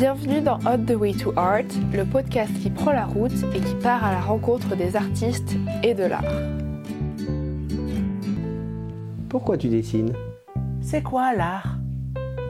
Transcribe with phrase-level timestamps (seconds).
[0.00, 3.74] Bienvenue dans On the Way to Art, le podcast qui prend la route et qui
[3.82, 6.24] part à la rencontre des artistes et de l'art.
[9.28, 10.14] Pourquoi tu dessines?
[10.80, 11.76] C'est quoi l'art?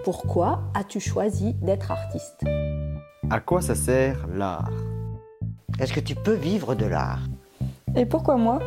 [0.04, 2.44] Pourquoi as-tu choisi d'être artiste?
[3.30, 4.70] À quoi ça sert l'art?
[5.80, 7.24] Est-ce que tu peux vivre de l'art?
[7.96, 8.60] Et pourquoi moi?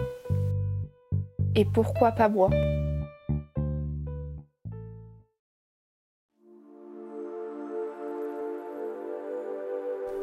[1.55, 2.49] Et pourquoi pas moi?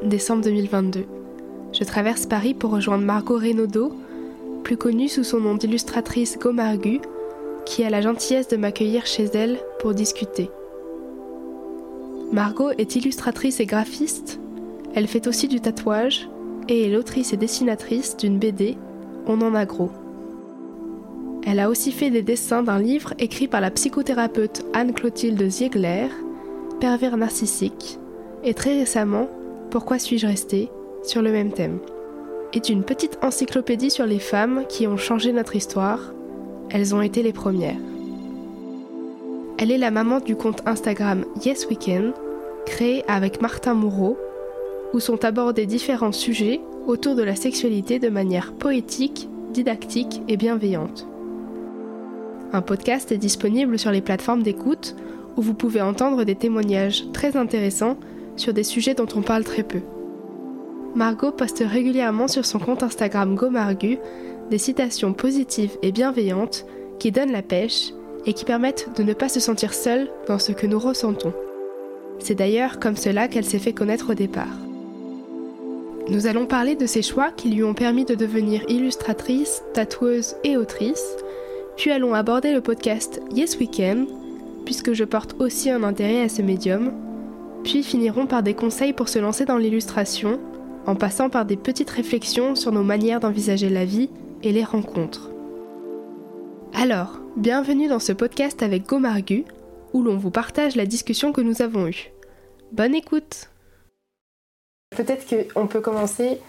[0.02, 1.04] Décembre 2022.
[1.74, 3.92] Je traverse Paris pour rejoindre Margot Renaudot,
[4.64, 7.00] plus connue sous son nom d'illustratrice Gomargu,
[7.66, 10.48] qui a la gentillesse de m'accueillir chez elle pour discuter.
[12.32, 14.40] Margot est illustratrice et graphiste.
[14.94, 16.30] Elle fait aussi du tatouage
[16.68, 18.78] et est l'autrice et dessinatrice d'une BD,
[19.26, 19.90] On en a gros.
[21.46, 26.08] Elle a aussi fait des dessins d'un livre écrit par la psychothérapeute Anne-Clotilde Ziegler,
[26.80, 27.98] Pervers narcissique,
[28.42, 29.28] et très récemment
[29.70, 30.68] pourquoi suis-je restée
[31.04, 31.78] sur le même thème
[32.52, 36.12] est une petite encyclopédie sur les femmes qui ont changé notre histoire.
[36.68, 37.78] Elles ont été les premières.
[39.58, 42.12] Elle est la maman du compte Instagram Yes Weekend,
[42.66, 44.18] créé avec Martin Moureau,
[44.92, 51.06] où sont abordés différents sujets autour de la sexualité de manière poétique, didactique et bienveillante.
[52.52, 54.96] Un podcast est disponible sur les plateformes d'écoute
[55.36, 57.96] où vous pouvez entendre des témoignages très intéressants
[58.36, 59.80] sur des sujets dont on parle très peu.
[60.94, 63.98] Margot poste régulièrement sur son compte Instagram GoMargu
[64.50, 66.66] des citations positives et bienveillantes
[66.98, 67.92] qui donnent la pêche
[68.26, 71.32] et qui permettent de ne pas se sentir seule dans ce que nous ressentons.
[72.18, 74.58] C'est d'ailleurs comme cela qu'elle s'est fait connaître au départ.
[76.08, 80.56] Nous allons parler de ses choix qui lui ont permis de devenir illustratrice, tatoueuse et
[80.56, 81.04] autrice,
[81.76, 84.06] puis allons aborder le podcast Yes Weekend,
[84.64, 86.92] puisque je porte aussi un intérêt à ce médium,
[87.64, 90.40] puis finirons par des conseils pour se lancer dans l'illustration,
[90.86, 94.10] en passant par des petites réflexions sur nos manières d'envisager la vie
[94.42, 95.30] et les rencontres.
[96.72, 99.44] Alors, bienvenue dans ce podcast avec Gomargu,
[99.92, 102.12] où l'on vous partage la discussion que nous avons eue.
[102.72, 103.50] Bonne écoute
[104.96, 106.40] Peut-être qu'on peut commencer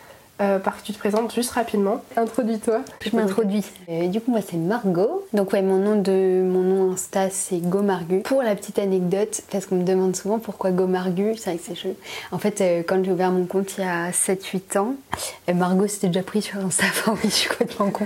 [0.41, 2.02] euh, par que tu te présentes juste rapidement.
[2.18, 2.81] Introduis-toi.
[3.06, 3.63] Je m'introduis.
[3.90, 5.25] Euh, du coup, moi, c'est Margot.
[5.34, 8.22] Donc, ouais, mon nom de mon nom Insta, c'est Gomargu.
[8.22, 11.75] Pour la petite anecdote, parce qu'on me demande souvent pourquoi Gomargu, c'est vrai que c'est
[11.75, 11.96] chou.
[12.31, 14.96] En fait, euh, quand j'ai ouvert mon compte il y a 7-8 ans,
[15.50, 16.85] euh, Margot s'était déjà pris sur Insta.
[16.91, 18.06] Enfin, oui, je suis complètement con.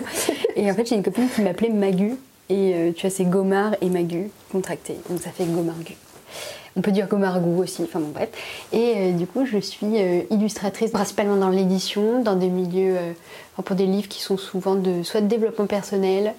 [0.55, 2.15] Et en fait, j'ai une copine qui m'appelait Magu.
[2.49, 4.97] Et tu vois, c'est Gomar et Magu contracté.
[5.09, 5.95] Donc, ça fait Gomargu.
[6.77, 8.29] On peut dire Gomargou aussi, enfin bon bref.
[8.73, 13.11] Et euh, du coup, je suis euh, illustratrice principalement dans l'édition, dans des milieux, euh,
[13.63, 16.33] pour des livres qui sont souvent de soit de développement personnel,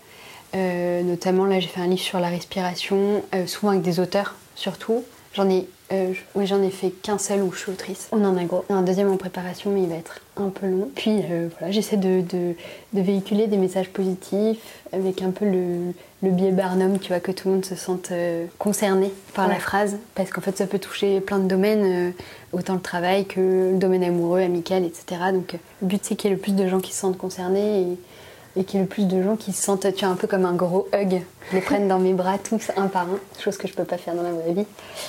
[0.55, 5.05] notamment là j'ai fait un livre sur la respiration, souvent avec des auteurs surtout.
[5.35, 8.09] J'en ai, euh, oui, j'en ai fait qu'un seul où je suis autrice.
[8.11, 8.65] On en a gros.
[8.71, 10.89] Un deuxième en préparation, mais il va être un peu long.
[10.95, 12.55] Puis euh, voilà, j'essaie de, de-
[12.95, 14.59] de véhiculer des messages positifs
[14.93, 18.11] avec un peu le, le biais Barnum, tu vois, que tout le monde se sente
[18.11, 22.11] euh, concerné par la phrase, parce qu'en fait ça peut toucher plein de domaines, euh,
[22.53, 25.05] autant le travail que le domaine amoureux, amical, etc.
[25.33, 27.19] Donc euh, le but c'est qu'il y ait le plus de gens qui se sentent
[27.19, 30.15] concernés et, et qu'il y ait le plus de gens qui se sentent, tu vois,
[30.15, 31.21] un peu comme un gros hug,
[31.53, 34.15] les prenne dans mes bras tous un par un, chose que je peux pas faire
[34.15, 34.67] dans la vraie vie.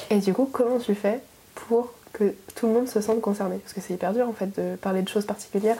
[0.09, 1.22] Et du coup, comment tu fais
[1.56, 3.57] pour que tout le monde se sente concerné?
[3.59, 5.78] Parce que c'est hyper dur en fait de parler de choses particulières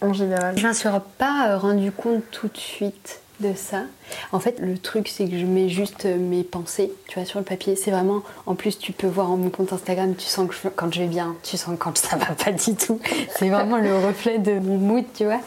[0.00, 0.58] en général.
[0.58, 3.82] Je m'en suis pas rendu compte tout de suite de ça.
[4.32, 7.38] En fait, le truc, c'est que je mets juste euh, mes pensées, tu vois, sur
[7.38, 7.76] le papier.
[7.76, 10.92] C'est vraiment, en plus, tu peux voir en mon compte Instagram, tu sens que quand
[10.92, 12.98] je vais bien, tu sens quand ça va pas du tout.
[13.38, 15.40] C'est vraiment le reflet de mon mood, tu vois.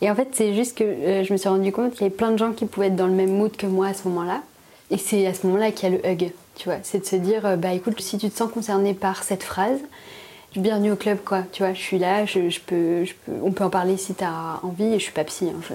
[0.00, 2.14] Et en fait, c'est juste que euh, je me suis rendu compte qu'il y avait
[2.14, 4.42] plein de gens qui pouvaient être dans le même mood que moi à ce moment-là.
[4.90, 6.78] Et c'est à ce moment-là qu'il y a le hug, tu vois.
[6.82, 9.78] C'est de se dire, euh, bah écoute, si tu te sens concerné par cette phrase,
[10.54, 13.04] bienvenue au club quoi tu vois je suis là je peux-
[13.42, 15.74] on peut en parler si t'as envie et je suis pas psy hein, je-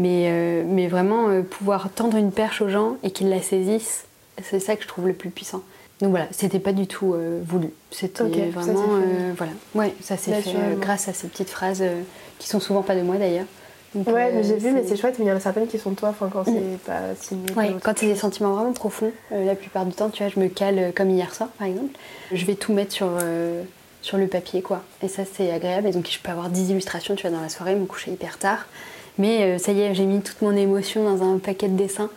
[0.00, 4.04] mais, euh, mais vraiment euh, pouvoir tendre une perche aux gens et qu'ils la saisissent
[4.42, 5.62] c'est ça que je trouve le plus puissant
[6.00, 9.04] donc voilà c'était pas du tout euh, voulu c'était Ok, ça s'est vraiment fait.
[9.06, 11.84] euh, voilà ouais ça s'est fait euh, grâce à ces petites phrases
[12.38, 13.44] qui sont souvent pas de moi d'ailleurs
[13.94, 15.90] Donc, Ouais, j'ai vu, mais c'est chouette, mais il y en a certaines qui sont
[15.90, 17.52] de toi, enfin quand c'est pas signé.
[17.56, 20.46] Ouais, quand c'est des sentiments vraiment profonds, la plupart du temps, tu vois, je me
[20.48, 21.92] cale comme hier soir par exemple.
[22.32, 23.08] Je vais tout mettre sur,
[24.00, 24.82] sur le papier, quoi.
[25.02, 25.88] Et ça, c'est agréable.
[25.88, 28.38] Et donc, je peux avoir 10 illustrations, tu vois, dans la soirée, me coucher hyper
[28.38, 28.64] tard.
[29.18, 32.10] Mais euh, ça y est, j'ai mis toute mon émotion dans un paquet de dessins.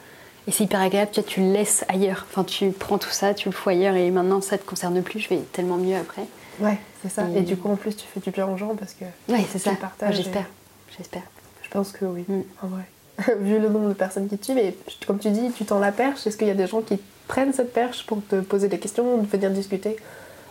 [0.48, 2.26] Et c'est hyper agréable, tu vois, tu le laisses ailleurs.
[2.30, 5.20] Enfin, tu prends tout ça, tu le fous ailleurs et maintenant, ça te concerne plus.
[5.20, 6.24] Je vais tellement mieux après.
[6.60, 7.24] Ouais, c'est ça.
[7.34, 7.42] Et- Et...
[7.42, 9.66] du coup, en plus, tu fais du bien aux gens parce que Ouais, c'est Tu
[9.66, 9.72] ça.
[9.72, 10.42] Enfin, J'espère.
[10.44, 11.22] et- J'espère.
[11.64, 12.42] je pense que oui, Mm.
[12.62, 12.84] en vrai.
[13.40, 14.76] Vu le nombre de personnes qui te suivent, et
[15.08, 17.54] comme tu dis, tu tends la perche, est-ce qu'il y a des gens qui prennent
[17.54, 19.96] cette perche pour te poser des questions, venir discuter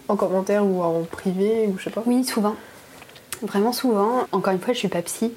[0.08, 2.02] En commentaire ou en privé ou je sais pas?
[2.06, 2.54] Oui, souvent.
[3.42, 4.26] Vraiment souvent.
[4.32, 5.32] Encore une fois, je suis pas psy,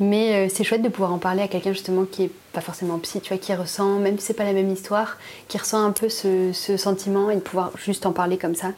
[0.00, 2.98] mais euh, c'est chouette de pouvoir en parler à quelqu'un justement qui est pas forcément
[2.98, 5.16] psy, tu vois, qui ressent, même si c'est pas la même histoire,
[5.48, 8.68] qui ressent un peu ce, ce sentiment et de pouvoir juste en parler comme ça.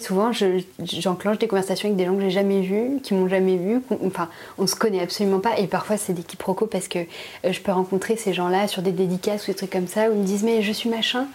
[0.00, 3.56] Souvent, je- j'enclenche des conversations avec des gens que j'ai jamais vus, qui m'ont jamais
[3.56, 3.80] vu.
[3.82, 4.28] qu'on- Enfin,
[4.58, 5.56] on se connaît absolument pas.
[5.58, 8.90] Et parfois, c'est des quiproquos parce que euh, je peux rencontrer ces gens-là sur des
[8.90, 11.26] dédicaces ou des trucs comme ça où ils me disent Mais je suis machin.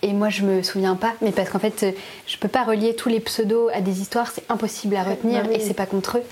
[0.00, 1.12] Et moi, je me souviens pas.
[1.20, 1.92] Mais parce qu'en fait, euh,
[2.26, 4.30] je peux pas relier tous les pseudos à des histoires.
[4.30, 5.56] C'est impossible à retenir bah oui.
[5.56, 6.22] et c'est pas contre eux.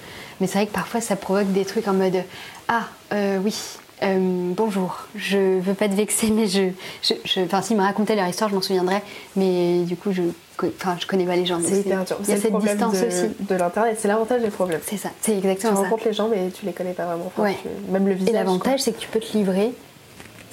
[0.41, 2.23] Mais c'est vrai que parfois, ça provoque des trucs en mode
[2.69, 3.55] Ah, euh, oui.
[4.03, 4.19] euh,
[4.55, 6.69] bonjour, je veux pas te vexer, mais je.
[7.03, 9.03] je, je- Enfin, s'ils me racontaient leur histoire, je m'en souviendrais,
[9.37, 10.23] mais du coup, je,
[10.59, 11.59] enfin, je connais pas les gens.
[11.65, 12.17] C'est hyper dur.
[12.23, 13.29] Il y a cette distance de, aussi.
[13.41, 13.97] de l'internet.
[14.01, 14.81] C'est l'avantage et le problème.
[14.85, 15.83] C'est ça, c'est Tu exactement ça.
[15.83, 17.25] rencontres les gens, mais tu les connais pas vraiment.
[17.27, 17.57] Enfin, Ouais.
[17.63, 18.29] tu- Même le visage.
[18.29, 19.73] Et l'avantage, c'est que tu peux te livrer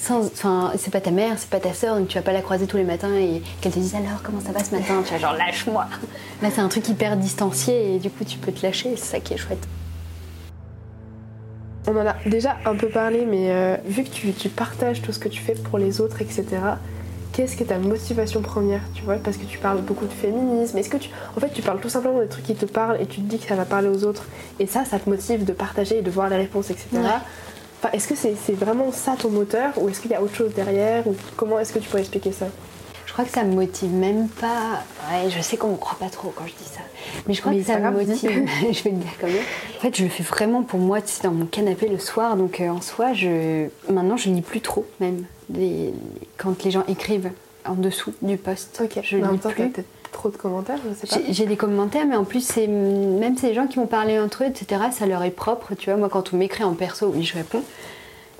[0.03, 0.25] sans.
[0.25, 2.67] Enfin, c'est pas ta mère, c'est pas ta sœur, donc tu vas pas la croiser
[2.67, 5.01] tous les matins et qu'elle te dise alors comment ça va ce matin?
[5.05, 5.85] Tu vas genre lâche-moi.
[6.41, 9.19] Là, c'est un truc hyper distancié et du coup, tu peux te lâcher c'est ça
[9.19, 9.65] qui est chouette.
[11.87, 15.11] On en a déjà un peu parlé, mais euh, vu que tu, tu partages tout
[15.11, 16.45] ce que tu fais pour les autres, etc.,
[17.33, 19.15] qu'est-ce que ta motivation première, tu vois?
[19.15, 20.77] Parce que tu parles beaucoup de féminisme.
[20.77, 21.09] Est-ce que tu.
[21.35, 23.39] En fait, tu parles tout simplement des trucs qui te parlent et tu te dis
[23.39, 24.23] que ça va parler aux autres.
[24.59, 26.87] Et ça, ça te motive de partager et de voir les réponses, etc.
[26.93, 27.01] Ouais.
[27.83, 30.35] Enfin, est-ce que c'est c'est vraiment ça ton moteur ou est-ce qu'il y a autre
[30.35, 32.45] chose derrière ou comment est-ce que tu pourrais expliquer ça?
[33.05, 34.85] Je crois que ça me motive même pas.
[35.11, 36.79] Ouais, je sais qu'on me croit pas trop quand je dis ça.
[37.27, 38.47] Mais je crois Mais que c'est ça me motive.
[38.71, 39.35] je vais le dire quand même.
[39.77, 42.37] En fait, je le fais vraiment pour moi, tu sais, dans mon canapé le soir.
[42.37, 43.67] Donc euh, en soi, je...
[43.91, 45.25] maintenant, je lis plus trop, même.
[46.37, 47.31] Quand les gens écrivent
[47.65, 48.81] en dessous du post.
[48.81, 49.73] Ok, je lis plus.
[50.13, 51.25] Trop de commentaires, je sais pas.
[51.29, 54.47] J'ai des commentaires, mais en plus, c'est même ces gens qui vont parler entre eux,
[54.47, 55.75] etc., ça leur est propre.
[55.75, 57.63] Tu vois, moi, quand on m'écrit en perso, oui, je réponds.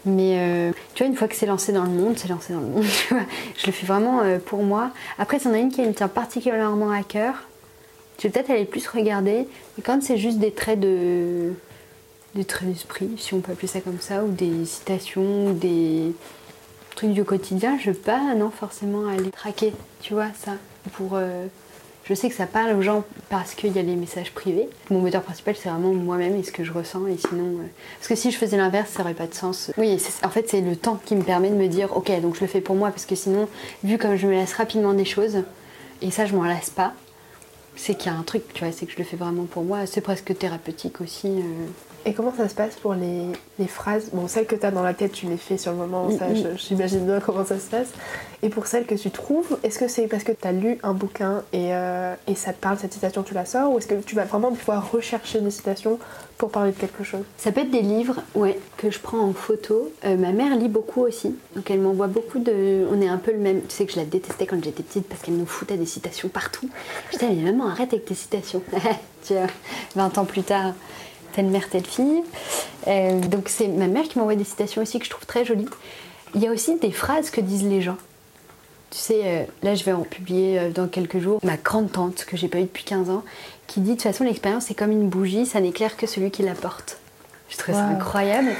[0.05, 2.59] Mais euh, tu vois, une fois que c'est lancé dans le monde, c'est lancé dans
[2.59, 2.83] le monde.
[3.07, 3.23] Tu vois,
[3.57, 4.91] je le fais vraiment euh, pour moi.
[5.17, 7.35] Après, c'en a une qui me tient particulièrement à cœur.
[8.19, 9.47] Je vais peut-être aller plus regarder.
[9.77, 11.53] Mais quand c'est juste des traits de.
[12.35, 16.13] des traits d'esprit, si on peut appeler ça comme ça, ou des citations, ou des
[16.95, 20.51] trucs du quotidien, je veux pas, non, forcément aller traquer, tu vois, ça.
[20.93, 21.11] Pour.
[21.13, 21.47] euh,
[22.05, 24.67] je sais que ça parle aux gens parce qu'il y a les messages privés.
[24.89, 27.07] Mon moteur principal, c'est vraiment moi-même et ce que je ressens.
[27.07, 27.67] Et sinon, euh,
[27.97, 29.71] parce que si je faisais l'inverse, ça aurait pas de sens.
[29.77, 32.41] Oui, en fait, c'est le temps qui me permet de me dire, ok, donc je
[32.41, 33.47] le fais pour moi, parce que sinon,
[33.83, 35.43] vu comme je me lasse rapidement des choses,
[36.01, 36.93] et ça, je m'en lasse pas,
[37.75, 39.63] c'est qu'il y a un truc, tu vois, c'est que je le fais vraiment pour
[39.63, 39.85] moi.
[39.85, 41.27] C'est presque thérapeutique aussi.
[41.27, 41.65] euh.
[42.05, 43.23] Et comment ça se passe pour les,
[43.59, 44.09] les phrases?
[44.11, 46.33] Bon, celles que tu as dans la tête, tu les fais sur le moment, ça,
[46.35, 47.87] je- j'imagine bien comment ça se passe.
[48.41, 50.93] Et pour celles que tu trouves, est-ce que c'est parce que tu as lu un
[50.93, 53.71] bouquin et, euh, et ça te parle, cette citation, tu la sors?
[53.71, 55.97] Ou est-ce que tu vas vraiment pouvoir rechercher des citations
[56.37, 57.21] pour parler de quelque chose?
[57.37, 59.89] Ça peut être des livres, ouais, que je prends en photo.
[60.03, 62.85] Euh, ma mère lit beaucoup aussi, donc elle m'envoie beaucoup de.
[62.91, 63.61] On est un peu le même.
[63.61, 66.27] Tu sais que je la détestais quand j'étais petite parce qu'elle nous foutait des citations
[66.27, 66.67] partout.
[67.11, 68.61] Putain, mais maman, arrête avec tes citations.
[69.25, 69.47] tu vois,
[69.95, 70.73] 20 ans plus tard,
[71.33, 72.23] telle mère, telle fille.
[72.87, 75.67] Euh, donc c'est ma mère qui m'envoie des citations aussi que je trouve très jolies.
[76.35, 77.97] Il y a aussi des phrases que disent les gens.
[78.93, 82.25] Tu sais, euh, là je vais en publier euh, dans quelques jours ma grande tante
[82.25, 83.23] que j'ai pas eue depuis 15 ans
[83.65, 86.43] qui dit de toute façon l'expérience c'est comme une bougie, ça n'éclaire que celui qui
[86.43, 86.99] la porte.
[87.49, 88.51] Je trouve ça incroyable.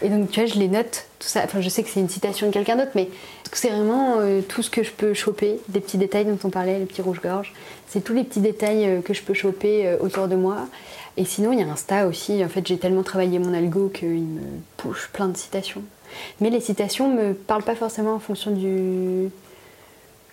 [0.00, 1.42] Et donc tu vois, je les note, tout ça.
[1.44, 3.08] Enfin, je sais que c'est une citation de quelqu'un d'autre, mais
[3.52, 6.78] c'est vraiment euh, tout ce que je peux choper, des petits détails dont on parlait,
[6.78, 7.52] les petits rouges-gorges.
[7.88, 10.66] C'est tous les petits détails que je peux choper autour de moi.
[11.16, 12.44] Et sinon, il y a Insta aussi.
[12.44, 14.40] En fait, j'ai tellement travaillé mon algo qu'il me
[14.76, 15.82] push plein de citations.
[16.40, 19.30] Mais les citations me parlent pas forcément en fonction du.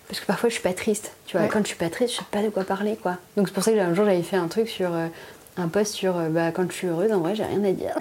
[0.08, 1.46] Parce que parfois je suis pas triste, tu vois.
[1.46, 1.52] Ouais.
[1.52, 3.16] Quand je suis pas triste, je sais pas de quoi parler, quoi.
[3.36, 4.92] Donc c'est pour ça que un jour j'avais fait un truc sur.
[4.92, 5.06] euh,
[5.56, 7.96] un post sur euh, bah, quand je suis heureuse, en vrai, j'ai rien à dire.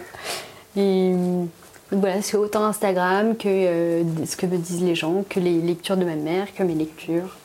[0.76, 1.44] Et euh,
[1.92, 5.60] donc voilà, c'est autant Instagram que euh, ce que me disent les gens, que les
[5.60, 7.36] lectures de ma mère, que mes lectures.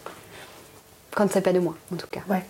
[1.15, 2.21] Quand c'est pas de moi, en tout cas.
[2.29, 2.45] Ouais.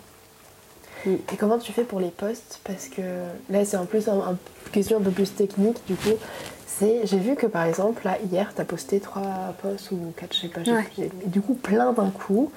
[1.06, 1.14] Mm.
[1.32, 3.02] Et comment tu fais pour les posts Parce que
[3.50, 4.38] là, c'est en plus un, un-
[4.73, 6.14] question un peu plus technique, du coup.
[6.66, 10.40] C'est, j'ai vu que par exemple, là, hier, t'as posté trois posts ou quatre, je
[10.40, 11.11] sais pas, j'ai- Ouais.
[11.26, 12.50] du coup, plein d'un coup.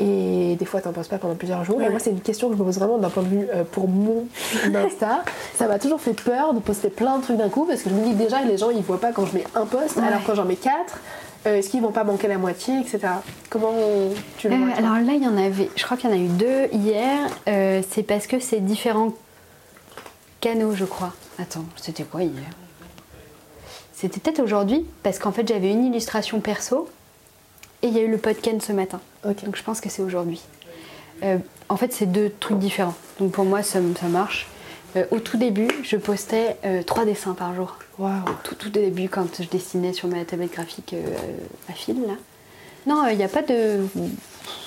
[0.00, 1.82] Et des fois, t'en postes pas pendant plusieurs jours.
[1.82, 3.64] Et moi, c'est une question que je me pose vraiment d'un point de vue euh,
[3.64, 4.26] pour mon
[4.74, 5.24] Insta.
[5.56, 7.94] Ça m'a toujours fait peur de poster plein de trucs d'un coup parce que je
[7.96, 10.06] me dis que déjà, les gens, ils voient pas quand je mets un post, Ouais.
[10.06, 10.98] alors quand j'en mets quatre,
[11.56, 13.00] est-ce qu'ils vont pas manquer la moitié, etc.
[13.50, 13.72] Comment
[14.36, 16.16] tu le Euh, vois alors là, il y en avait, je crois qu'il y en
[16.16, 17.28] a eu deux hier.
[17.48, 19.12] Euh, c'est parce que c'est différents
[20.40, 21.12] canaux, je crois.
[21.38, 22.50] Attends, c'était quoi hier?
[23.92, 26.88] C'était peut-être aujourd'hui, parce qu'en fait, j'avais une illustration perso
[27.82, 29.00] et il y a eu le podcast ce matin.
[29.24, 29.44] Ok.
[29.44, 30.40] Donc je pense que c'est aujourd'hui.
[31.24, 31.38] Euh,
[31.68, 32.94] en fait, c'est deux trucs différents.
[33.18, 34.46] Donc pour moi, ça, ça marche.
[34.96, 38.10] Euh, au tout début, je postais euh, trois dessins par jour Waouh.
[38.44, 41.16] tout, tout au début quand je dessinais sur ma tablette graphique euh,
[41.68, 42.14] à fil là.
[42.86, 43.80] Non, il n'y a pas de,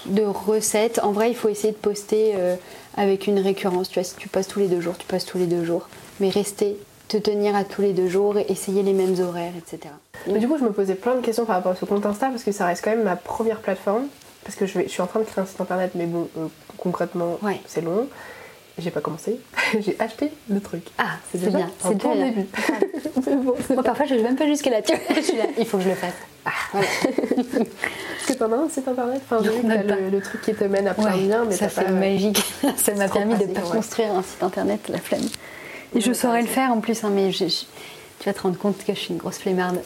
[0.08, 1.00] de recette.
[1.02, 2.56] En vrai, il faut essayer de poster euh,
[2.98, 3.90] avec une récurrence.
[3.90, 5.88] Tu vois, si tu postes tous les deux jours, tu postes tous les deux jours.
[6.20, 9.94] Mais rester, te tenir à tous les deux jours, essayer les mêmes horaires, etc.
[10.28, 12.28] Mais du coup, je me posais plein de questions par rapport à ce compte Insta
[12.30, 14.04] parce que ça reste quand même ma première plateforme.
[14.44, 16.28] Parce que je, vais, je suis en train de créer un site internet, mais bon,
[16.38, 16.48] euh,
[16.78, 17.60] concrètement, Ouais.
[17.68, 18.08] c'est long.
[18.82, 19.40] J'ai pas commencé.
[19.80, 20.84] J'ai acheté le truc.
[20.98, 21.70] Ah, c'est déjà bien.
[21.80, 22.26] C'est déjà bien.
[22.26, 22.48] début.
[23.44, 24.82] Bon, Moi, parfois, je vais même pas jusqu'à là.
[25.16, 26.14] Je suis là, il faut que je le fasse.
[26.74, 26.88] Voilà.
[27.54, 30.54] Parce que t'en as un site internet Enfin, j'ai vu que le, le truc qui
[30.54, 31.92] te mène à plein de liens, mais ça c'est pas...
[31.92, 32.44] magique.
[32.78, 33.70] ça m'a permis de pas ouais.
[33.78, 35.22] construire un site internet, la flemme.
[35.22, 37.66] Et Ouais, je saurais le faire en plus, hein, mais je- je-
[38.20, 39.80] tu vas te rendre compte que je suis une grosse flemmarde.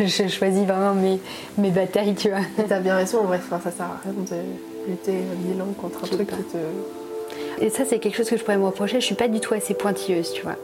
[0.00, 1.18] je choisis vraiment mes,
[1.58, 2.40] mes batailles, tu vois.
[2.68, 5.12] T'as bien raison, en vrai, ça sert à rien de lutter
[5.46, 6.58] mille ans contre un Je truc qui te...
[7.60, 9.00] Et ça, c'est quelque chose que je pourrais me reprocher.
[9.00, 10.56] Je suis pas du tout assez pointilleuse, tu vois.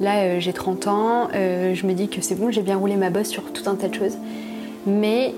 [0.00, 2.96] Là, euh, j'ai 30 ans, euh, je me dis que c'est bon, j'ai bien roulé
[2.96, 4.16] ma bosse sur tout un tas de choses.
[4.86, 5.34] Mais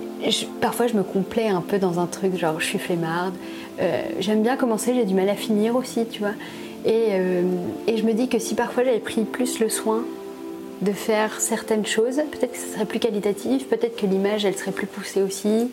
[0.60, 3.34] parfois, je me complais un peu dans un truc, genre je suis flemmarde.
[3.80, 6.34] Euh, J'aime bien commencer, j'ai du mal à finir aussi, tu vois.
[6.84, 7.42] Et, euh,
[7.86, 10.04] et je me dis que si parfois j'avais pris plus le soin
[10.82, 14.72] de faire certaines choses, peut-être que ça serait plus qualitatif, peut-être que l'image, elle serait
[14.72, 15.70] plus poussée aussi.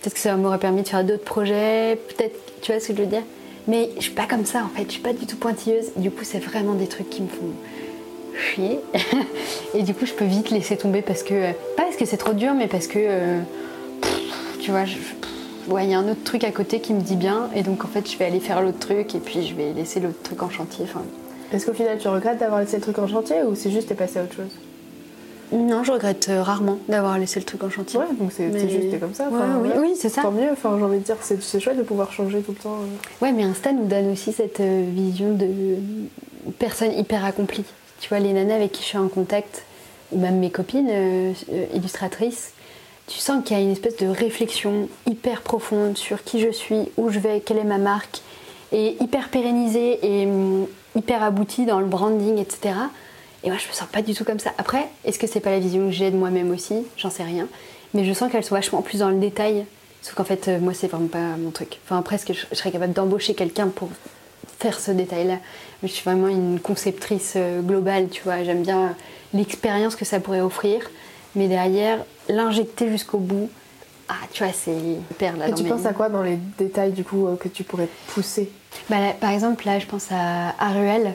[0.00, 3.02] Peut-être que ça m'aurait permis de faire d'autres projets, peut-être, tu vois ce que je
[3.02, 3.22] veux dire?
[3.68, 5.90] Mais je suis pas comme ça en fait, je suis pas du tout pointilleuse.
[5.96, 7.52] Du coup, c'est vraiment des trucs qui me font
[8.36, 8.80] chier.
[9.74, 11.52] Et du coup, je peux vite laisser tomber parce que.
[11.76, 12.98] Pas parce que c'est trop dur, mais parce que.
[12.98, 13.40] euh,
[14.60, 14.96] tu vois, je-
[15.80, 17.48] il y a un autre truc à côté qui me dit bien.
[17.54, 20.00] Et donc, en fait, je vais aller faire l'autre truc et puis je vais laisser
[20.00, 20.86] l'autre truc en chantier.
[21.52, 23.94] Est-ce qu'au final, tu regrettes d'avoir laissé le truc en chantier ou c'est juste t'es
[23.94, 24.50] passé à autre chose?
[25.52, 27.98] Non, je regrette euh, rarement d'avoir laissé le truc en chantier.
[27.98, 29.28] Ouais, donc c'est Mais- juste comme ça.
[29.28, 29.78] Ouais, oui, ouais.
[29.78, 30.22] oui, c'est ça.
[30.22, 32.56] Tant mieux, enfin, j'ai envie de dire, c'est c'est chouette de pouvoir changer tout le
[32.58, 32.76] temps.
[32.80, 33.24] euh.
[33.24, 35.46] Ouais, mais Insta nous donne aussi cette euh, vision de
[36.58, 37.64] personne hyper accomplie.
[38.00, 39.64] Tu vois, les nanas avec qui je suis en contact,
[40.10, 41.32] ou même mes copines euh,
[41.74, 42.52] illustratrices,
[43.06, 46.88] tu sens qu'il y a une espèce de réflexion hyper profonde sur qui je suis,
[46.96, 48.22] où je vais, quelle est ma marque,
[48.72, 50.66] et hyper pérennisée et hum,
[50.96, 52.74] hyper aboutie dans le branding, etc.
[53.44, 54.52] Et moi, je me sens pas du tout comme ça.
[54.58, 56.84] Après, est-ce que c'est pas la vision que j'ai de moi-même aussi?
[56.96, 57.48] J'en sais rien.
[57.94, 59.64] Mais je sens qu'elles sont vachement plus dans le détail.
[60.00, 61.78] Sauf qu'en fait, euh, moi, c'est vraiment pas mon truc.
[61.84, 63.88] Enfin, presque, je, je serais capable d'embaucher quelqu'un pour
[64.58, 65.38] faire ce détail-là?
[65.82, 68.44] Je suis vraiment une conceptrice euh, globale, tu vois.
[68.44, 68.94] J'aime bien
[69.34, 70.88] l'expérience que ça pourrait offrir.
[71.34, 73.48] Mais derrière, l'injecter jusqu'au bout,
[74.08, 76.36] ah, tu vois, c'est hyper là Et dans tu mes- penses à quoi dans les
[76.58, 78.50] détails du coup euh, que tu pourrais pousser?
[78.88, 81.14] Bah, là, par exemple, là, je pense à Aruel.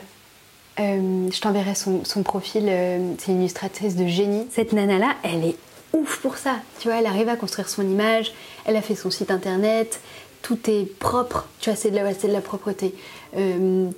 [0.80, 2.66] Euh, je t'enverrai son, son profil.
[2.68, 4.46] euh, c'est une illustratrice de génie.
[4.52, 5.56] Cette nana-là, elle est
[5.94, 6.58] ouf pour ça.
[6.80, 8.34] Tu vois, elle arrive à construire son image.
[8.66, 10.00] Elle a fait son site internet.
[10.44, 11.48] Tout est propre.
[11.60, 12.94] Tu vois, c'est de la, de propreté.
[13.36, 13.90] Euh,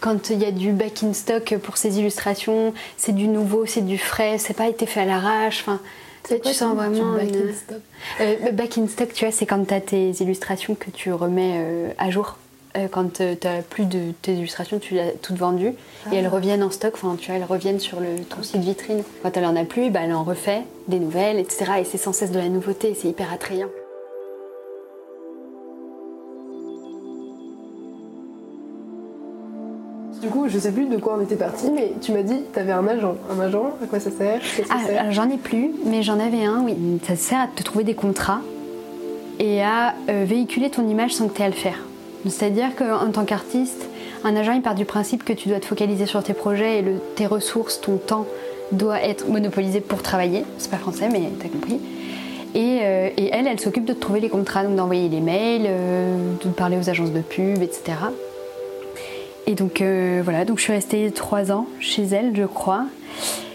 [0.00, 3.84] quand il y a du back in stock pour ses illustrations, c'est du nouveau, c'est
[3.84, 4.38] du frais.
[4.38, 5.60] C'est pas été fait à l'arrache.
[5.62, 5.80] Enfin,
[6.44, 7.14] tu sens vraiment.
[7.14, 7.80] Du back une- in stock?
[8.20, 11.94] le back in stock, tu vois, c'est quand tu as tes illustrations que tu remets
[11.98, 12.36] à jour.
[12.76, 15.72] Euh, quand tu as plus de tes illustrations, tu l'as toutes vendues
[16.12, 19.02] et elles reviennent en stock, enfin, tu vois, elles reviennent sur le, ton site vitrine.
[19.22, 21.64] Quand elle en a plus, bah, elle en refait des nouvelles, etc.
[21.80, 23.68] Et c'est sans cesse de la nouveauté, c'est hyper attrayant.
[30.22, 32.72] Du coup, je sais plus de quoi on était parti, mais tu m'as dit t'avais
[32.72, 33.16] un agent.
[33.30, 34.40] Un agent, à quoi ça sert?
[34.40, 34.96] Que Ah, c'est?
[34.96, 36.74] alors, j'en ai plus, mais j'en avais un, oui.
[37.06, 38.40] Ça sert à te trouver des contrats
[39.38, 41.78] et à euh, véhiculer ton image sans que tu aies à le faire.
[42.24, 43.88] C'est-à-dire qu'en tant qu'artiste,
[44.24, 46.84] un agent il part du principe que tu dois te focaliser sur tes projets et
[47.14, 48.26] tes ressources, ton temps
[48.72, 50.44] doit être monopolisé pour travailler.
[50.58, 51.80] C'est pas français, mais t'as compris.
[52.54, 56.48] Et, euh, elle, elle s'occupe de trouver les contrats, donc d'envoyer les mails, euh, de
[56.48, 57.98] parler aux agences de pub, etc.
[59.46, 62.86] Et donc euh, voilà, donc je suis restée trois ans chez elle, je crois.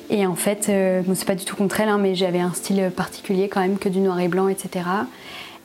[0.10, 3.48] Et en fait, c'est pas du tout contre elle, hein, mais j'avais un style particulier
[3.48, 4.86] quand même, que du noir et blanc, etc.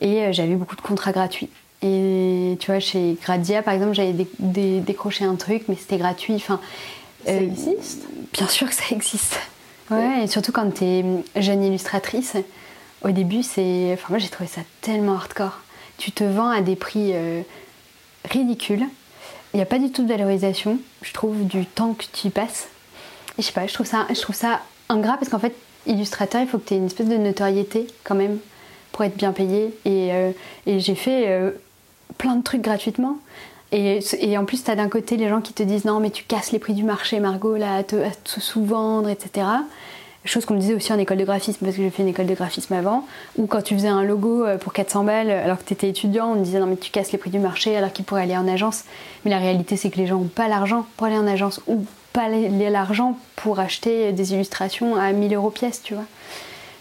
[0.01, 1.49] Et j'avais beaucoup de contrats gratuits.
[1.83, 5.99] Et tu vois, chez Gradia, par exemple, j'avais dé- dé- décroché un truc, mais c'était
[5.99, 6.35] gratuit.
[6.35, 6.61] Enfin,
[7.25, 8.03] Ça euh, existe
[8.33, 9.39] Bien sûr que ça existe.
[9.91, 11.05] Ouais, et surtout quand tu es
[11.37, 12.35] jeune illustratrice,
[13.03, 13.91] au début, c'est.
[13.93, 15.61] Enfin, moi j'ai trouvé ça tellement hardcore.
[15.99, 17.43] Tu te vends à des prix euh,
[18.31, 18.85] ridicules.
[19.55, 22.31] Il n'y a pas du tout de valorisation, je trouve, du temps que tu y
[22.31, 22.67] passes.
[23.39, 25.55] Et je sais pas, je trouve ça, je trouve ça ingrat parce qu'en fait,
[25.87, 28.39] illustrateur, il faut que tu aies une espèce de notoriété quand même
[28.93, 29.73] pour être bien payé.
[29.85, 30.33] Et, euh,
[30.67, 31.25] et j'ai fait
[32.19, 33.19] plein de trucs gratuitement.
[33.73, 34.01] Et,
[34.39, 36.53] en plus, tu as d'un côté les gens qui te disent non, mais tu casses
[36.53, 39.47] les prix du marché, Margot, là, à te, sous-vendre, etc.
[40.25, 42.27] Chose qu'on me disait aussi en école de graphisme, parce que j'ai fait une école
[42.27, 43.05] de graphisme avant.
[43.37, 46.33] Ou quand tu faisais un logo euh, pour 400 balles, alors que tu étais étudiant,
[46.33, 48.37] on me disait non, mais tu casses les prix du marché, alors qu'il pourrait aller
[48.37, 48.85] en agence.
[49.25, 51.85] Mais la réalité, c'est que les gens n'ont pas l'argent pour aller en agence, ou
[52.13, 56.07] pas l'argent pour acheter des illustrations à 1000 euros pièce, tu vois.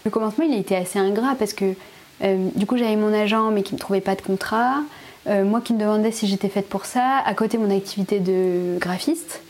[0.04, 1.74] Le commencement, il a été assez ingrat parce que
[2.22, 4.80] Euh, du coup, j'avais mon agent, mais qui ne trouvait pas de contrat.
[5.28, 7.18] Euh, moi qui me demandais si j'étais faite pour ça.
[7.24, 9.40] À côté, mon activité de graphiste.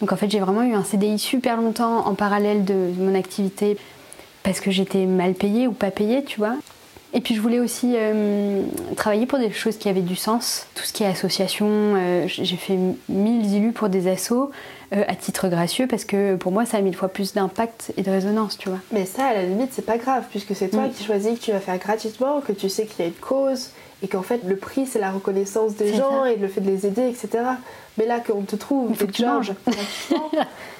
[0.00, 3.76] Donc en fait, j'ai vraiment eu un CDI super longtemps en parallèle de mon activité
[4.42, 6.54] parce que j'étais mal payée ou pas payée, tu vois.
[7.12, 8.62] Et puis je voulais aussi euh,
[8.96, 11.66] travailler pour des choses qui avaient du sens, tout ce qui est association.
[11.68, 14.52] euh, j'ai fait mille élus pour des assos
[14.94, 18.02] euh, à titre gracieux parce que pour moi ça a mille fois plus d'impact et
[18.02, 18.78] de résonance, tu vois.
[18.92, 20.90] Mais ça, à la limite, c'est pas grave, puisque c'est toi Mm.
[20.92, 23.70] qui choisis que tu vas faire gratuitement, que tu sais qu'il y a une cause,
[24.02, 26.30] et qu'en fait, le prix, c'est la reconnaissance des C'est gens ça.
[26.32, 27.28] et le fait de les aider, etc.
[27.98, 29.54] Mais là, qu'on te trouve Il faut des que tu jobs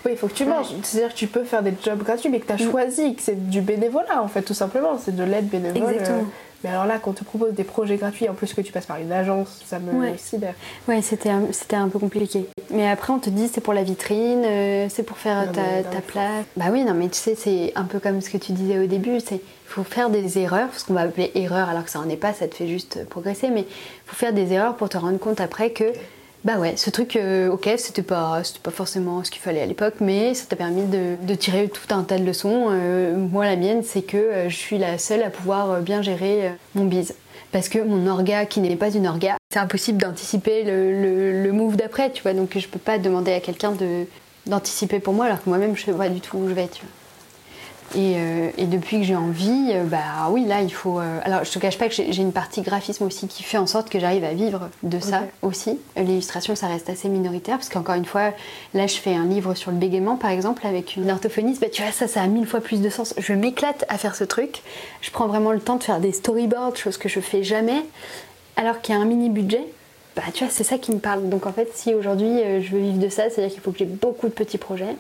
[0.05, 0.69] oui, il faut que tu manges.
[0.83, 2.71] C'est-à-dire que tu peux faire des jobs gratuits, mais que tu as Mm.
[2.71, 4.99] choisi, que c'est du bénévolat, en fait, tout simplement.
[4.99, 5.91] C'est de l'aide bénévole.
[5.93, 6.19] Exactement.
[6.19, 6.23] euh,
[6.63, 8.99] Mais alors là, qu'on te propose des projets gratuits, en plus que tu passes par
[8.99, 10.15] une agence, ça me Ouais.
[10.19, 10.55] sidère.
[10.89, 12.47] Ouais, c'était un, c'était un peu compliqué.
[12.71, 15.83] Mais après, on te dit c'est pour la vitrine, euh, c'est pour faire Non, ta,
[15.91, 16.45] ta place.
[16.57, 18.87] Bah oui, non, mais tu sais, c'est un peu comme ce que tu disais au
[18.87, 19.21] début.
[19.21, 22.17] C'est faut faire des erreurs, ce qu'on va appeler erreurs, alors que ça en est
[22.17, 23.49] pas, ça te fait juste progresser.
[23.51, 23.65] Mais
[24.05, 25.85] faut faire des erreurs pour te rendre compte après que
[26.45, 29.95] bah ouais, ce truc, euh, ok, c'était pas, pas forcément ce qu'il fallait à l'époque,
[30.01, 32.69] mais ça t'a permis de, tirer tout un tas de leçons.
[32.71, 36.53] Euh, moi, la mienne, c'est que euh, je suis la seule à pouvoir bien gérer
[36.75, 37.15] mon bise.
[37.53, 41.53] Parce que mon orga, qui n'est pas une orga, c'est impossible d'anticiper le, le- le
[41.53, 42.33] move d'après, tu vois.
[42.33, 43.75] Donc je peux pas demander à quelqu'un
[44.47, 46.83] d'anticiper pour moi, alors que moi-même, je sais pas du tout où je vais, tu
[46.83, 46.91] vois.
[47.97, 51.01] Et, euh, et depuis que j'ai envie, euh, bah oui, là, il faut.
[51.01, 53.67] euh, Alors, je te cache pas que j'ai une partie graphisme aussi qui fait en
[53.67, 55.77] sorte que j'arrive à vivre de ça aussi.
[55.97, 58.33] L'illustration, ça reste assez minoritaire, parce qu'encore une fois,
[58.75, 61.61] là, je fais un livre sur le bégaiement, par exemple, avec une orthophoniste.
[61.61, 63.13] Bah, tu vois, ça, ça a mille fois plus de sens.
[63.19, 64.63] Je m'éclate à faire ce truc.
[65.01, 67.83] Je prends vraiment le temps de faire des storyboards, chose que je fais jamais,
[68.57, 69.65] alors qu'il y a un mini budget.
[70.15, 71.29] Bah, tu vois, c'est ça qui me parle.
[71.29, 73.85] Donc, en fait, si aujourd'hui je veux vivre de ça, c'est-à-dire qu'il faut que j'ai
[73.85, 74.95] beaucoup de petits projets.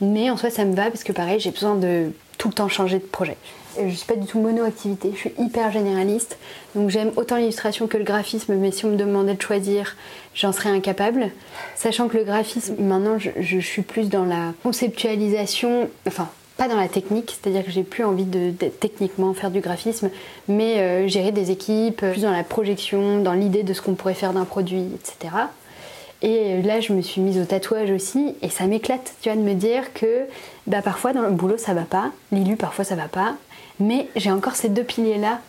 [0.00, 2.68] Mais en soi, ça me va parce que pareil, j'ai besoin de tout le temps
[2.68, 3.36] changer de projet.
[3.78, 6.38] Et Je suis pas du tout mono-activité, je suis hyper généraliste.
[6.74, 9.96] Donc j'aime autant l'illustration que le graphisme, mais si on me demandait de choisir,
[10.34, 11.30] j'en serais incapable.
[11.76, 16.88] Sachant que le graphisme, maintenant, je, suis plus dans la conceptualisation, enfin, pas dans la
[16.88, 20.10] technique, c'est-à-dire que j'ai plus envie de, techniquement faire du graphisme,
[20.48, 24.14] mais euh, gérer des équipes, plus dans la projection, dans l'idée de ce qu'on pourrait
[24.14, 25.34] faire d'un produit, etc.
[26.22, 29.42] Et là, je me suis mise au tatouage aussi, et ça m'éclate, tu vois, de
[29.42, 30.26] me dire que
[30.66, 33.36] bah, parfois dans le boulot ça va pas, l'élu parfois ça va pas,
[33.78, 35.40] mais j'ai encore ces deux piliers-là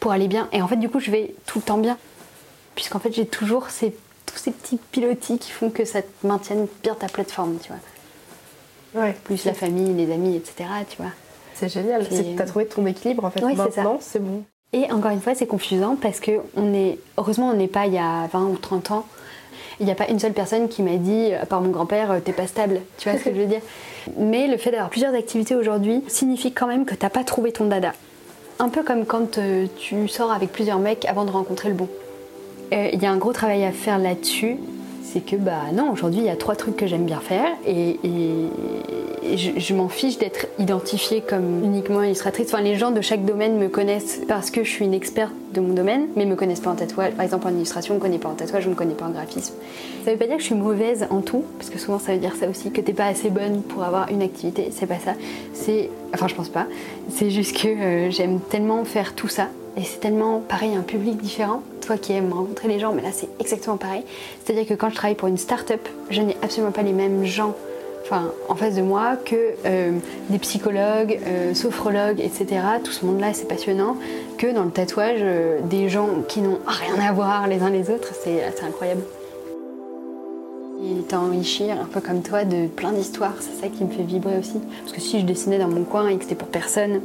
[0.00, 0.48] pour aller bien.
[0.52, 1.96] Et en fait, du coup, je vais tout le temps bien,
[2.74, 3.94] puisqu'en fait, j'ai toujours ces,
[4.26, 9.02] tous ces petits pilotis qui font que ça te maintienne bien ta plateforme, tu vois.
[9.02, 9.14] Ouais.
[9.22, 11.12] Plus la famille, les amis, etc., tu vois.
[11.54, 12.08] C'est génial.
[12.36, 13.44] T'as trouvé ton équilibre, en fait.
[13.44, 13.82] Ouais, c'est ça.
[13.82, 14.42] Maintenant, c'est bon.
[14.72, 17.94] Et encore une fois, c'est confusant parce que on est, heureusement, on n'est pas il
[17.94, 19.06] y a 20 ou 30 ans.
[19.80, 22.20] Il n'y a pas une seule personne qui m'a dit, à part mon grand-père, euh,
[22.22, 22.82] t'es pas stable.
[22.98, 23.62] Tu vois ce que je veux dire?
[24.18, 27.64] Mais le fait d'avoir plusieurs activités aujourd'hui signifie quand même que t'as pas trouvé ton
[27.66, 27.92] dada.
[28.58, 31.88] Un peu comme quand euh, tu sors avec plusieurs mecs avant de rencontrer le bon.
[32.74, 34.58] Euh, Il y a un gros travail à faire là-dessus.
[35.12, 37.98] C'est que, bah non, aujourd'hui, il y a trois trucs que j'aime bien faire et,
[39.36, 42.52] je, m'en fiche d'être identifiée comme uniquement illustratrice.
[42.52, 45.60] Enfin, les gens de chaque domaine me connaissent parce que je suis une experte de
[45.60, 47.12] mon domaine, mais me connaissent pas en tatouage.
[47.12, 49.10] Par exemple, en illustration, on me connaît pas en tatouage, on me connaît pas en
[49.10, 49.54] graphisme.
[50.04, 52.18] Ça veut pas dire que je suis mauvaise en tout, parce que souvent ça veut
[52.18, 54.68] dire ça aussi, que t'es pas assez bonne pour avoir une activité.
[54.70, 55.14] C'est pas ça.
[55.54, 56.66] C'est, enfin, je pense pas.
[57.10, 59.48] C'est juste que euh, j'aime tellement faire tout ça.
[59.76, 61.62] Et c'est tellement pareil, un public différent.
[61.80, 64.02] Toi qui aimes rencontrer les gens, mais là c'est exactement pareil.
[64.44, 67.54] C'est-à-dire que quand je travaille pour une start-up, je n'ai absolument pas les mêmes gens
[68.10, 69.92] enfin, en face de moi que euh,
[70.28, 72.60] des psychologues, euh, sophrologues, etc.
[72.82, 73.96] Tout ce monde-là, c'est passionnant.
[74.38, 77.90] Que dans le tatouage, euh, des gens qui n'ont rien à voir les uns les
[77.90, 79.02] autres, c'est incroyable.
[80.82, 83.34] Il t'enrichir, un peu comme toi, de plein d'histoires.
[83.40, 84.58] C'est ça qui me fait vibrer aussi.
[84.82, 87.02] Parce que si je dessinais dans mon coin et que c'était pour personne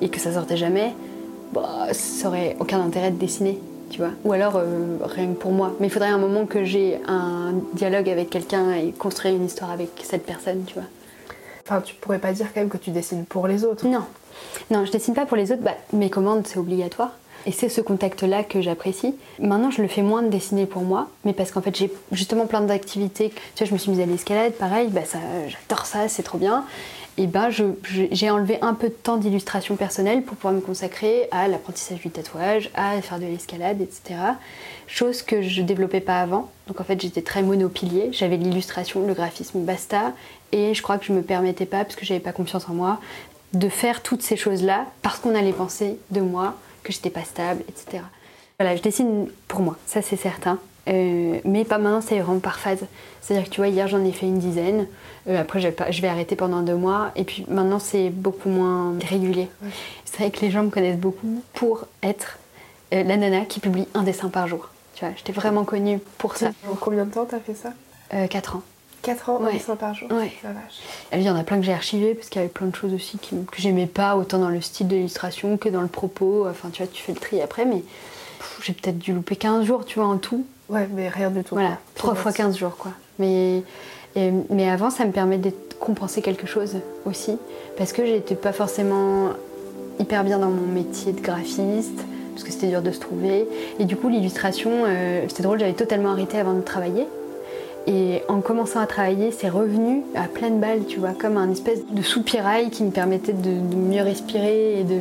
[0.00, 0.92] et que ça sortait jamais,
[1.52, 3.58] bah, ça aurait aucun intérêt de dessiner,
[3.90, 4.10] tu vois.
[4.24, 5.72] Ou alors euh, rien que pour moi.
[5.80, 9.70] Mais il faudrait un moment que j'ai un dialogue avec quelqu'un et construire une histoire
[9.70, 10.84] avec cette personne, tu vois.
[11.66, 13.86] Enfin, tu pourrais pas dire quand même que tu dessines pour les autres.
[13.86, 14.04] Non,
[14.70, 15.62] non, je dessine pas pour les autres.
[15.62, 17.12] Bah, mes commandes, c'est obligatoire.
[17.46, 19.14] Et c'est ce contact-là que j'apprécie.
[19.38, 22.46] Maintenant, je le fais moins de dessiner pour moi, mais parce qu'en fait, j'ai justement
[22.46, 23.30] plein d'activités.
[23.54, 26.38] Tu vois, je me suis mise à l'escalade, pareil, bah, ça, j'adore ça, c'est trop
[26.38, 26.64] bien.
[27.16, 30.60] Et ben, je- je- j'ai enlevé un peu de temps d'illustration personnelle pour pouvoir me
[30.60, 34.18] consacrer à l'apprentissage du tatouage, à faire de l'escalade, etc.
[34.88, 36.50] Chose que je développais pas avant.
[36.66, 38.08] Donc en fait, j'étais très monopilier.
[38.12, 40.12] J'avais l'illustration, le graphisme, basta.
[40.50, 42.98] Et je crois que je me permettais pas, parce que j'avais pas confiance en moi,
[43.52, 47.62] de faire toutes ces choses-là parce qu'on allait penser de moi que j'étais pas stable,
[47.68, 48.02] etc.
[48.58, 50.58] Voilà, je dessine pour moi, ça c'est certain.
[50.88, 52.84] Euh, mais pas maintenant, c'est vraiment par phase.
[53.20, 54.86] C'est-à-dire que tu vois, hier j'en ai fait une dizaine.
[55.28, 57.10] Euh, après, je vais, arrêter pendant deux mois.
[57.16, 59.48] Et puis maintenant, c'est beaucoup moins régulier.
[60.04, 62.38] C'est vrai que les gens me connaissent beaucoup pour être
[62.92, 64.68] euh, la nana qui publie un dessin par jour.
[64.94, 66.50] Tu vois, j'étais vraiment connue pour ça.
[66.70, 67.70] En combien de temps t'as fait ça?
[68.12, 68.62] Euh, quatre ans.
[69.02, 69.52] 4 ans, un Ouais.
[69.54, 70.10] dessin par jour?
[70.12, 70.32] Ouais.
[70.42, 70.80] La vache.
[71.12, 72.94] Il y en a plein que j'ai archivés parce qu'il y avait plein de choses
[72.94, 76.46] aussi qui- que j'aimais pas, autant dans le style de l'illustration que dans le propos.
[76.48, 77.82] Enfin, tu vois, tu fais le tri après, mais
[78.62, 80.46] j'ai peut-être dû louper 15 jours, tu vois, en tout.
[80.70, 81.54] Ouais, mais rien du tout.
[81.54, 81.78] Voilà, quoi.
[81.96, 82.92] 3 fois 15 jours, quoi.
[83.18, 83.62] Mais,
[84.16, 85.50] mais avant, ça me permet de
[85.80, 87.36] compenser quelque chose aussi,
[87.76, 89.30] parce que j'étais pas forcément
[89.98, 93.46] hyper bien dans mon métier de graphiste, parce que c'était dur de se trouver.
[93.78, 97.06] Et du coup, l'illustration, euh, c'était drôle, j'avais totalement arrêté avant de travailler.
[97.86, 101.80] Et en commençant à travailler, c'est revenu à pleine balle, tu vois, comme un espèce
[101.86, 104.98] de soupirail qui me permettait de, de mieux respirer et de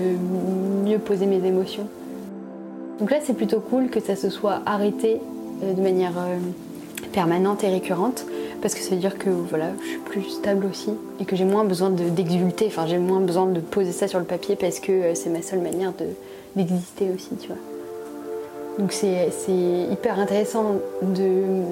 [0.85, 1.87] mieux poser mes émotions.
[2.99, 5.19] Donc là, c'est plutôt cool que ça se soit arrêté
[5.63, 6.37] euh, de manière euh,
[7.13, 8.25] permanente et récurrente,
[8.63, 11.43] parce que ça veut dire que voilà, je suis plus stable aussi et que j'ai
[11.43, 14.79] moins besoin de- d'exulter, enfin j'ai moins besoin de poser ça sur le papier parce
[14.79, 16.05] que euh, c'est ma seule manière de-
[16.55, 17.57] d'exister aussi, tu vois.
[18.79, 21.63] Donc c'est c'est hyper intéressant de,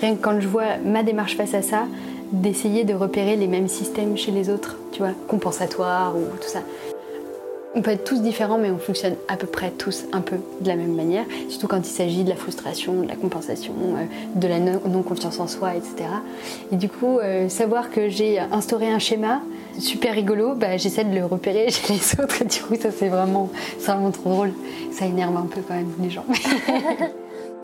[0.00, 1.82] rien que quand je vois ma démarche face à ça,
[2.30, 6.60] d'essayer de repérer les mêmes systèmes chez les autres, tu vois, compensatoires ou tout ça.
[7.78, 10.66] On peut être tous différents, mais on fonctionne à peu près tous un peu de
[10.66, 14.48] la même manière, surtout quand il s'agit de la frustration, de la compensation, euh, de
[14.48, 16.08] la no- non-confiance en soi, etc.
[16.72, 19.42] Et du coup, euh, savoir que j'ai instauré un schéma
[19.78, 23.08] super rigolo, bah, j'essaie de le repérer chez les autres, et du coup, ça c'est
[23.08, 24.52] vraiment, vraiment trop drôle.
[24.90, 26.24] Ça énerve un peu quand même les gens.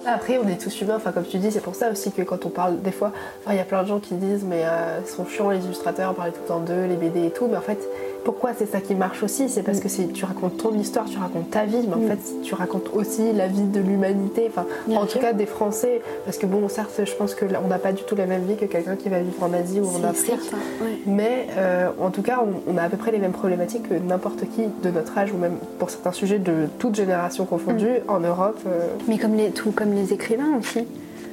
[0.05, 2.44] Après, on est tous humains, enfin, comme tu dis, c'est pour ça aussi que quand
[2.44, 3.12] on parle, des fois,
[3.48, 6.11] il y a plein de gens qui disent, mais euh, ils sont chiants les illustrateurs,
[6.11, 7.79] on parlait tout le temps d'eux, les BD et tout, mais en fait,
[8.25, 11.19] pourquoi c'est ça qui marche aussi C'est parce que c'est, tu racontes ton histoire, tu
[11.19, 12.09] racontes ta vie, mais en Mm.
[12.09, 15.21] fait, tu racontes aussi la vie de l'humanité, enfin, Bien en sûr.
[15.21, 17.93] tout cas des Français, parce que bon, certes, je pense que là, on n'a pas
[17.93, 20.41] du tout la même vie que quelqu'un qui va vivre en Asie ou en Afrique.
[20.41, 20.99] certain, ouais.
[21.07, 23.95] Mais euh, en tout cas, on, on a à peu près les mêmes problématiques que
[23.95, 28.11] n'importe qui de notre âge, ou même pour certains sujets de toute génération confondue, Mm.
[28.11, 28.59] en Europe.
[28.67, 30.87] euh, Mais comme les, tout comme les écrivains aussi.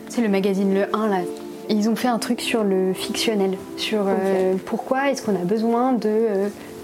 [0.10, 1.17] C'est le magazine Le 1 là.
[1.71, 5.93] Ils ont fait un truc sur le fictionnel, sur euh, pourquoi est-ce qu'on a besoin
[5.93, 6.10] de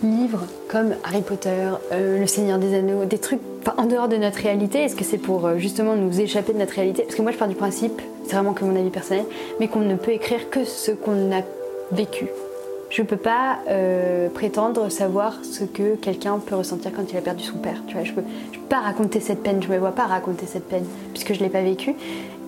[0.03, 3.39] livres comme Harry Potter, euh, Le Seigneur des Anneaux, des trucs
[3.77, 4.79] en dehors de notre réalité.
[4.79, 7.03] Est-ce que c'est pour euh, justement nous échapper de notre réalité?
[7.03, 9.25] Parce que moi je pars du principe, c'est vraiment que mon avis personnel,
[9.59, 11.41] mais qu'on ne peut écrire que ce qu'on a
[11.91, 12.27] vécu.
[12.89, 17.43] Je peux pas euh, prétendre savoir ce que quelqu'un peut ressentir quand il a perdu
[17.43, 17.81] son père.
[17.87, 20.67] Tu vois, je je peux pas raconter cette peine, je me vois pas raconter cette
[20.67, 21.95] peine puisque je l'ai pas vécu.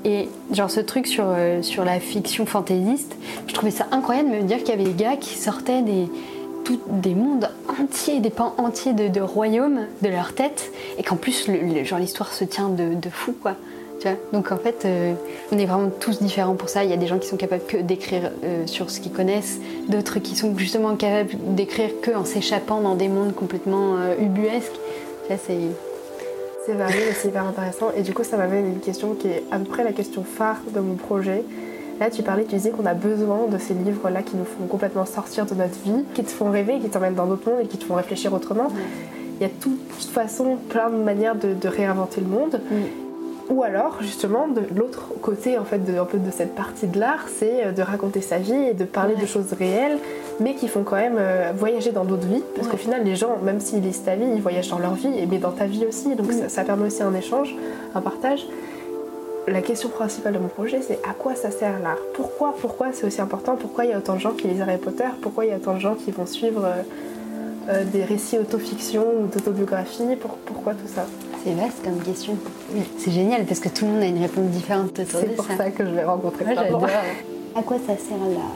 [0.06, 1.26] Et genre ce truc sur,
[1.62, 4.94] sur la fiction fantaisiste, je trouvais ça incroyable de me dire qu'il y avait des
[4.94, 6.08] gars qui sortaient des,
[6.88, 7.50] des mondes
[7.82, 11.50] entiers, des pans entiers de, royaumes de leur tête, et qu'en plus,
[11.84, 13.56] genre l'histoire se tient de, fou, quoi.
[14.00, 14.18] Tu vois?
[14.32, 15.14] Donc en fait, euh,
[15.52, 16.84] on est vraiment tous différents pour ça.
[16.84, 19.58] Il y a des gens qui sont capables que d'écrire euh, sur ce qu'ils connaissent,
[19.90, 24.80] d'autres qui sont justement capables d'écrire que en s'échappant dans des mondes complètement euh, ubuesques.
[25.30, 25.38] C'est
[26.68, 27.88] C'est varié, c'est hyper intéressant.
[27.98, 30.24] Et du coup, ça m'amène à une question qui est à peu près la question
[30.24, 31.44] phare de mon projet.
[32.00, 35.06] Là, tu parlais, tu disais qu'on a besoin de ces livres-là qui nous font complètement
[35.06, 37.78] sortir de notre vie, qui te font rêver, qui t'emmènent dans d'autres mondes et qui
[37.78, 38.68] te font réfléchir autrement.
[39.40, 39.80] Il y a de toute
[40.12, 42.62] façon plein de manières de, de réinventer le monde.
[43.50, 47.00] Ou alors, justement, de l'autre côté en fait, de, un peu de cette partie de
[47.00, 49.98] l'art, c'est euh, de raconter sa vie et de parler de choses réelles,
[50.42, 52.44] mais qui font quand même euh, voyager dans d'autres vies.
[52.56, 52.72] Parce Ouais.
[52.74, 55.26] qu'au final, les gens, même s'ils lisent ta vie, ils voyagent dans leur vie, et-
[55.28, 56.14] mais dans ta vie aussi.
[56.16, 57.56] Donc ça, ça permet aussi un échange,
[57.96, 58.46] un partage.
[59.48, 61.98] La question principale de mon projet, c'est à quoi ça sert l'art?
[62.16, 63.56] Pourquoi, pourquoi c'est aussi important?
[63.56, 65.06] Pourquoi il y a autant de gens qui lisent Harry Potter?
[65.22, 66.82] Pourquoi il y a autant de gens qui vont suivre euh,
[67.70, 70.04] euh, des récits autofiction ou d'autobiographie?
[70.20, 71.06] Pour- Pourquoi tout ça?
[71.46, 72.36] C'est vaste comme question.
[72.98, 75.56] C'est génial parce que tout le monde a une réponse différente C'est pour ça.
[75.56, 76.86] ça que je vais rencontrer Moi, j'adore.
[77.56, 78.52] À quoi ça sert l'art?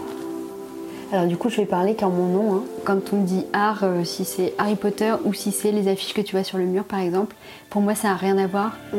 [1.13, 2.53] Alors du coup, je vais parler qu'en mon nom.
[2.55, 2.63] hein.
[2.83, 6.21] Quand on dit art, euh, si c'est Harry Potter ou si c'est les affiches que
[6.21, 7.35] tu vois sur le mur, par exemple,
[7.69, 8.73] pour moi, ça n'a rien à voir.
[8.93, 8.97] Mm.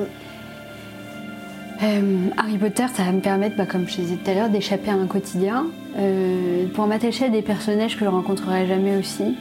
[1.83, 4.91] Euh, Harry Potter, ça va me permettre, bah, comme je disais tout à l'heure, d'échapper
[4.91, 5.67] à un quotidien,
[5.97, 9.37] euh, pour m'attacher à des personnages que je rencontrerai jamais aussi,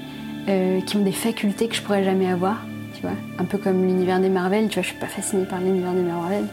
[0.49, 2.57] euh, qui ont des facultés que je pourrais jamais avoir,
[2.95, 3.11] tu vois.
[3.37, 6.01] Un peu comme l'univers des Marvel, tu vois, je suis pas fascinée par l'univers des
[6.01, 6.45] Marvel.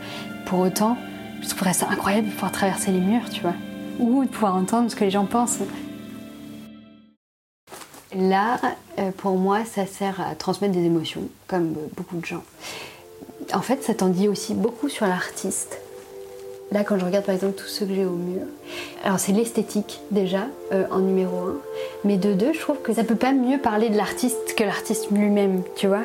[0.44, 0.98] Pour autant,
[1.40, 3.54] je trouverais ça incroyable de pouvoir traverser les murs, tu vois,
[3.98, 5.60] ou de pouvoir entendre ce que les gens pensent.
[8.14, 8.60] L'art,
[9.18, 12.42] pour moi, ça sert à transmettre des émotions, comme beaucoup de gens.
[13.54, 15.80] En fait, ça t'en dit aussi beaucoup sur l'artiste.
[16.70, 18.42] Là, quand je regarde par exemple tous ceux que j'ai au mur,
[19.02, 21.56] alors c'est l'esthétique déjà euh, en numéro un,
[22.04, 25.10] mais de deux, je trouve que ça peut pas mieux parler de l'artiste que l'artiste
[25.10, 26.02] lui-même, tu vois.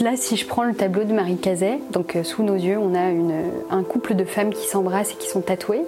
[0.00, 2.94] Là, si je prends le tableau de Marie Cazet, donc euh, sous nos yeux, on
[2.94, 3.34] a une,
[3.70, 5.84] un couple de femmes qui s'embrassent et qui sont tatouées.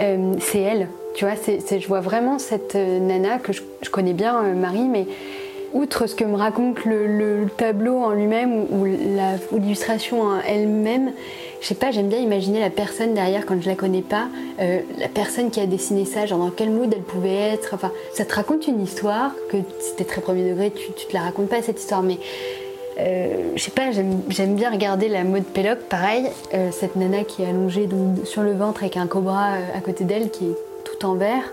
[0.00, 4.14] Euh, c'est elle Tu vois, c'est, je vois vraiment cette nana que je, je connais
[4.14, 5.06] bien, Marie, mais
[5.72, 8.84] outre ce que me raconte le, le tableau en lui-même ou,
[9.58, 11.12] l'illustration en elle-même,
[11.60, 14.26] je sais pas, j'aime bien imaginer la personne derrière quand je la connais pas,
[14.60, 17.76] euh, la personne qui a dessiné ça, genre dans quel mood elle pouvait être.
[18.12, 19.56] Ça te raconte une histoire que
[19.96, 22.18] t'es très premier degré, tu, tu te la racontes pas cette histoire, mais
[22.98, 27.42] euh, je sais pas, j'aime bien regarder la mode Péloc, pareil, euh, cette nana qui
[27.42, 27.88] est allongée
[28.24, 31.44] sur le ventre avec un cobra à côté d'elle qui est tout en vert.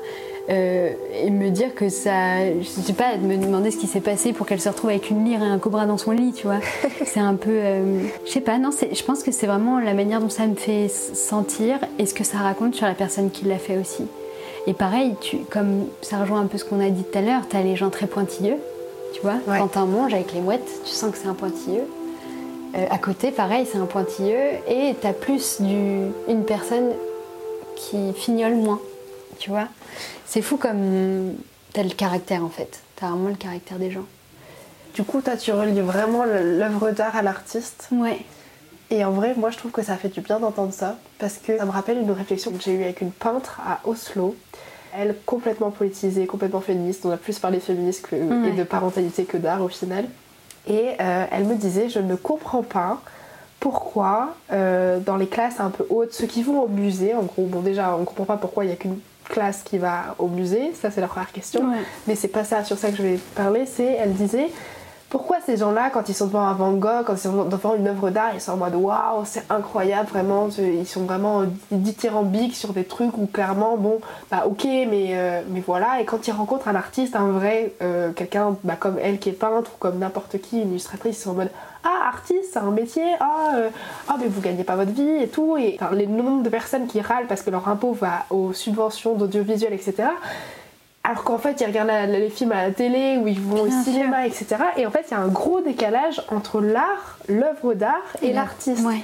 [0.49, 2.45] Euh, et me dire que ça.
[2.59, 5.25] Je sais pas, me demander ce qui s'est passé pour qu'elle se retrouve avec une
[5.25, 6.59] lyre et un cobra dans son lit, tu vois.
[7.05, 7.51] c'est un peu.
[7.51, 10.55] euh, je sais pas, non, je pense que c'est vraiment la manière dont ça me
[10.55, 14.05] fait sentir et ce que ça raconte sur la personne qui l'a fait aussi.
[14.67, 17.41] Et pareil, tu, comme ça rejoint un peu ce qu'on a dit tout à l'heure,
[17.49, 18.57] t'as les gens très pointilleux,
[19.13, 19.35] tu vois.
[19.47, 19.59] Ouais.
[19.59, 21.87] Quand un mange avec les mouettes, tu sens que c'est un pointilleux.
[22.75, 24.37] Euh, à côté, pareil, c'est un pointilleux.
[24.67, 26.91] Et t'as plus du, une personne
[27.75, 28.79] qui fignole moins,
[29.39, 29.67] tu vois.
[30.25, 31.33] C'est fou comme
[31.73, 32.81] t'as le caractère en fait.
[32.95, 34.05] T'as vraiment le caractère des gens.
[34.93, 37.87] Du coup, toi, tu relis vraiment l'œuvre d'art à l'artiste.
[37.91, 38.19] Ouais.
[38.91, 40.97] Et en vrai, moi, je trouve que ça fait du bien d'entendre ça.
[41.19, 44.35] Parce que ça me rappelle une réflexion que j'ai eue avec une peintre à Oslo.
[44.97, 47.05] Elle, complètement politisée, complètement féministe.
[47.05, 48.49] On a plus parlé de féminisme que- Ouais.
[48.49, 50.05] et de parentalité que d'art au final.
[50.67, 52.99] Et euh, elle me disait Je ne comprends pas
[53.59, 57.45] pourquoi, euh, dans les classes un peu hautes, ceux qui vont au musée, en gros,
[57.45, 58.97] bon, déjà, on ne comprend pas pourquoi il n'y a qu'une
[59.29, 60.73] classe qui va au musée.
[60.73, 61.61] Ça, c'est la première question.
[61.61, 61.77] Ouais.
[62.07, 64.49] Mais c'est pas ça sur ça que je vais parler, c'est elle disait
[65.09, 67.87] pourquoi ces gens-là, quand ils sont devant un Van Gogh, quand ils sont devant une
[67.87, 72.73] œuvre d'art, ils sont en mode waouh, c'est incroyable, vraiment, ils sont vraiment dithyrambiques sur
[72.73, 76.67] des trucs où clairement, bon, bah ok, mais, euh, mais voilà, et quand ils rencontrent
[76.67, 80.39] un artiste, un vrai, euh, quelqu'un bah, comme elle qui est peintre ou comme n'importe
[80.41, 81.51] qui, une illustratrice, ils sont en mode
[81.83, 83.69] ah, artiste, c'est un métier, ah, euh,
[84.07, 86.87] ah, mais vous gagnez pas votre vie et tout, et enfin, les nombres de personnes
[86.87, 90.09] qui râlent parce que leur impôt va aux subventions d'audiovisuel, etc.
[91.03, 93.63] Alors qu'en fait, ils regardent la- la- les films à la télé ou ils vont
[93.63, 94.57] Bien au cinéma, etc.
[94.77, 98.85] Et en fait, il y a un gros décalage entre l'art, l'œuvre d'art et l'artiste.
[98.85, 99.01] Ouais.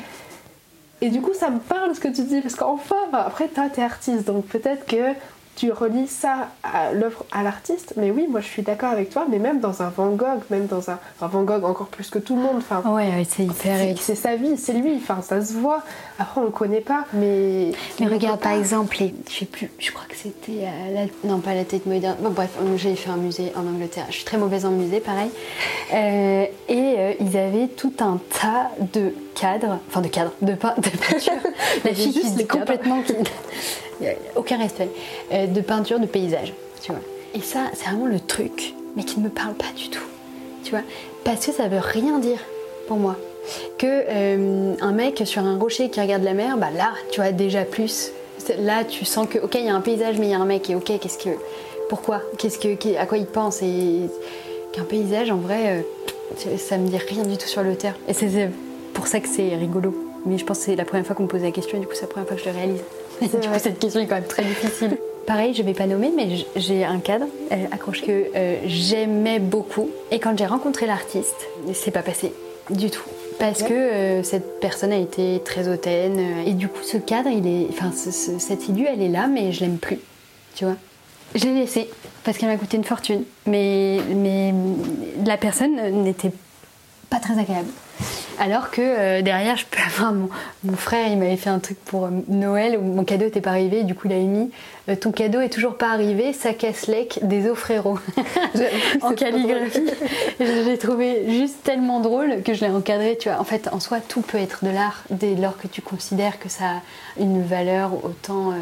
[1.02, 3.66] Et du coup, ça me parle ce que tu dis, parce qu'enfin, enfin, après, toi,
[3.74, 5.14] t'es artiste, donc peut-être que
[5.56, 7.94] tu relis ça à l'œuvre à l'artiste.
[7.98, 10.66] Mais oui, moi, je suis d'accord avec toi, mais même dans un Van Gogh, même
[10.68, 12.82] dans un, enfin, Van Gogh encore plus que tout le monde, enfin.
[12.90, 13.78] Ouais, ouais, c'est hyper.
[14.00, 15.82] C'est sa vie, c'est lui, enfin ça se voit.
[16.20, 17.72] Après on le connaît pas, mais.
[18.00, 18.58] Mais regarde par pas.
[18.58, 21.86] exemple, les- je sais plus, je crois que c'était à la, non pas la Tate
[21.86, 24.72] Modern, bon bref, euh, j'ai fait un musée en Angleterre, je suis très mauvaise en
[24.72, 25.30] musée pareil,
[25.94, 30.74] Euh, et euh, ils avaient tout un tas de cadres, enfin de cadres, de, pein-
[30.78, 31.34] de peintures,
[31.86, 32.48] la fille qui cadres.
[32.60, 33.02] complètement,
[34.36, 34.90] aucun respect,
[35.32, 37.02] euh, de peinture de paysage, tu vois.
[37.34, 40.04] Et ça, c'est vraiment le truc, mais qui ne me parle pas du tout,
[40.64, 40.84] tu vois,
[41.24, 42.40] parce que ça veut rien dire
[42.88, 43.16] pour moi
[43.78, 47.32] que euh, un mec sur un rocher qui regarde la mer, bah là, tu vois
[47.32, 48.12] déjà plus.
[48.60, 50.46] Là, tu sens que ok, il y a un paysage, mais il y a un
[50.46, 50.70] mec.
[50.70, 51.30] Et ok, qu'est-ce que,
[51.90, 54.10] pourquoi, qu'est-ce que, à quoi il pense Et
[54.74, 55.84] qu'un paysage, en vrai,
[56.46, 57.94] euh, ça me dit rien du tout sur l'auteur.
[58.08, 58.50] Et c'est c'est
[58.94, 59.94] pour ça que c'est rigolo.
[60.26, 61.88] Mais je pense que c'est la première fois qu'on me pose la question, et du
[61.88, 62.82] coup, c'est la première fois que je le réalise.
[63.22, 64.98] du coup, cette question est quand même très difficile.
[65.26, 69.90] Pareil, je vais pas nommer, mais j'ai un cadre euh, accroché que euh, j'aimais beaucoup.
[70.12, 72.32] Et quand j'ai rencontré l'artiste, c'est pas passé
[72.70, 73.02] du tout.
[73.40, 76.20] Parce que euh, cette personne a été très hautaine.
[76.20, 79.10] euh, et du coup, ce cadre, il est, enfin, ce- ce- cette idée, elle est
[79.10, 80.00] là, mais je l'aime plus.
[80.56, 80.76] Tu vois
[81.34, 81.90] Je l'ai laissée
[82.24, 83.24] parce qu'elle m'a coûté une fortune.
[83.48, 84.54] Mais, mais
[85.26, 86.32] la personne n'était
[87.10, 87.68] pas très agréable.
[88.40, 90.30] Alors que euh, derrière, je peux avoir mon,
[90.64, 93.52] mon frère, il m'avait fait un truc pour euh, Noël où mon cadeau n'était pas
[93.52, 93.84] arrivé.
[93.84, 94.52] Du coup, il avait mis
[94.90, 98.00] euh, Ton cadeau est toujours pas arrivé, ça casse lec des eaux frérot.
[99.02, 99.90] en calligraphie.
[100.40, 103.18] je l'ai trouvé juste tellement drôle que je l'ai encadré.
[103.20, 105.82] Tu vois, en fait, en soi, tout peut être de l'art dès lors que tu
[105.82, 106.82] considères que ça a
[107.20, 108.54] une valeur autant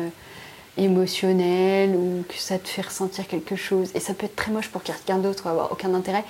[0.77, 3.91] émotionnelle ou que ça te fait ressentir quelque chose.
[3.95, 6.23] Et ça peut être très moche pour quelqu'un d'autre, avoir aucun intérêt.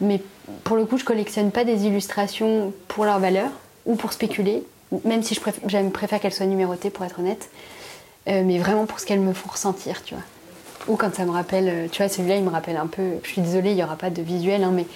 [0.00, 0.20] Mais
[0.64, 3.50] pour le coup, je collectionne pas des illustrations pour leur valeur
[3.86, 4.62] ou pour spéculer,
[5.04, 7.48] même si je préfère, qu'elles soient numérotées pour être honnête,
[8.26, 10.24] Euh, mais vraiment pour ce qu'elles me font ressentir, tu vois.
[10.88, 13.18] Ou quand ça me rappelle, euh, tu vois, celui-là, il me rappelle un peu.
[13.22, 14.86] Je suis désolée, il n'y aura pas de visuel, hein, mais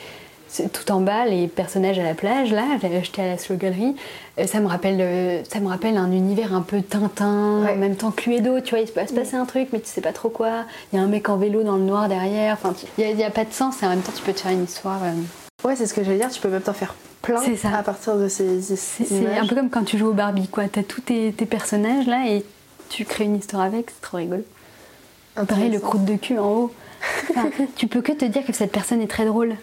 [0.72, 3.56] tout en bas, les personnages à la plage, là, je l'avais acheté à la Slow
[3.62, 7.72] euh, ça me rappelle, euh, ça me rappelle un univers un peu Tintin, Ouais.
[7.72, 10.00] en même temps Cluedo, tu vois, il se passe passer un truc, mais tu sais
[10.00, 10.64] pas trop quoi.
[10.92, 12.54] Il y a un mec en vélo dans le noir derrière.
[12.54, 14.52] Enfin, il n'y a, pas de sens, et en même temps, tu peux te faire
[14.52, 15.00] une histoire.
[15.04, 17.42] euh, Ouais, c'est ce que j'allais dire, tu peux même t'en faire plein
[17.74, 20.64] à partir de ces, ces C'est un peu comme quand tu joues au Barbie, quoi.
[20.68, 22.44] T'as tous tes, tes personnages là et
[22.88, 24.44] tu crées une histoire avec, c'est trop rigolo.
[25.46, 26.72] Pareil, le croûte de cul en haut.
[27.30, 29.56] Enfin, tu peux que te dire que cette personne est très drôle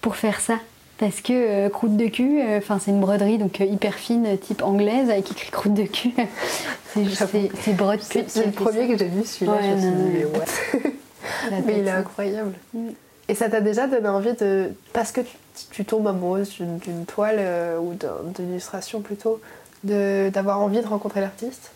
[0.00, 0.58] pour faire ça.
[0.98, 4.38] Parce que euh, croûte de cul, euh, enfin c'est une broderie donc euh, hyper fine,
[4.38, 6.12] type anglaise, avec écrit croûte de cul.
[6.94, 9.62] c'est juste- c'est c'est Brod Pitt qui C'est le premier que j'ai vu celui-là, Ouais,
[9.62, 12.52] je me suis dit, mais what il est incroyable.
[12.74, 12.90] Mm.
[13.28, 14.70] Et ça t'a déjà donné envie de.
[14.92, 15.34] Parce que tu,
[15.72, 17.40] tu tombes amoureuse d'une toile
[17.80, 19.40] ou d'un- d'une illustration plutôt,
[19.82, 21.72] de- d'avoir envie de rencontrer l'artiste?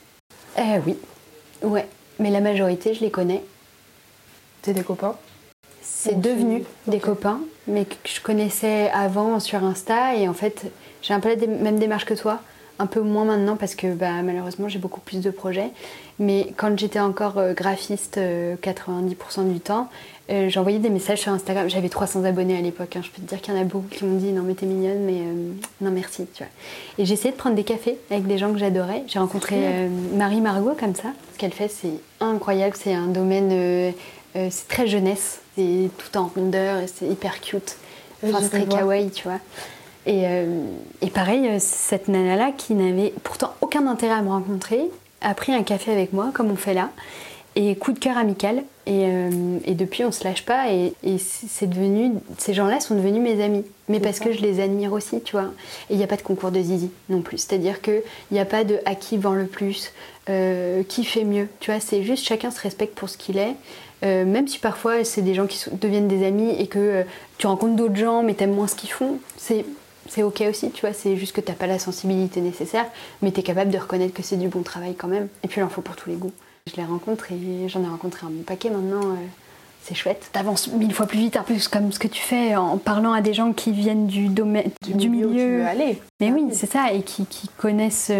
[0.59, 0.97] Eh oui,
[1.63, 1.87] ouais.
[2.21, 3.43] Mais la majorité, je les connais.
[4.63, 5.17] T'es des copains?
[5.83, 10.15] C'est devenu tu- des copains, mais que je connaissais avant sur Insta.
[10.17, 10.71] Et en fait,
[11.03, 12.41] j'ai un peu la même démarche que toi.
[12.81, 15.71] Un peu moins maintenant parce que bah, malheureusement j'ai beaucoup plus de projets.
[16.21, 19.89] Mais quand j'étais encore euh, graphiste euh, 90% du temps,
[20.31, 21.69] euh, j'envoyais des messages sur Instagram.
[21.69, 22.95] J'avais 300 abonnés à l'époque.
[22.95, 23.01] hein.
[23.03, 24.67] Je peux te dire qu'il y en a beaucoup qui m'ont dit non mais t'es
[24.67, 25.51] mignonne mais euh,
[25.81, 26.27] non merci.
[26.33, 26.53] Tu vois.
[26.99, 29.03] Et j'essayais de prendre des cafés avec des gens que j'adorais.
[29.09, 31.09] J'ai rencontré euh, Marie Margot comme ça.
[31.33, 32.77] Ce qu'elle fait c'est incroyable.
[32.79, 33.91] C'est un domaine, euh,
[34.37, 35.41] euh, c'est très jeunesse.
[35.59, 37.79] C'est tout en rondeur et c'est hyper cute.
[38.25, 39.41] Enfin, c'est très kawaii, tu vois.
[40.07, 40.63] Et, euh,
[41.03, 44.83] et pareil, euh, cette nana-là, qui n'avait pourtant aucun intérêt à me rencontrer,
[45.21, 46.91] a pris un café avec moi, comme on fait là,
[47.57, 48.63] et coup de cœur amical.
[48.87, 50.71] Et, euh, et depuis, on se lâche pas.
[50.73, 53.65] Et, et c'est c'est devenu, ces gens-là sont devenus mes amis.
[53.89, 55.51] Mais parce que je les admire aussi, tu vois.
[55.91, 57.39] Et il n'y a pas de concours de zizi non plus.
[57.39, 59.93] C'est-à-dire qu'il n'y a pas de à qui vend le plus,
[60.31, 61.49] euh, qui fait mieux.
[61.59, 63.57] Tu vois, c'est juste chacun se respecte pour ce qu'il est.
[64.05, 67.03] Euh, même si parfois c'est des gens qui sont- deviennent des amis et que euh,
[67.37, 69.65] tu rencontres d'autres gens mais t'aimes moins ce qu'ils font, c'est
[70.09, 72.87] c'est ok aussi, tu vois, c'est juste que t'as pas la sensibilité nécessaire,
[73.21, 75.29] mais t'es capable de reconnaître que c'est du bon travail quand même.
[75.43, 76.33] Et puis il en faut pour tous les goûts.
[76.71, 79.03] Je les rencontre et j'en ai rencontré un bon paquet maintenant.
[79.03, 79.15] euh,
[79.83, 80.29] c'est chouette.
[80.33, 83.21] T'avances mille fois plus vite, un peu comme ce que tu fais en parlant à
[83.21, 85.29] des gens qui viennent du domaine, du, où milieu.
[85.31, 86.01] tu veux aller.
[86.21, 86.55] Mais oui, Rapide.
[86.55, 88.11] c'est ça, et qui, qui connaissent,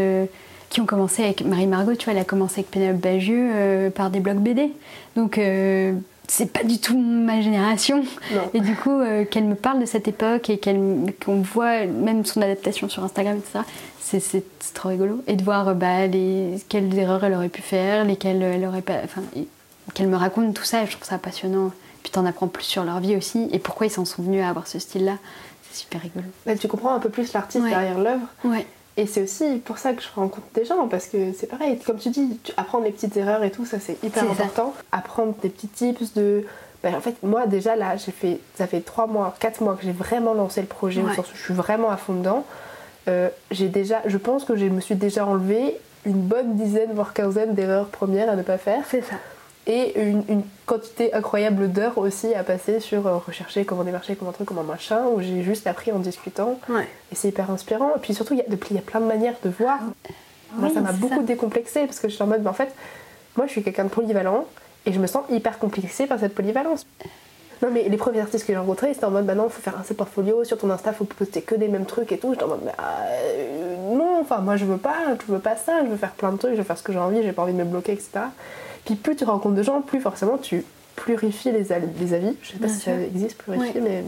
[0.71, 3.91] qui ont commencé avec Marie Margot, tu vois, elle a commencé avec Pénélope Bagieux euh,
[3.91, 4.71] par des blogs BD.
[5.17, 5.95] Donc, euh,
[6.27, 8.05] c'est pas du tout ma génération.
[8.33, 8.41] Non.
[8.53, 12.25] Et du coup, euh, qu'elle me parle de cette époque et qu'elle- qu'on voit même
[12.27, 13.65] son adaptation sur Instagram, etc.,
[14.01, 15.23] c'est, c'est- c'est trop rigolo.
[15.27, 18.83] Et de voir euh, bah, les, quelles erreurs elle aurait pu faire, lesquelles elle aurait
[18.83, 18.99] pas.
[19.05, 19.23] Enfin,
[19.95, 21.71] qu'elle me raconte tout ça, je trouve ça passionnant.
[22.03, 24.49] Puis t'en apprends plus sur leur vie aussi et pourquoi ils s'en sont venus à
[24.51, 25.15] avoir ce style-là.
[25.71, 26.25] C'est super rigolo.
[26.47, 27.71] Bah, tu comprends un peu plus l'artiste Ouais.
[27.71, 28.27] derrière l'œuvre.
[28.45, 28.67] Ouais.
[28.99, 31.99] Et c'est aussi pour ça que je rencontre des gens, parce que c'est pareil, comme
[31.99, 34.31] tu dis, tu apprends des petites erreurs et tout, ça c'est hyper ça.
[34.31, 34.75] important.
[34.91, 36.45] Apprendre des petits tips de.
[36.83, 39.85] ben, en fait, moi déjà là, j'ai fait, ça fait 3 mois, 4 mois que
[39.85, 42.45] j'ai vraiment lancé le projet, au sens où je suis vraiment à fond dedans.
[43.07, 47.15] Euh, j'ai déjà, je pense que je me suis déjà enlevé une bonne dizaine, voire
[47.15, 48.83] quinzaine d'erreurs premières à ne pas faire.
[48.91, 49.15] C'est ça.
[49.69, 54.33] Et une, une quantité incroyable d'heures aussi à passer sur euh, rechercher comment démarcher, comment
[54.33, 56.59] truc, comment machin, où j'ai juste appris en discutant.
[56.71, 56.89] Ouais.
[57.13, 57.91] Et c'est hyper inspirant.
[57.95, 59.79] Et puis surtout, il y, a, il y a plein de manières de voir.
[60.55, 62.75] Moi, ça m'a beaucoup décomplexé parce que je suis en mode, mais en fait,
[63.37, 64.47] moi, je suis quelqu'un de polyvalent
[64.87, 66.87] et je me sens hyper complexée par cette polyvalence.
[67.61, 69.77] Non, mais les premiers artistes que j'ai rencontrés, c'était en mode, bah non, faut faire
[69.79, 72.33] un portfolio, sur ton Insta, faut poster que des mêmes trucs et tout.
[72.33, 74.95] J'étais en mode, bah euh, non, enfin, moi, je veux pas,
[75.27, 76.93] je veux pas ça, je veux faire plein de trucs, je veux faire ce que
[76.93, 78.21] j'ai envie, j'ai pas envie de me bloquer, etc.
[78.89, 80.65] Puis plus tu rencontres de gens, plus forcément tu
[80.97, 81.87] plurifies les, avis.
[82.41, 84.03] Je sais pas Bien si ça existe, plurifier, Ouais.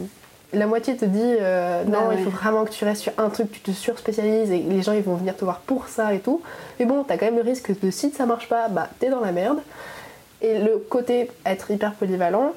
[0.51, 2.35] mais la moitié te dit euh, non, Bah il faut ouais.
[2.35, 5.13] vraiment que tu restes sur un truc, tu te surspécialises et les gens ils vont
[5.13, 6.41] venir te voir pour ça et tout.
[6.79, 9.19] Mais bon, t'as quand même le risque de si ça marche pas, bah t'es dans
[9.19, 9.59] la merde.
[10.41, 12.53] Et le côté être hyper polyvalent,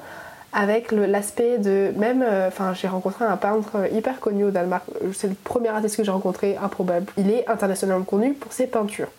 [0.51, 5.11] avec l'aspect de même, euh, enfin j'ai rencontré un peintre hyper connu au Danemark, Euh,
[5.13, 7.05] c'est le premier artiste que j'ai rencontré, improbable.
[7.17, 9.09] Il est internationalement connu pour ses peintures.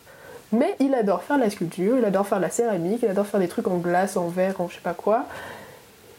[0.52, 3.48] Mais il adore faire la sculpture, il adore faire la céramique, il adore faire des
[3.48, 5.24] trucs en glace, en verre, en je sais pas quoi.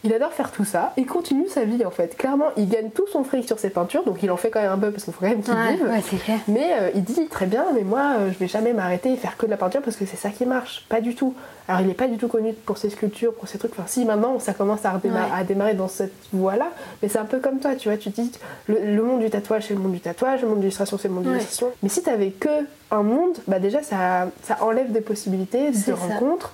[0.04, 2.16] Il adore faire tout ça, il continue sa vie en fait.
[2.18, 4.72] Clairement, il gagne tout son fric sur ses peintures, donc il en fait quand même
[4.72, 5.84] un peu parce qu'il faut quand même qu'il Ouais, vive.
[5.90, 6.38] ouais, c'est clair.
[6.48, 9.38] Mais euh, il dit très bien, mais moi euh, je vais jamais m'arrêter et faire
[9.38, 10.86] que de la peinture parce que c'est ça qui marche.
[10.88, 11.34] Pas du tout.
[11.68, 13.72] Alors il est pas du tout connu pour ses sculptures, pour ses trucs.
[13.74, 15.32] Enfin, si maintenant ça commence à, redéma- Ouais.
[15.36, 16.68] à démarrer dans cette voie-là,
[17.02, 17.98] mais c'est un peu comme toi, tu vois.
[17.98, 18.32] Tu dis
[18.68, 21.08] le, le monde du tatouage c'est le monde du tatouage, le monde de l'illustration c'est
[21.08, 21.70] le monde de l'illustration.
[21.82, 22.50] Mais si t'avais que
[22.92, 25.96] un monde, bah déjà ça, ça enlève des possibilités de ça.
[25.96, 26.54] rencontres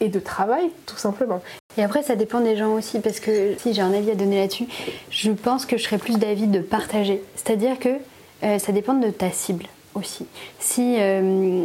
[0.00, 1.42] et de travail tout simplement.
[1.78, 4.38] Et après, ça dépend des gens aussi, parce que si j'ai un avis à donner
[4.40, 4.66] là-dessus,
[5.10, 7.22] je pense que je serais plus d'avis de partager.
[7.36, 7.88] C'est-à-dire que
[8.44, 10.26] euh, ça dépend de ta cible aussi.
[10.58, 11.64] Si euh,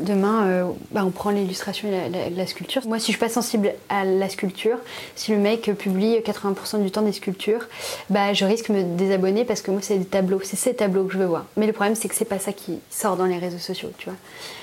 [0.00, 3.28] demain, euh, bah, on prend l'illustration et la, la- sculpture, moi, si je suis pas
[3.28, 4.78] sensible à la sculpture,
[5.16, 7.66] si le mec publie 80% du temps des sculptures,
[8.08, 11.04] bah, je risque de me désabonner parce que moi, c'est des tableaux, c'est ces tableaux
[11.04, 11.44] que je veux voir.
[11.56, 14.10] Mais le problème, c'est que c'est pas ça qui sort dans les réseaux sociaux, tu
[14.10, 14.18] vois.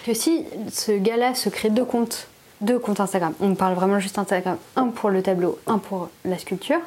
[0.06, 2.28] Que si ce gars-là se crée deux comptes
[2.64, 3.34] deux comptes Instagram.
[3.42, 6.80] On parle vraiment juste Instagram, un pour le tableau, un pour la sculpture.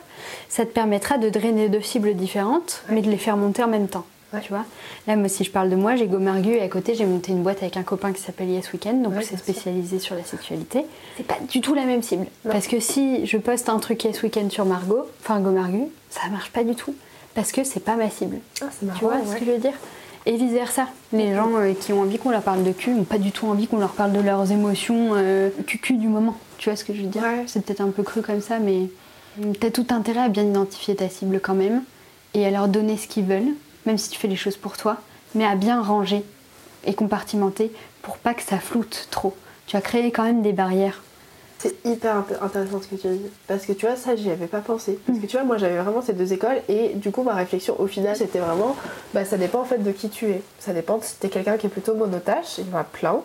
[0.48, 3.88] Ça te permettra de drainer deux cibles différentes, mais de les faire monter en même
[3.88, 4.04] temps.
[4.32, 4.40] Ouais.
[4.40, 4.64] Tu vois
[5.06, 7.42] Là, moi, si je parle de moi, j'ai Gomargu et à côté, j'ai monté une
[7.44, 9.38] boîte avec un copain qui s'appelle Yes Weekend, donc Ouais, c'est sûr.
[9.38, 10.84] spécialisé sur la sexualité.
[11.16, 12.26] C'est pas du tout la même cible.
[12.44, 12.50] Non.
[12.50, 16.50] Parce que si je poste un truc Yes Weekend sur Margot, enfin Gomargu, ça marche
[16.50, 16.94] pas du tout.
[17.34, 18.38] parce que c'est pas ma cible.
[18.62, 19.74] Ah, Tu vois ce que je veux dire?
[20.28, 20.88] Et vice versa.
[21.12, 23.46] Les gens euh, qui ont envie qu'on leur parle de cul n'ont pas du tout
[23.46, 26.36] envie qu'on leur parle de leurs émotions euh, cucu du moment.
[26.58, 27.44] Tu vois ce que je veux dire Ouais.
[27.46, 28.88] C'est peut-être un peu cru comme ça, mais
[29.60, 31.84] t'as tout intérêt à bien identifier ta cible quand même
[32.34, 33.54] et à leur donner ce qu'ils veulent,
[33.86, 34.96] même si tu fais les choses pour toi,
[35.36, 36.24] mais à bien ranger
[36.84, 37.70] et compartimenter
[38.02, 39.36] pour pas que ça floute trop.
[39.68, 41.02] Tu as créé quand même des barrières.
[41.58, 43.26] C'est hyper int- intéressant ce que tu dis.
[43.48, 44.98] Parce que tu vois, ça, j'y avais pas pensé.
[45.06, 46.60] Parce que tu vois, moi, j'avais vraiment ces deux écoles.
[46.68, 48.76] Et du coup, ma réflexion, au final, c'était vraiment
[49.14, 50.42] bah, ça dépend en fait de qui tu es.
[50.58, 52.58] Ça dépend si t'es quelqu'un qui est plutôt monotâche.
[52.58, 53.20] Il y en a plein.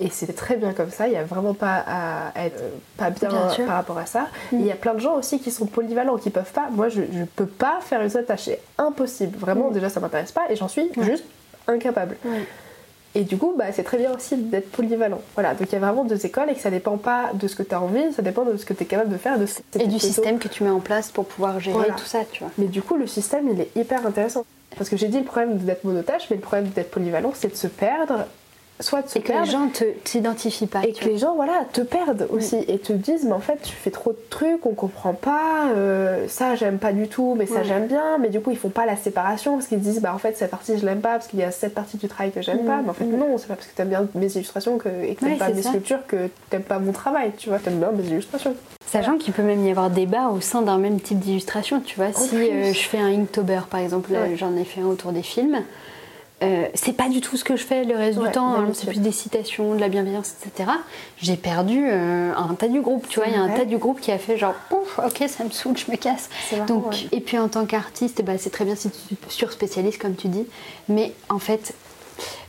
[0.00, 1.06] Et c'était très bien comme ça.
[1.06, 3.28] Il n'y a vraiment pas à être euh, pas bien,
[3.66, 4.28] par rapport à ça.
[4.52, 6.68] Et Il y a plein de gens aussi qui sont polyvalents, qui peuvent pas.
[6.70, 8.42] Moi, je, je peux pas faire une seule tâche.
[8.44, 9.36] C'est impossible.
[9.38, 10.42] Vraiment, déjà, ça m'intéresse pas.
[10.50, 11.24] Et j'en suis juste
[11.68, 12.16] incapable.
[13.14, 15.20] Et du coup, bah, c'est très bien aussi d'être polyvalent.
[15.34, 17.54] Voilà, donc il y a vraiment deux écoles et que ça dépend pas de ce
[17.56, 19.38] que tu as envie, ça dépend de ce que tu es capable de faire.
[19.38, 19.46] De
[19.78, 21.94] Et du système que tu mets en place pour pouvoir gérer Voilà.
[21.94, 22.52] tout ça, tu vois.
[22.56, 24.44] Mais du coup, le système, il est hyper intéressant.
[24.76, 27.56] Parce que j'ai dit le problème d'être monotâche, mais le problème d'être polyvalent, c'est de
[27.56, 28.24] se perdre.
[28.82, 30.82] Soit de se Et que les gens te t'identifient pas.
[30.82, 31.12] Et que vois.
[31.12, 34.10] les gens, voilà, te perdent aussi et te disent, mais en fait, tu fais trop
[34.12, 37.64] de trucs, on comprend pas, euh, ça j'aime pas du tout, mais ça Ouais.
[37.64, 40.18] j'aime bien, mais du coup, ils font pas la séparation parce qu'ils disent, bah en
[40.18, 42.42] fait, cette partie je l'aime pas parce qu'il y a cette partie du travail que
[42.42, 42.66] j'aime Mm.
[42.66, 43.16] pas, mais en fait, Mm.
[43.16, 45.48] non, c'est pas parce que t'aimes bien mes illustrations que, et que t'aimes Ouais, pas
[45.50, 45.68] mes ça.
[45.70, 48.54] sculptures que t'aimes pas mon travail, tu vois, t'aimes bien mes illustrations.
[48.86, 52.12] Sachant qu'il peut même y avoir débat au sein d'un même type d'illustration, tu vois.
[52.12, 54.36] si euh, je fais un Inktober, par exemple, Ouais.
[54.36, 55.62] j'en ai fait un autour des films,
[56.42, 58.68] euh, c'est pas du tout ce que je fais le reste Ouais, du temps, hein,
[58.74, 60.70] c'est plus des citations, de la bienveillance, etc.
[61.18, 63.28] J'ai perdu euh, un tas du groupe, tu vois.
[63.28, 65.50] Il y a un tas du groupe qui a fait genre, Pouf, ok, ça me
[65.50, 66.28] saoule, je me casse.
[66.52, 67.08] Marrant, Donc, ouais.
[67.12, 70.46] Et puis en tant qu'artiste, bah, c'est très bien si tu surspécialises, comme tu dis.
[70.88, 71.74] Mais en fait,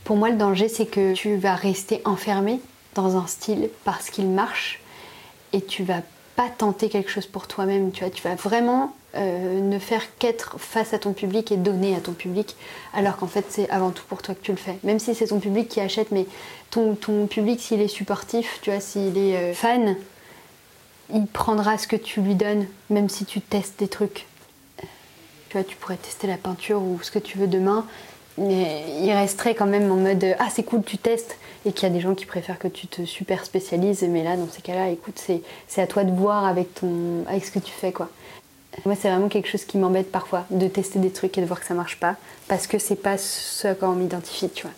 [0.04, 2.60] pour moi, le danger, c'est que tu vas rester enfermé
[2.94, 4.80] dans un style parce qu'il marche
[5.52, 6.00] et tu vas
[6.36, 7.92] pas tenter quelque chose pour toi-même.
[7.92, 11.94] Tu vois, tu vas vraiment euh, ne faire qu'être face à ton public et donner
[11.94, 12.56] à ton public,
[12.92, 14.76] alors qu'en fait, c'est avant tout pour toi que tu le fais.
[14.82, 16.26] Même si c'est ton public qui achète, mais
[16.70, 19.96] ton, public, s'il est supportif, tu vois, s'il est euh, fan,
[21.12, 24.26] il prendra ce que tu lui donnes, même si tu testes des trucs.
[24.78, 27.86] Tu vois, tu pourrais tester la peinture ou ce que tu veux demain,
[28.36, 31.90] mais il resterait quand même en mode ah c'est cool, tu testes, et qu'il y
[31.90, 34.02] a des gens qui préfèrent que tu te super spécialises.
[34.02, 35.20] Mais là, dans ces cas-là, écoute,
[35.68, 38.08] c'est à toi de voir avec ton avec ce que tu fais quoi.
[38.84, 41.60] Moi, c'est vraiment quelque chose qui m'embête parfois de tester des trucs et de voir
[41.60, 42.16] que ça marche pas,
[42.48, 44.72] parce que c'est pas ce à quoi on m'identifie, tu vois.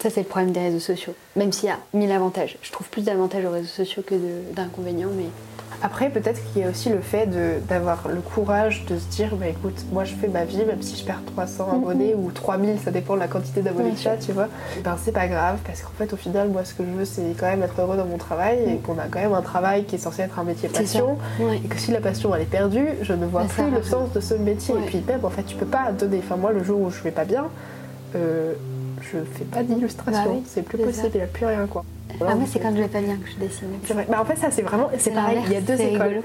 [0.00, 1.14] Ça, c'est le problème des réseaux sociaux.
[1.34, 2.56] Même s'il y a mille avantages.
[2.62, 4.14] Je trouve plus d'avantages aux réseaux sociaux que
[4.54, 5.26] d'inconvénients, mais
[5.80, 7.28] Après, peut-être qu'il y a aussi le fait
[7.68, 10.96] d'avoir le courage de se dire, bah écoute, moi je fais ma vie, même si
[10.96, 14.16] je perds 300 abonnés ou 3000, ça dépend de la quantité d'abonnés que tu as,
[14.16, 14.48] tu vois.
[14.82, 17.34] Ben c'est pas grave, parce qu'en fait, au final, moi ce que je veux, c'est
[17.38, 19.94] quand même être heureux dans mon travail et qu'on a quand même un travail qui
[19.94, 21.16] est censé être un métier passion.
[21.54, 24.20] Et que si la passion elle est perdue, je ne vois plus le sens de
[24.20, 24.74] ce métier.
[24.74, 26.20] Et puis même, en fait, tu peux pas donner.
[26.24, 27.46] Enfin, moi, le jour où je vais pas bien,
[28.16, 28.54] euh,
[29.02, 30.22] je fais pas d'illustration.
[30.24, 31.84] Bah oui, c'est plus possible, il n'y a plus rien, quoi.
[32.20, 33.68] Ah, moi, c'est quand je vais pas bien que je dessine.
[33.84, 34.06] c'est vrai.
[34.08, 34.88] Bah, en fait, ça, c'est vraiment.
[34.98, 36.02] C'est pareil, il y a deux écoles.
[36.02, 36.22] rigolo.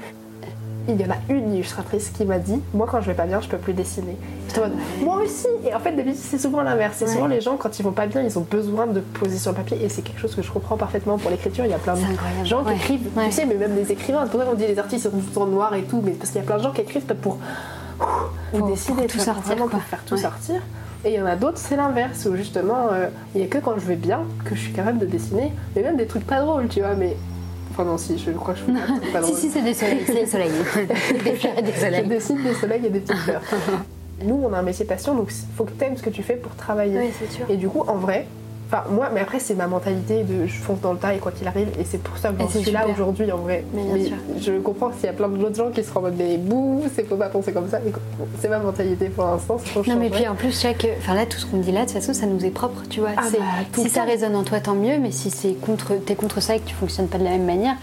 [0.90, 3.40] Il y en a une illustratrice qui m'a dit Moi, quand je vais pas bien,
[3.40, 4.18] je peux plus dessiner.
[4.58, 6.96] En Moi aussi Et en fait, d'habitude, c'est souvent l'inverse.
[6.98, 7.12] C'est Ouais.
[7.14, 9.58] souvent les gens, quand ils vont pas bien, ils ont besoin de poser sur le
[9.58, 9.82] papier.
[9.82, 11.64] Et c'est quelque chose que je comprends parfaitement pour l'écriture.
[11.64, 14.24] Il y a plein de gens qui écrivent, tu sais, mais même des écrivains.
[14.26, 16.02] C'est pour ça qu'on dit les artistes sont tout temps noirs et tout.
[16.04, 17.38] Mais parce qu'il y a plein de gens qui écrivent pour.
[18.54, 19.80] Ou Pour- décider, pour tu tout vois, sortir, vraiment quoi.
[19.80, 20.62] pour faire tout sortir.
[21.06, 23.58] Et il y en a d'autres, c'est l'inverse, où justement, euh, il y a que
[23.58, 26.42] quand je vais bien que je suis capable de dessiner, mais même des trucs pas
[26.42, 26.96] drôles, tu vois.
[26.96, 27.18] Mais.
[27.72, 30.04] Enfin, non, si, je crois que je fais pas pas Si, si, c'est des soleils.
[30.06, 30.52] C'est des soleils.
[31.24, 33.42] des fleurs et des Je dessine des soleils et des petites fleurs.
[34.24, 36.24] Nous, on a un métier passion, donc il faut que tu aimes ce que tu
[36.24, 37.00] fais pour travailler.
[37.00, 37.46] Oui, c'est sûr.
[37.50, 38.26] Et du coup, en vrai,
[38.74, 41.32] enfin moi, mais après c'est ma mentalité de je fonce dans le tas et quoi
[41.32, 43.64] qu'il arrive, et c'est pour ça que j'en suis là aujourd'hui en vrai.
[43.74, 46.84] Mais je comprends qu'il y a plein d'autres gens qui seront en mode mais bouh,
[46.96, 47.80] c'est faut pas penser comme ça.
[47.84, 47.92] Mais
[48.40, 49.58] c'est ma mentalité pour l'instant.
[49.88, 52.00] Non mais puis en plus chaque, enfin là tout ce qu'on dit là de toute
[52.00, 53.12] façon ça nous est propre, tu vois.
[53.18, 53.38] Ah bah,
[53.74, 56.60] si ça résonne en toi tant mieux, mais si c'est contre, t'es contre ça et
[56.60, 57.76] que tu fonctionnes pas de la même manière,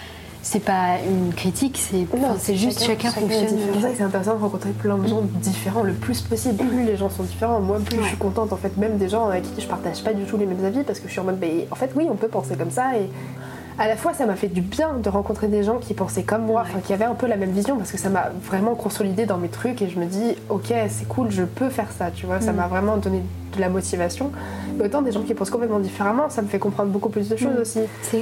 [0.43, 3.49] c'est pas une critique, c'est, juste chacun, fonctionne.
[3.49, 6.57] C'est pour ça que c'est intéressant de rencontrer plein de gens différents le plus possible.
[6.57, 9.28] Plus les gens sont différents, moi plus je suis contente en fait, même des gens
[9.28, 11.24] avec qui je partage pas du tout les mêmes avis parce que je suis en
[11.24, 13.11] mode, mais en fait oui, on peut penser comme ça et
[13.81, 16.45] à la fois ça m'a fait du bien de rencontrer des gens qui pensaient comme
[16.45, 19.39] moi, qui avaient un peu la même vision parce que ça m'a vraiment consolidé dans
[19.39, 22.41] mes trucs et je me dis, ok, c'est cool, je peux faire ça, tu vois,
[22.43, 22.57] ça Mm.
[22.57, 23.22] m'a vraiment donné
[23.57, 24.31] de la motivation.
[24.78, 27.37] Mais autant des gens qui pensent complètement différemment, ça me fait comprendre beaucoup plus de
[27.37, 27.61] choses Mm.
[27.62, 27.81] aussi.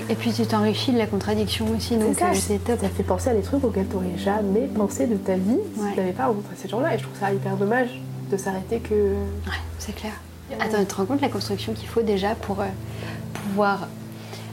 [0.09, 2.79] Et puis tu t'enrichis de la contradiction aussi, donc C'est euh, top.
[2.81, 5.81] Ça fait penser à des trucs auxquels tu n'aurais jamais pensé de ta vie si
[5.81, 5.91] Ouais.
[5.95, 6.95] tu n'avais pas rencontré ces gens-là.
[6.95, 8.01] Et je trouve ça hyper dommage
[8.31, 8.95] de s'arrêter que.
[8.95, 10.13] Ouais, c'est clair.
[10.61, 12.65] Attends, tu te rends compte la construction qu'il faut déjà pour euh,
[13.35, 13.89] pouvoir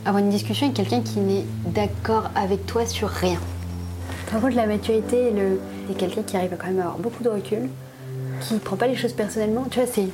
[0.06, 3.40] avoir une discussion avec quelqu'un qui n'est d'accord avec toi sur rien
[4.34, 5.60] rends compte la maturité et le...
[5.88, 7.70] T'es quelqu'un qui arrive à quand même avoir beaucoup de recul
[8.42, 9.66] qui prend pas les choses personnellement.
[9.70, 10.08] Tu vois, c'est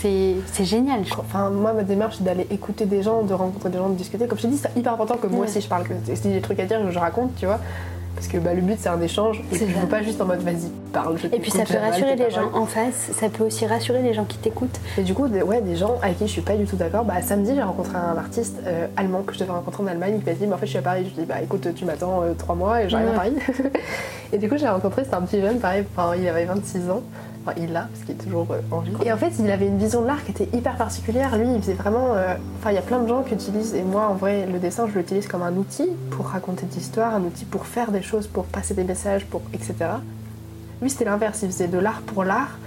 [0.00, 1.04] c'est c'est génial.
[1.04, 1.12] je.
[1.14, 4.26] Enfin, moi, ma démarche, c'est d'aller écouter des gens, de rencontrer des gens, de discuter.
[4.26, 5.46] Comme je te dis, c'est hyper important que moi Ouais.
[5.48, 7.60] aussi je parle, que si j'ai des trucs à dire, je raconte, tu vois.
[8.18, 9.38] Parce que bah, le but, c'est un échange.
[9.52, 11.16] Et puis, je pas juste en mode vas-y, parle.
[11.18, 14.12] je Et puis ça peut rassurer les gens en face, ça peut aussi rassurer les
[14.12, 14.80] gens qui t'écoutent.
[14.98, 17.04] Et du coup, des, ouais, des gens avec qui je suis pas du tout d'accord.
[17.04, 20.14] Bah, samedi, j'ai rencontré un artiste euh, allemand que je devais rencontrer en Allemagne.
[20.18, 21.04] Il m'a dit, mais en fait, je suis à Paris.
[21.08, 23.14] Je lui ai dit, bah écoute, tu m'attends euh, trois mois et j'arrive Ouais.
[23.14, 23.34] à Paris.
[24.32, 27.02] et du coup, j'ai rencontré, c'était un petit jeune, pareil, enfin, il avait 26 ans.
[27.56, 28.92] Il l'a, parce qu'il est toujours euh, en vie.
[29.04, 31.36] Et en fait, il avait une vision de l'art qui était hyper particulière.
[31.36, 32.14] Lui, il faisait vraiment.
[32.14, 34.58] euh, Enfin, il y a plein de gens qui utilisent, et moi, en vrai, le
[34.58, 38.02] dessin, je l'utilise comme un outil pour raconter des histoires, un outil pour faire des
[38.02, 39.74] choses, pour passer des messages, pour etc.
[40.82, 41.40] Lui, c'était l'inverse.
[41.42, 42.58] Il faisait de l'art pour l'art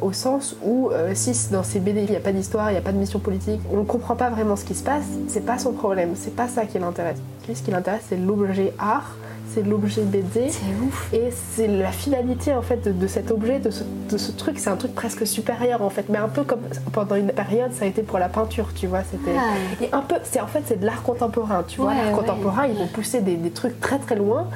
[0.00, 2.78] au sens où euh, si dans ses BD il n'y a pas d'histoire, il n'y
[2.78, 5.46] a pas de mission politique, on ne comprend pas vraiment ce qui se passe, c'est
[5.46, 7.16] pas son problème, c'est pas ça qui l'intéresse.
[7.46, 9.14] Lui, ce qui l'intéresse, c'est l'objet art,
[9.52, 10.48] c'est l'objet BD.
[10.50, 11.12] C'est ouf.
[11.12, 14.58] Et c'est la finalité en fait de, de cet objet, de ce, de ce truc,
[14.58, 16.60] c'est un truc presque supérieur en fait, mais un peu comme
[16.92, 19.82] pendant une période ça a été pour la peinture, tu vois, c'était Ah.
[19.84, 22.66] et un peu, c'est en fait c'est de l'art contemporain, tu vois, Ouais, l'art contemporain
[22.66, 24.48] ils vont pousser des, des trucs très très loin,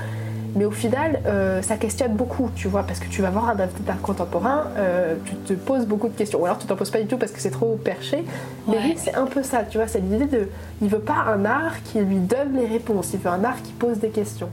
[0.57, 3.57] mais au final euh, ça questionne beaucoup, tu vois, parce que tu vas voir un
[3.61, 7.01] art contemporain, euh, tu te poses beaucoup de questions, ou alors tu t'en poses pas
[7.01, 8.25] du tout parce que c'est trop perché,
[8.67, 8.83] mais Ouais.
[8.83, 10.49] lui c'est un peu ça, tu vois, c'est l'idée de,
[10.83, 13.73] il veut pas un art qui lui donne les réponses, il veut un art qui
[13.73, 14.49] pose des questions.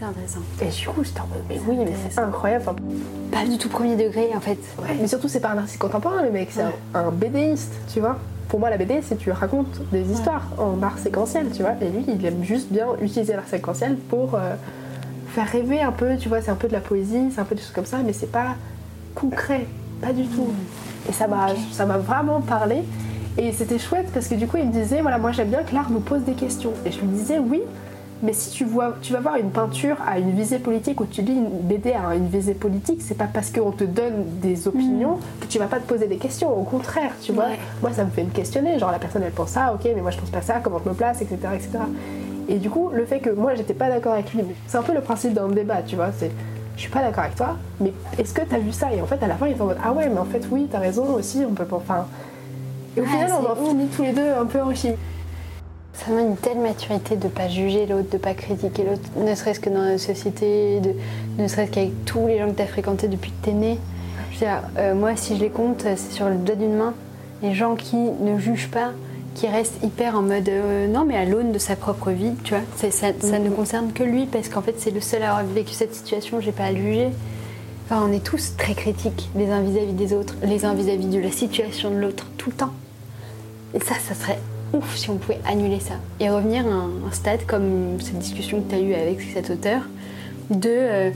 [0.00, 0.40] C'est intéressant.
[0.62, 2.76] Et du coup j'étais en mode, mais oui, mais c'est incroyable, Enfin,
[3.30, 4.58] Pas du tout premier degré en fait.
[4.80, 8.00] Ouais, mais surtout, c'est pas un artiste contemporain, le mec, c'est un, un BDiste, tu
[8.00, 8.16] vois.
[8.48, 11.74] Pour moi, la BD, c'est tu racontes des histoires en art séquentiel, tu vois.
[11.80, 14.54] Et lui, il aime juste bien utiliser l'art séquentiel pour euh,
[15.28, 16.40] faire rêver un peu, tu vois.
[16.42, 18.32] C'est un peu de la poésie, c'est un peu des choses comme ça, mais c'est
[18.32, 18.56] pas
[19.14, 19.66] concret,
[20.00, 20.48] pas du tout.
[21.08, 22.82] Et ça m'a, ça m'a vraiment parlé.
[23.38, 25.72] Et c'était chouette parce que du coup, il me disait, voilà, moi j'aime bien que
[25.72, 26.72] l'art nous pose des questions.
[26.84, 27.60] Et je lui disais, oui,
[28.22, 31.22] mais si tu vois, tu vas voir une peinture à une visée politique ou tu
[31.22, 35.18] lis une BD à une visée politique, c'est pas parce qu'on te donne des opinions
[35.40, 36.52] que tu vas pas te poser des questions.
[36.54, 37.46] Au contraire, tu vois.
[37.46, 37.58] Ouais.
[37.80, 38.78] Moi, ça me fait me questionner.
[38.78, 40.88] Genre, la personne, elle pense ça, ok, mais moi, je pense pas ça, comment je
[40.90, 41.78] me place, etc., etc.
[42.48, 44.92] Et du coup, le fait que moi, j'étais pas d'accord avec lui, c'est un peu
[44.92, 46.10] le principe d'un débat, tu vois.
[46.18, 46.30] C'est,
[46.76, 48.92] je suis pas d'accord avec toi, mais est-ce que t'as vu ça?
[48.92, 50.42] Et en fait, à la fin, il est en mode, ah ouais, mais en fait,
[50.50, 51.76] oui, t'as raison aussi, on peut pas.
[51.76, 52.06] Enfin.
[52.96, 54.92] Et au final, on en finit tous les deux un peu enrichis.
[56.00, 59.60] Ça demande une telle maturité de pas juger l'autre, de pas critiquer l'autre, ne serait-ce
[59.60, 60.94] que dans la société, de,
[61.38, 63.78] ne serait-ce qu'avec tous les gens que tu as fréquentés depuis que tu es né.
[64.38, 66.94] Dire, euh, moi, si je les compte, c'est sur le doigt d'une main.
[67.42, 68.92] Les gens qui ne jugent pas,
[69.34, 72.54] qui restent hyper en mode euh, non, mais à l'aune de sa propre vie, tu
[72.54, 72.62] vois.
[72.76, 75.74] Ça, ça ne concerne que lui parce qu'en fait, c'est le seul à avoir vécu
[75.74, 77.08] cette situation, j'ai pas à le juger.
[77.84, 81.20] Enfin, on est tous très critiques les uns vis-à-vis des autres, les uns vis-à-vis de
[81.20, 82.72] la situation de l'autre, tout le temps.
[83.74, 84.38] Et ça, ça serait
[84.72, 88.60] ouf si on pouvait annuler ça et revenir à un, un stade comme cette discussion
[88.60, 89.82] que tu as eue avec cet auteur
[90.50, 91.10] de euh,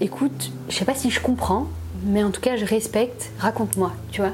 [0.00, 1.66] écoute, je sais pas si je comprends,
[2.06, 4.32] mais en tout cas, je respecte, raconte-moi, tu vois.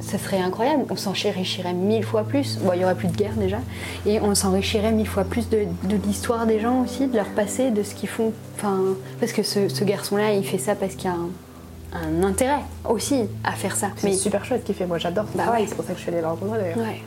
[0.00, 2.58] Ça serait incroyable, on s'enrichirait mille fois plus.
[2.58, 3.58] Bon, il y aurait plus de guerre déjà,
[4.04, 7.70] et on s'enrichirait mille fois plus de, de l'histoire des gens aussi, de leur passé,
[7.70, 8.32] de ce qu'ils font.
[8.56, 8.78] Enfin,
[9.20, 12.60] parce que ce, ce garçon-là, il fait ça parce qu'il y a un, un intérêt
[12.88, 13.88] aussi à faire ça.
[13.96, 14.86] C'est super chouette ce qu'il fait.
[14.86, 15.64] Moi, j'adore Bah ouais.
[15.66, 16.78] C'est pour ça que je suis allée le rencontrer d'ailleurs.
[16.78, 17.00] ouais.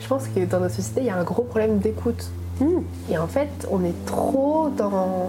[0.00, 2.30] Je pense que dans notre société, il y a un gros problème d'écoute.
[2.60, 2.80] Hmm.
[3.10, 5.28] Et en fait, on est trop dans.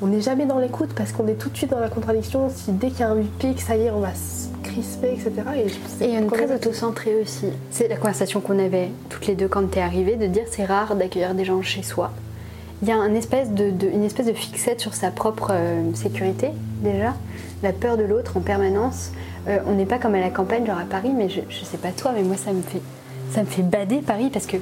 [0.00, 2.50] On n'est jamais dans l'écoute parce qu'on est tout de suite dans la contradiction.
[2.52, 5.30] Si dès qu'il y a un pic, ça y est, on va se crisper, etc.
[6.00, 7.46] Et, Et on est très auto-centré aussi.
[7.70, 10.96] C'est la conversation qu'on avait toutes les deux quand t'es arrivée, de dire c'est rare
[10.96, 12.10] d'accueillir des gens chez soi.
[12.82, 15.82] Il y a un espèce de, de- une espèce de fixette sur sa propre euh,
[15.94, 16.48] sécurité,
[16.82, 17.14] déjà.
[17.62, 19.12] La peur de l'autre en permanence.
[19.46, 21.76] Euh, on n'est pas comme à la campagne, genre à Paris, mais je, je sais
[21.76, 22.82] pas toi, mais moi ça me fait,
[23.32, 24.56] ça me fait bader Paris parce que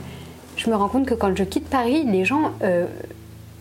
[0.56, 2.86] je me rends compte que quand je quitte Paris, les gens, euh,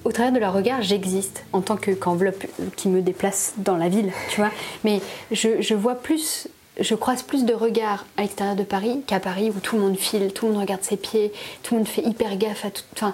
[0.06, 2.46] au travers de leur regard, j'existe en tant que- qu'enveloppe
[2.76, 4.52] qui me déplace dans la ville, tu vois.
[4.84, 5.02] Mais
[5.32, 6.48] je, vois plus,
[6.80, 9.98] je croise plus de regards à l'extérieur de Paris qu'à Paris où tout le monde
[9.98, 11.32] file, tout le monde regarde ses pieds,
[11.64, 12.84] tout le monde fait hyper gaffe à tout.
[12.94, 13.14] Enfin,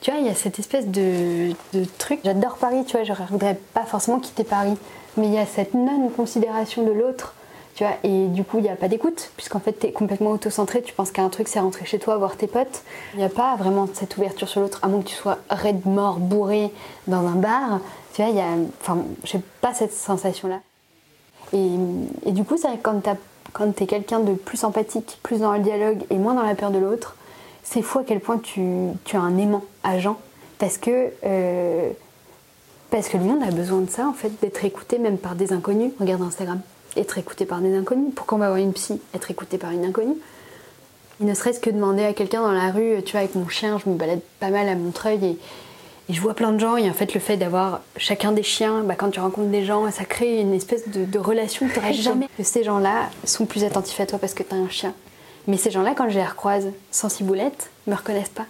[0.00, 1.52] tu vois, il y a cette espèce de,
[1.98, 2.20] truc.
[2.24, 4.74] J'adore Paris, tu vois, je voudrais pas forcément quitter Paris.
[5.16, 7.34] Mais il y a cette non-considération de l'autre,
[7.76, 10.30] tu vois, et du coup, il n'y a pas d'écoute, puisqu'en fait, tu es complètement
[10.30, 12.82] auto-centré, tu penses qu'un truc, c'est rentrer chez toi, voir tes potes.
[13.12, 15.84] Il n'y a pas vraiment cette ouverture sur l'autre, à moins que tu sois raide
[15.86, 16.72] mort, bourré
[17.06, 17.80] dans un bar.
[18.14, 18.48] Tu vois, il y a.
[18.80, 20.60] Enfin, j'ai pas cette sensation-là.
[21.52, 21.68] Et,
[22.24, 23.16] et du coup, c'est vrai que quand, t'as-
[23.52, 26.54] quand tu es quelqu'un de plus empathique, plus dans le dialogue et moins dans la
[26.54, 27.14] peur de l'autre,
[27.62, 28.62] c'est fou à quel point tu,
[29.04, 30.16] tu as un aimant à Jean.
[30.58, 31.90] Parce que, euh,
[32.90, 35.52] parce que le monde a besoin de ça, en fait, d'être écouté même par des
[35.52, 35.92] inconnus.
[36.00, 36.60] Regarde Instagram,
[36.96, 38.12] être écouté par des inconnus.
[38.14, 40.16] Pourquoi on va voir une psy, être écouté par une inconnue?
[41.20, 43.88] Ne serait-ce que demander à quelqu'un dans la rue, tu vois, avec mon chien, je
[43.90, 45.38] me balade pas mal à Montreuil et,
[46.08, 48.82] Et je vois plein de gens, et en fait, le fait d'avoir chacun des chiens,
[48.84, 51.80] bah, quand tu rencontres des gens, ça crée une espèce de, de relation que tu
[51.80, 52.28] n'aurais jamais.
[52.36, 54.92] Que ces gens-là sont plus attentifs à toi parce que tu as un chien.
[55.48, 58.46] Mais ces gens-là, quand je les recroise sans ciboulette, me reconnaissent pas.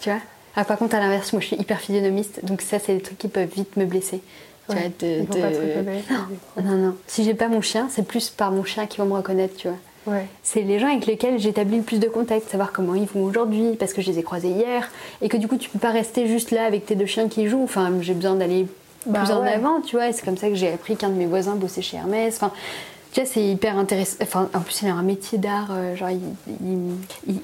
[0.00, 0.18] Tu vois?
[0.56, 3.18] Ah, Par contre, à l'inverse, moi je suis hyper physionomiste, donc ça, c'est des trucs
[3.18, 4.20] qui peuvent vite me blesser.
[4.68, 6.62] Tu Ouais, vois, de- de- pas te.
[6.66, 6.94] Non, non.
[7.06, 9.68] Si j'ai pas mon chien, c'est plus par mon chien qu'ils vont me reconnaître, tu
[9.68, 9.76] vois.
[10.14, 10.26] Ouais.
[10.42, 13.74] C'est les gens avec lesquels j'établis le plus de contact, savoir comment ils vont aujourd'hui,
[13.78, 14.90] parce que je les ai croisés hier,
[15.22, 17.48] et que du coup tu peux pas rester juste là avec tes deux chiens qui
[17.48, 17.64] jouent.
[17.64, 18.66] Enfin, j'ai besoin d'aller
[19.06, 20.08] Bah plus en avant, tu vois.
[20.08, 22.34] Et c'est comme ça que j'ai appris qu'un de mes voisins bossait chez Hermès.
[22.36, 22.52] Enfin,
[23.12, 24.16] tu vois, c'est hyper intéressant.
[24.22, 26.20] Enfin, en plus, il a un métier d'art, euh, genre il,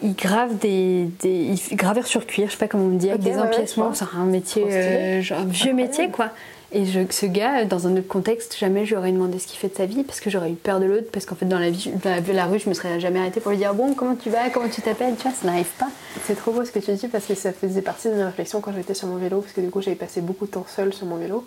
[0.02, 3.08] il- grave des, des il gravure sur cuir, je sais pas comment on me dit,
[3.08, 3.94] avec des ouais, empiècements.
[3.94, 6.30] C'est un métier, euh, genre un vieux métier, quoi.
[6.72, 9.58] Et je, ce gars, dans un autre contexte, jamais je lui aurais demandé ce qu'il
[9.58, 11.08] fait de sa vie parce que j'aurais eu peur de l'autre.
[11.12, 13.50] Parce qu'en fait, dans la, vie, dans la, rue, je me serais jamais arrêtée pour
[13.50, 15.88] lui dire Bon, comment tu vas Comment tu t'appelles Tu vois, ça n'arrive pas.
[16.26, 18.60] C'est trop beau ce que tu dis parce que ça faisait partie de mes réflexions
[18.60, 20.92] quand j'étais sur mon vélo, parce que du coup j'avais passé beaucoup de temps seule
[20.92, 21.44] sur mon vélo.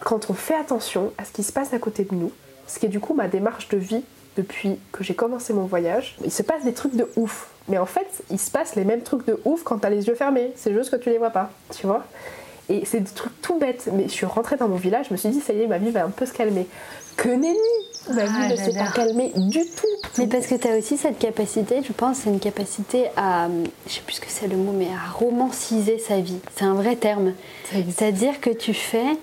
[0.00, 2.30] Quand on fait attention à ce qui se passe à côté de nous,
[2.68, 4.02] ce qui est du coup ma démarche de vie
[4.36, 7.48] depuis que j'ai commencé mon voyage, il se passe des trucs de ouf.
[7.68, 10.14] Mais en fait, il se passe les mêmes trucs de ouf quand t'as les yeux
[10.14, 10.52] fermés.
[10.54, 12.04] C'est juste que tu les vois pas, tu vois.
[12.68, 13.88] Et c'est des trucs tout bêtes.
[13.92, 15.78] Mais je suis rentrée dans mon village, je me suis dit, ça y est, ma
[15.78, 16.66] vie va un peu se calmer.
[17.16, 17.56] Que nenni
[18.12, 20.08] Ma vie Ah, ne s'est pas calmée du tout.
[20.18, 23.48] Mais parce que tu as aussi cette capacité, je pense, c'est une capacité à,
[23.88, 26.38] je sais plus ce que c'est le mot, mais à romanciser sa vie.
[26.56, 27.32] C'est un vrai terme.
[27.72, 29.16] C'est-à-dire que tu fais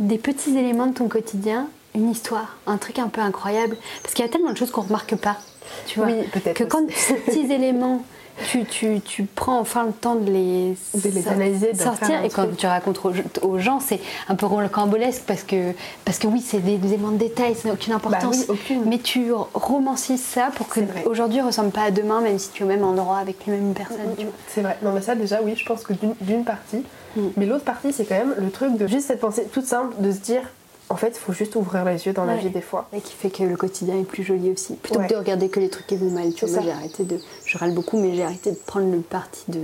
[0.00, 3.76] des petits éléments de ton quotidien une histoire, un truc un peu incroyable.
[4.02, 5.38] Parce qu'il y a tellement de choses qu'on remarque pas.
[5.86, 6.94] Tu vois Oui, Que quand aussi.
[6.94, 8.02] ces petits éléments,
[8.50, 12.22] tu, tu, tu prends enfin le temps de les, De les analyser, d'en sortir.
[12.24, 13.12] Et quand tu racontes aux,
[13.46, 15.72] aux gens, c'est un peu rocambolesque parce que,
[16.04, 18.36] parce que oui, c'est des, des éléments de détail, ça n'a aucune importance.
[18.36, 18.84] oui, aucune.
[18.86, 22.66] Mais tu romancises ça pour que aujourd'hui ressemble pas à demain, même si tu es
[22.66, 24.14] au même endroit avec les mêmes personnes.
[24.18, 24.34] tu vois.
[24.48, 24.76] C'est vrai.
[24.82, 26.82] Non, mais ça, déjà, oui, je pense que d'une- d'une partie.
[27.16, 27.20] Mm.
[27.36, 30.12] Mais l'autre partie, c'est quand même le truc de juste cette pensée toute simple de
[30.12, 30.42] se dire
[30.88, 32.88] en fait, il faut juste ouvrir les yeux dans la vie des fois.
[32.92, 34.74] Et qui fait que le quotidien est plus joli aussi.
[34.74, 35.06] Plutôt Ouais.
[35.08, 36.32] que de regarder que les trucs qui vont mal.
[36.32, 37.18] Tu vois, j'ai arrêté de.
[37.44, 39.60] Je râle beaucoup, mais j'ai arrêté de prendre le parti de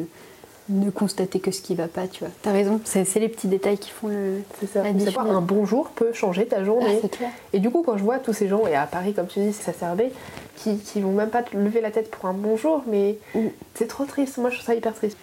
[0.69, 2.33] ne constater que ce qui va pas, tu vois.
[2.43, 4.43] T'as raison, c'est les petits détails qui font le.
[4.61, 4.83] C'est ça.
[5.05, 6.99] Savoir, un bonjour peut changer ta Ah, journée.
[7.03, 7.31] c'est clair.
[7.53, 9.53] et du coup, quand je vois tous ces gens, et à Paris, comme tu dis,
[9.53, 10.13] c'est ça servait,
[10.57, 13.49] qui, qui vont même pas te lever la tête pour un bonjour, mais Mm.
[13.75, 14.39] c'est trop triste.
[14.39, 15.17] Moi, je trouve ça hyper triste.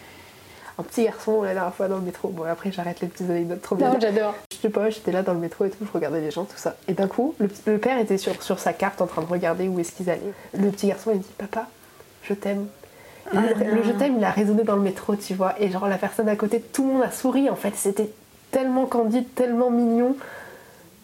[0.77, 3.61] Un petit garçon, la dernière fois dans le métro, bon, après, j'arrête les petites anecdotes
[3.61, 3.97] trop bien.
[3.99, 4.33] j'adore.
[4.61, 6.57] Je sais pas, j'étais là dans le métro et tout, je regardais les gens, tout
[6.57, 6.75] ça.
[6.89, 9.69] Et d'un coup, le, le père était sur, sur sa carte en train de regarder
[9.69, 10.33] où est-ce qu'ils allaient.
[10.57, 11.67] Le petit garçon, il me dit Papa,
[12.23, 12.67] je t'aime.
[13.33, 15.55] Et Ah le, le je t'aime, il a résonné dans le métro, tu vois.
[15.61, 17.73] Et genre, la personne à côté, tout le monde a souri en fait.
[17.75, 18.09] C'était
[18.51, 20.15] tellement candide, tellement mignon.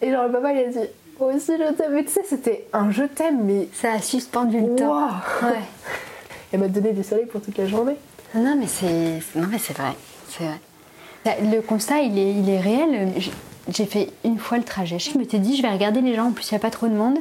[0.02, 0.90] Et genre, le papa, il a dit
[1.20, 1.94] Moi aussi, je t'aime.
[1.94, 3.70] Mais tu sais, c'était un je t'aime, mais.
[3.74, 5.08] Ça a suspendu le temps.
[5.44, 5.60] Ouais.
[6.52, 7.96] Elle m'a donné du soleil pour toute la journée.
[8.34, 9.94] Non mais c'est non mais c'est vrai,
[10.30, 10.60] c'est vrai.
[11.26, 12.18] Bah, Le constat il
[12.50, 13.12] est, réel.
[13.68, 15.00] J'ai- fait une fois le trajet.
[15.00, 16.28] Je m'étais dit je vais regarder les gens.
[16.28, 17.18] En plus il n'y a pas trop de monde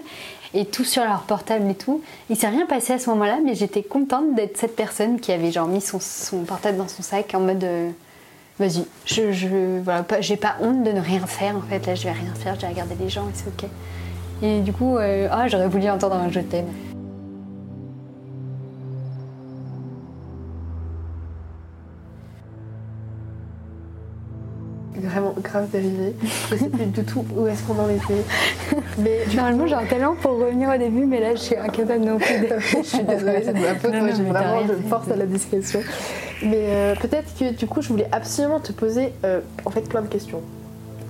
[0.53, 2.03] et tout sur leur portable et tout.
[2.31, 5.51] Il s'est rien passé à ce moment-là, mais j'étais contente d'être cette personne qui avait
[5.51, 5.99] genre mis son,
[6.47, 7.91] portable dans son sac en mode euh,
[8.61, 8.85] vas-y.
[9.07, 11.87] Je, voilà pas, j'ai pas honte de ne rien faire en fait.
[11.87, 12.55] Là je vais rien faire.
[12.57, 13.71] Je vais regarder les gens et c'est ok.
[14.43, 16.67] Et du coup euh, ah j'aurais voulu entendre un je t'aime.
[25.15, 26.15] Vraiment grave dérivé.
[26.51, 28.25] Je sais plus du tout où est-ce qu'on en était.
[28.99, 32.19] Mais Normalement j'ai un talent pour revenir au début, mais là je suis incapable non
[32.19, 32.49] plus.
[32.83, 33.93] je suis désolée, c'est de ma faute.
[33.95, 35.81] Moi, vraiment de c'est- force à la discrétion.
[36.43, 40.03] Mais euh, peut-être que du coup, je voulais absolument te poser euh, en fait plein
[40.03, 40.41] de questions.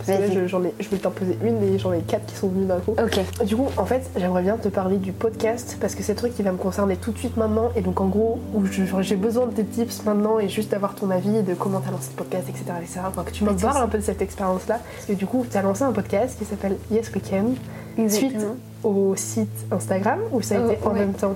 [0.07, 0.35] Parce que là, Vas-y.
[0.43, 2.67] je- j'en ai, je voulais t'en poser une, mais j'en ai quatre qui sont venues
[2.67, 2.93] d'un coup.
[3.03, 3.45] Ok.
[3.47, 6.35] Du coup, en fait, j'aimerais bien te parler du podcast parce que c'est un truc
[6.35, 7.71] qui va me concerner tout de suite maintenant.
[7.77, 8.65] Et donc, en gros, où
[9.01, 12.11] j'ai besoin de tes tips maintenant et juste d'avoir ton avis de comment t'as lancé
[12.13, 12.65] le podcast, etc.
[12.83, 13.01] etc.
[13.09, 14.81] Enfin, que tu me Pas de parles un peu de cette expérience-là.
[14.95, 17.55] Parce que du coup, tu as lancé un podcast qui s'appelle Yes Weekend
[18.09, 18.37] suite
[18.83, 20.99] au site Instagram ou ça a Oh, été en ouais.
[20.99, 21.35] même temps?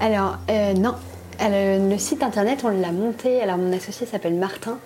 [0.00, 0.94] Alors, euh, non.
[1.38, 3.40] Alors, le site internet, on l'a monté.
[3.42, 4.78] Alors, mon associé s'appelle Martin.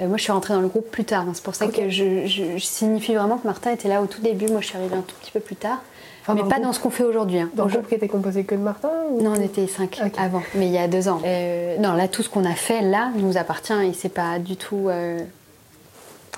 [0.00, 1.22] Euh, moi, je suis rentrée dans le groupe plus tard.
[1.28, 1.32] hein.
[1.34, 4.20] C'est pour ça que je, je- je signifie vraiment que Martin était là au tout
[4.20, 4.46] début.
[4.48, 5.78] Moi, je suis arrivée un tout petit peu plus tard.
[6.22, 7.38] Enfin, mais pas groupe- dans ce qu'on fait aujourd'hui.
[7.38, 7.50] hein.
[7.54, 10.42] Dans le groupe qui était composé que de Martin ou- Non, on était cinq avant,
[10.54, 11.20] mais il y a deux ans.
[11.24, 14.56] Euh, non, là, tout ce qu'on a fait là nous appartient et c'est pas du
[14.56, 14.88] tout.
[14.88, 15.18] euh,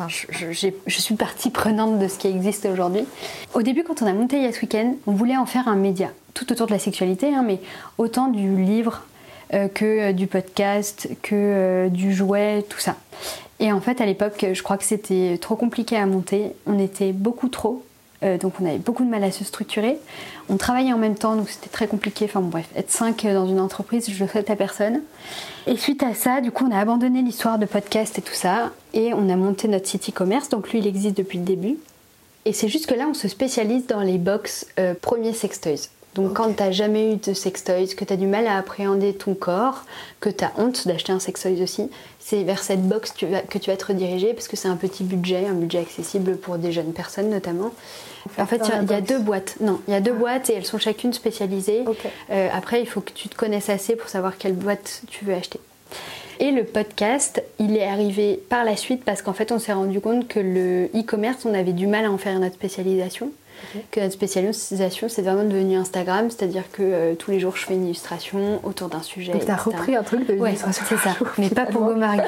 [0.01, 3.05] Enfin, je, je- j'ai- je suis partie prenante de ce qui existe aujourd'hui.
[3.55, 6.53] Au début, quand on a monté Yes Weekend, on voulait en faire un média, tout
[6.53, 7.59] autour de la sexualité, hein, mais
[7.97, 9.03] autant du livre
[9.51, 12.97] que euh, du podcast, que euh, du jouet, tout ça.
[13.61, 16.53] Et en fait, à l'époque, je crois que c'était trop compliqué à monter.
[16.67, 17.83] On était beaucoup trop.
[18.25, 19.97] Euh, donc on avait beaucoup de mal à se structurer.
[20.49, 22.25] On travaillait en même temps, donc c'était très compliqué.
[22.25, 25.03] Enfin bon, bref, être cinq dans une entreprise, je le souhaite à personne.
[25.67, 28.73] Et suite à ça, du coup, on a abandonné l'histoire de podcast et tout ça,
[28.93, 30.49] et on a monté notre site e-commerce.
[30.49, 31.77] Donc lui, il existe depuis le début.
[32.45, 35.89] Et c'est juste que là, on se spécialise dans les box euh, premiers sextoys.
[36.15, 39.85] Donc quand t'as jamais eu de sextoys, que t'as du mal à appréhender ton corps,
[40.21, 43.59] que t'as honte d'acheter un sextoys aussi, c'est vers cette box que tu vas, que
[43.59, 46.73] tu vas te rediriger parce que c'est un petit budget, un budget accessible pour des
[46.73, 47.71] jeunes personnes notamment.
[48.37, 49.57] En fait, il y a- il y, a deux boîtes.
[49.61, 51.85] Non, il y a deux boîtes et elles sont chacune spécialisées.
[52.31, 55.35] Euh, après, il faut que tu te connaisses assez pour savoir quelle boîte tu veux
[55.35, 55.61] acheter.
[56.41, 60.01] Et le podcast, il est arrivé par la suite parce qu'en fait, on s'est rendu
[60.01, 63.31] compte que le e-commerce, on avait du mal à en faire notre spécialisation.
[63.91, 67.75] Que notre spécialisation, c'est vraiment devenu Instagram, c'est-à-dire que euh, tous les jours, je fais
[67.75, 69.33] une illustration autour d'un sujet.
[69.33, 72.23] Donc t'as repris un truc de Ouais, c'est ça, mais pas pour Gomargu.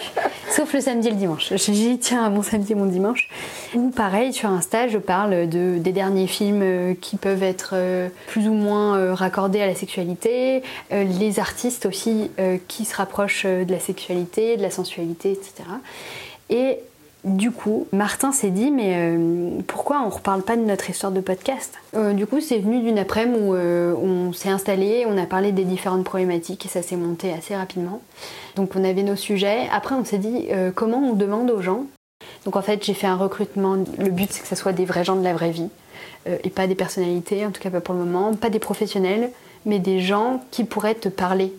[0.50, 1.52] Sauf le samedi et le dimanche.
[1.54, 3.28] J'y tiens à mon samedi et mon dimanche.
[3.74, 8.08] Ou pareil, sur Insta, je parle de, des derniers films euh, qui peuvent être euh,
[8.26, 12.30] plus ou moins raccordés à la sexualité, les artistes aussi
[12.68, 15.52] qui se rapprochent de la sexualité, de la sensualité, etc.
[16.50, 16.78] Et
[17.24, 21.20] du coup, Martin s'est dit, mais euh, pourquoi on reparle pas de notre histoire de
[21.20, 21.74] podcast?
[21.94, 25.52] Euh, Du coup, c'est venu d'une après-midi où euh, on s'est installé, on a parlé
[25.52, 28.00] des différentes problématiques et ça s'est monté assez rapidement.
[28.56, 29.68] Donc on avait nos sujets.
[29.70, 31.84] Après, on s'est dit, comment on demande aux gens?
[32.44, 33.76] Donc en fait, j'ai fait un recrutement.
[33.98, 35.68] Le but, c'est que ce soit des vrais gens de la vraie vie
[36.26, 39.30] et pas des personnalités, en tout cas pas pour le moment, pas des professionnels,
[39.66, 41.52] mais des gens qui pourraient te parler.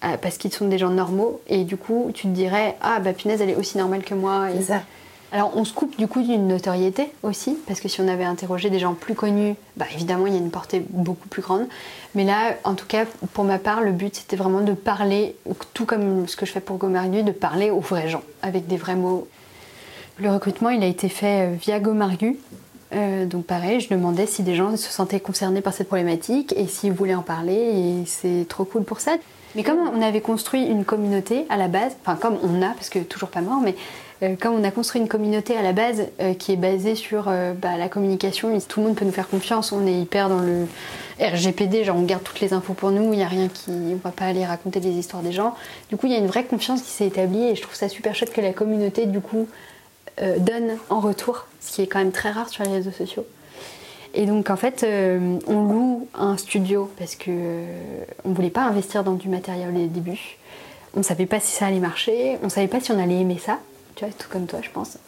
[0.00, 3.40] parce qu'ils sont des gens normaux et du coup tu te dirais ah bah punaise
[3.42, 4.82] elle est aussi normale que moi C'est ça.
[5.30, 8.70] Alors on se coupe du coup d'une notoriété aussi, parce que si on avait interrogé
[8.70, 11.66] des gens plus connus, bah évidemment il y a une portée beaucoup plus grande.
[12.14, 13.04] Mais là, en tout cas,
[13.34, 15.36] pour ma part, le but c'était vraiment de parler,
[15.74, 18.76] tout comme ce que je fais pour Gomargu, de parler aux vrais gens, avec des
[18.76, 19.28] vrais mots.
[20.18, 22.38] Le recrutement il a été fait euh, via Gomargu.
[22.94, 26.66] Euh, donc pareil, je demandais si des gens se sentaient concernés par cette problématique et
[26.66, 29.16] s'ils voulaient en parler, et c'est trop cool pour ça.
[29.58, 32.88] Mais comme on avait construit une communauté à la base, enfin comme on a, parce
[32.90, 33.74] que toujours pas mort, mais
[34.22, 37.24] euh, comme on a construit une communauté à la base euh, qui est basée sur
[37.26, 40.38] euh, bah, la communication, tout le monde peut nous faire confiance, on est hyper dans
[40.38, 40.68] le
[41.20, 43.72] RGPD, genre on garde toutes les infos pour nous, il n'y a rien qui.
[43.72, 45.56] On va pas aller raconter des histoires des gens.
[45.90, 47.88] Du coup, il y a une vraie confiance qui s'est établie et je trouve ça
[47.88, 49.48] super chouette que la communauté, du coup,
[50.20, 53.26] donne en retour, ce qui est quand même très rare sur les réseaux sociaux.
[54.18, 58.64] Et donc en fait, euh, on loue un studio parce que euh, on voulait pas
[58.64, 60.38] investir dans du matériel au début.
[60.94, 63.60] On savait pas si ça allait marcher, on savait pas si on allait aimer ça,
[63.94, 64.98] tu vois, tout comme toi, je pense.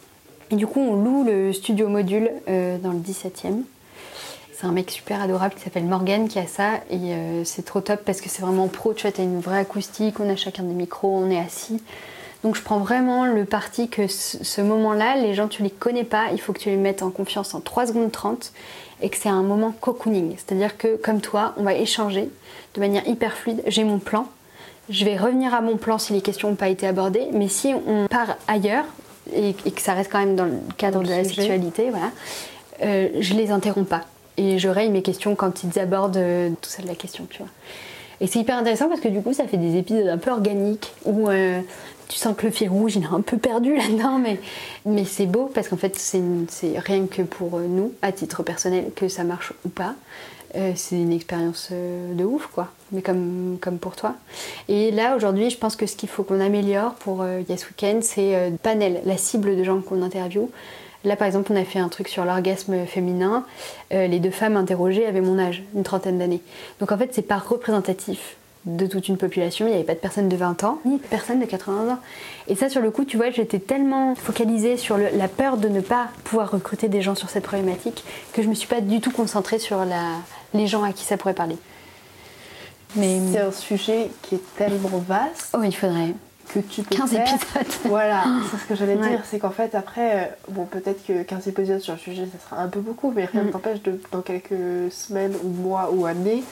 [0.49, 3.63] Et du coup, on loue le studio module euh, dans le 17e.
[4.53, 7.81] C'est un mec super adorable qui s'appelle Morgan qui a ça et euh, c'est trop
[7.81, 10.63] top parce que c'est vraiment pro, tu vois, t'as une vraie acoustique, on a chacun
[10.63, 11.81] des micros, on est assis.
[12.43, 16.27] Donc je prends vraiment le parti que ce, moment-là, les gens tu les connais pas,
[16.31, 18.51] il faut que tu les mettes en confiance en 3 secondes 30
[19.01, 20.35] et que c'est un moment cocooning.
[20.37, 22.29] C'est-à-dire que comme toi, on va échanger
[22.73, 23.63] de manière hyper fluide.
[23.67, 24.27] J'ai mon plan,
[24.89, 27.73] je vais revenir à mon plan si les questions n'ont pas été abordées, mais si
[27.87, 28.85] on part ailleurs
[29.33, 32.11] et, et que ça reste quand même dans le cadre de la sexualité, voilà,
[32.83, 34.05] euh, je les interromps pas
[34.37, 37.39] et je raye mes questions quand ils abordent euh, tout ça de la question, tu
[37.39, 37.51] vois.
[38.19, 40.93] Et c'est hyper intéressant parce que du coup, ça fait des épisodes un peu organiques
[41.05, 41.59] où euh,
[42.11, 44.37] tu sens que le fil rouge, il est un peu perdu là-dedans, mais,
[44.85, 46.21] mais c'est beau parce qu'en fait, c'est
[46.77, 49.95] rien que pour euh, nous, à titre personnel, que ça marche ou pas.
[50.55, 54.15] Euh, c'est une expérience euh, de ouf, quoi, mais comme, comme pour toi.
[54.67, 58.03] Et là, aujourd'hui, je pense que ce qu'il faut qu'on améliore pour euh, Yes Weekend,
[58.03, 60.49] c'est euh, panel, la cible de gens qu'on interviewe.
[61.05, 63.43] Là, par exemple, on a fait un truc sur l'orgasme féminin.
[63.89, 66.41] Les deux femmes interrogées avaient mon âge, une trentaine d'années.
[66.79, 68.35] Donc en fait, c'est pas représentatif
[68.65, 69.65] de toute une population.
[69.65, 71.97] Il n'y avait pas de personnes de 20 ans, ni de personnes de 80 ans.
[72.47, 75.67] Et ça, sur le coup, tu vois, j'étais tellement focalisée sur le- la peur de
[75.67, 78.03] ne pas pouvoir recruter des gens sur cette problématique
[78.33, 80.03] que je me suis pas du tout concentrée sur la,
[80.53, 81.57] les gens à qui ça pourrait parler.
[82.95, 86.13] Mais C'est un sujet qui est tellement vaste oh, il faudrait
[86.53, 87.73] que tu peux 15 faire- épisodes.
[87.85, 89.09] Voilà, c'est ce que j'allais Ouais.
[89.09, 92.49] dire, c'est qu'en fait après, euh, bon peut-être que 15 épisodes sur le sujet ça
[92.49, 93.51] sera un peu beaucoup, mais rien ne Mm.
[93.51, 96.43] t'empêche de dans quelques semaines ou mois ou années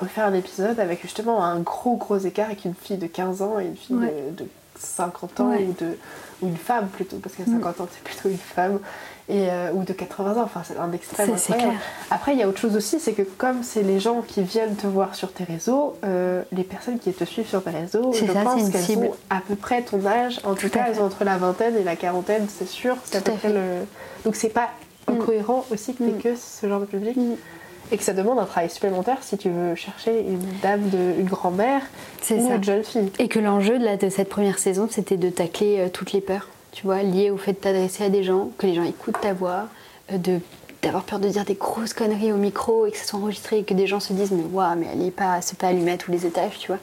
[0.00, 3.58] refaire un épisode avec justement un gros gros écart avec une fille de 15 ans
[3.58, 4.14] et une fille Ouais.
[4.36, 5.66] de, de 50 ans Ouais.
[5.68, 5.96] ou, de,
[6.40, 7.54] ou une femme plutôt, parce qu'à Mm.
[7.60, 8.78] 50 ans c'est plutôt une femme,
[9.28, 11.74] et, euh, ou de 80 ans, enfin c'est un extrême incroyable.
[12.10, 14.76] Après, il y a autre chose aussi, c'est que comme c'est les gens qui viennent
[14.76, 18.24] te voir sur tes réseaux, euh, les personnes qui te suivent sur tes réseaux, je
[18.24, 19.06] ça, pense qu'elles cible.
[19.06, 20.40] ont à peu près ton âge.
[20.44, 22.96] En tout, cas, elles ont entre la vingtaine et la quarantaine, c'est sûr.
[23.04, 23.84] C'est à peu près le...
[24.24, 24.68] Donc c'est pas
[25.08, 25.12] Mm.
[25.12, 26.22] incohérent aussi que t'aies Mm.
[26.22, 27.16] que ce genre de public.
[27.16, 27.34] Mm.
[27.90, 31.26] Et que ça demande un travail supplémentaire si tu veux chercher une dame, de, une
[31.28, 31.82] grand-mère
[32.20, 32.54] C'est ou ça.
[32.56, 33.10] une jeune fille.
[33.18, 36.20] Et que l'enjeu de, la- de cette première saison, c'était de tacler euh, toutes les
[36.20, 39.20] peurs, tu vois, liées au fait de t'adresser à des gens, que les gens écoutent
[39.20, 39.68] ta voix,
[40.12, 40.40] euh, de
[40.80, 43.64] d'avoir peur de dire des grosses conneries au micro et que ça soit enregistré et
[43.64, 45.96] que des gens se disent mais waouh mais elle est pas c'est pas allumée à
[45.96, 46.78] tous les étages tu vois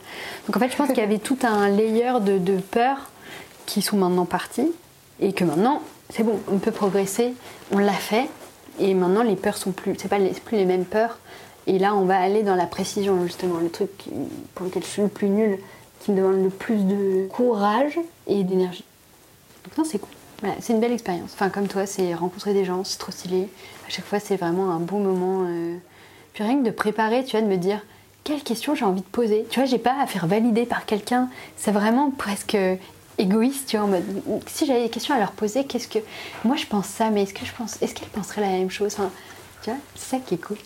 [0.45, 3.09] donc en fait je pense qu'il y avait tout un layer de, de peurs
[3.65, 4.69] qui sont maintenant partis
[5.21, 7.35] et que maintenant c'est bon on peut progresser
[7.71, 8.25] on l'a fait
[8.79, 11.19] et maintenant les peurs sont plus c'est pas les, plus les mêmes peurs
[11.67, 13.89] et là on va aller dans la précision justement le truc
[14.53, 15.59] pour lequel je suis le plus nulle
[16.01, 18.85] qui me demande le plus de courage et d'énergie
[19.63, 20.09] donc non c'est cool
[20.59, 21.31] c'est une belle expérience.
[21.33, 23.47] Enfin, comme toi, c'est rencontrer des gens, c'est trop stylé.
[23.87, 25.45] À chaque fois, c'est vraiment un bon moment.
[25.47, 25.75] euh.
[26.33, 27.79] Puis rien que de préparer, tu vois, de me dire
[28.23, 29.45] quelle question j'ai envie de poser.
[29.49, 31.29] Tu vois, j'ai pas à faire valider par quelqu'un.
[31.55, 32.57] C'est vraiment presque
[33.17, 34.03] égoïste, tu vois, en mode
[34.47, 35.99] si j'avais des questions à leur poser, qu'est-ce que
[36.43, 38.93] moi je pense ça, mais est-ce que je pense, est-ce qu'elles penseraient la même chose?
[38.97, 39.11] Enfin,
[39.63, 40.57] Tu vois, c'est ça qui est cool.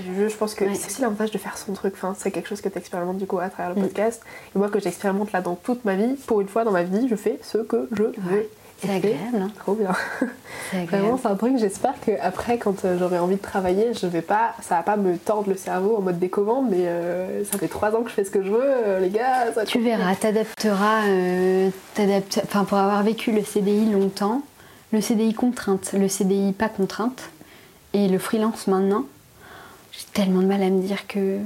[0.00, 0.74] Je, je pense que Ouais.
[0.76, 1.94] c'est aussi l'avantage de faire son truc.
[1.96, 3.84] Enfin, c'est quelque chose que tu expérimentes du coup à travers le Mm.
[3.86, 4.22] podcast.
[4.54, 7.08] Et moi, que j'expérimente là dans toute ma vie, pour une fois dans ma vie,
[7.08, 8.48] je fais ce que je veux.
[8.80, 9.90] C'est agréable, hein Trop bien.
[10.86, 11.58] Vraiment, c'est un truc.
[11.58, 14.96] J'espère que après, quand euh, j'aurai envie de travailler, je vais pas, ça va pas
[14.96, 16.66] me tordre le cerveau en mode décommande.
[16.70, 19.10] Mais euh, ça fait trois ans que je fais ce que je veux, euh, les
[19.10, 19.52] gars.
[19.52, 21.70] ça Tu verras, t'adapteras, euh,
[22.44, 24.42] enfin pour avoir vécu le CDI longtemps,
[24.92, 27.30] le CDI contrainte, le CDI pas contrainte,
[27.94, 29.06] et le freelance maintenant,
[29.92, 31.38] j'ai tellement de mal à me dire que,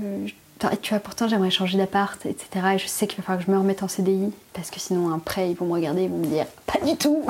[0.81, 2.49] tu vois, pourtant j'aimerais changer d'appart, etc.
[2.75, 5.13] Et je sais qu'il va falloir que je me remette en CDI, parce que sinon
[5.15, 7.25] après ils vont me regarder, ils vont me dire pas du tout.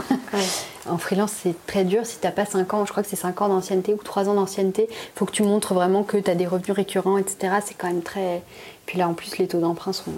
[0.89, 2.05] En freelance, c'est très dur.
[2.05, 4.35] Si t'as pas 5 ans, je crois que c'est 5 ans d'ancienneté ou 3 ans
[4.35, 7.55] d'ancienneté, il faut que tu montres vraiment que tu as des revenus récurrents, etc.
[7.65, 8.43] C'est quand même très.
[8.85, 10.11] Puis là, en plus, les taux d'emprunt sont,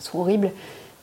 [0.00, 0.50] sont horribles.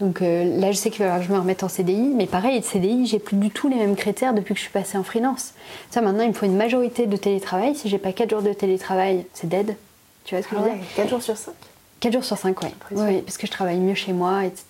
[0.01, 2.09] Donc euh, là, je sais qu'il va falloir que je me remette en CDI.
[2.13, 4.97] Mais pareil, CDI, j'ai plus du tout les mêmes critères depuis que je suis passée
[4.97, 5.53] en freelance.
[5.91, 7.75] Ça, maintenant, il me faut une majorité de télétravail.
[7.75, 9.75] Si j'ai pas 4 jours de télétravail, c'est dead.
[10.25, 11.53] Tu vois ce que Ah je veux ouais, dire 4 jours sur 5.
[12.01, 12.73] 4 jours sur 5, ouais.
[12.91, 14.65] Oui, parce que je travaille mieux chez moi, etc.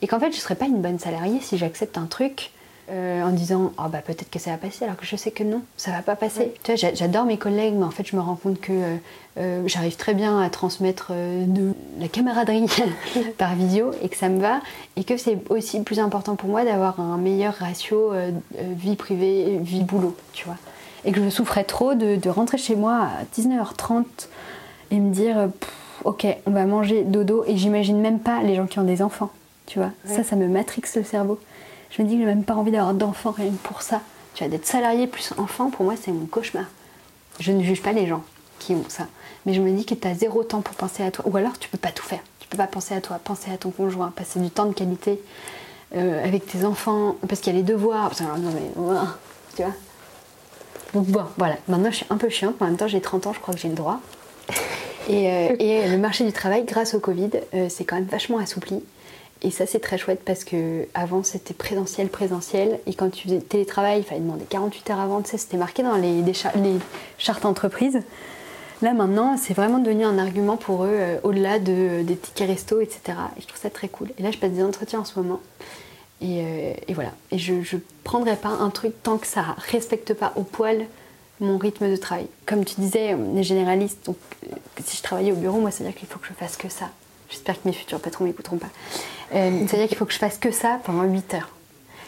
[0.00, 2.50] Et qu'en fait, je serais pas une bonne salariée si j'accepte un truc
[2.90, 5.44] euh, en disant oh, bah peut-être que ça va passer, alors que je sais que
[5.44, 6.52] non, ça va pas passer.
[6.64, 8.96] Tu vois, j'a- j'adore mes collègues, mais en fait, je me rends compte que euh,
[9.38, 12.66] euh, j'arrive très bien à transmettre de la camaraderie
[13.38, 14.60] par vidéo et que ça me va.
[14.96, 18.12] Et que c'est aussi plus important pour moi d'avoir un meilleur ratio
[18.58, 20.56] vie privée, vie boulot, tu vois.
[21.04, 24.04] Et que je souffrais trop de, de rentrer chez moi à 19h30
[24.92, 25.70] et me dire euh, Pff,
[26.04, 29.30] ok on va manger dodo et j'imagine même pas les gens qui ont des enfants
[29.66, 29.90] tu vois.
[30.04, 31.38] Ça ça me matrixe le cerveau.
[31.90, 34.02] Je me dis que j'ai même pas envie d'avoir d'enfants rien que pour ça.
[34.34, 36.66] Tu vois d'être salarié plus enfant pour moi c'est mon cauchemar.
[37.40, 38.22] Je ne juge pas les gens
[38.58, 39.06] qui ont ça.
[39.46, 41.24] Mais je me dis que tu as zéro temps pour penser à toi.
[41.28, 42.20] Ou alors tu peux pas tout faire.
[42.40, 45.20] Tu peux pas penser à toi penser à ton conjoint passer du temps de qualité
[45.96, 48.08] euh, avec tes enfants parce qu'il y a les devoirs.
[48.08, 48.92] Parce que, alors, non mais
[49.56, 49.72] tu vois.
[50.92, 53.28] Donc bon, voilà, maintenant je suis un peu chiante, mais en même temps j'ai 30
[53.28, 54.00] ans, je crois que j'ai le droit.
[55.08, 58.38] Et, euh, et le marché du travail, grâce au Covid, euh, c'est quand même vachement
[58.38, 58.82] assoupli.
[59.44, 62.78] Et ça c'est très chouette parce que avant c'était présentiel, présentiel.
[62.86, 65.82] Et quand tu faisais télétravail, il fallait demander 48 heures avant, tu sais, c'était marqué
[65.82, 66.22] dans les,
[67.18, 68.00] chartes entreprises.
[68.82, 72.80] Là maintenant, c'est vraiment devenu un argument pour eux, euh, au-delà de, des tickets resto,
[72.80, 73.00] etc.
[73.36, 74.08] Et je trouve ça très cool.
[74.18, 75.40] Et là, je passe des entretiens en ce moment.
[76.20, 77.10] Et, euh, et voilà.
[77.32, 80.86] Et je ne prendrai pas un truc tant que ça respecte pas au poil
[81.40, 82.26] mon rythme de travail.
[82.46, 84.16] Comme tu disais, on est généraliste, donc
[84.50, 86.56] euh, si je travaillais au bureau, moi, ça veut dire qu'il faut que je fasse
[86.56, 86.90] que ça.
[87.30, 88.68] J'espère que mes futurs patrons m'écouteront pas.
[89.34, 91.50] Euh, ça veut dire qu'il faut que je fasse que ça pendant 8 heures.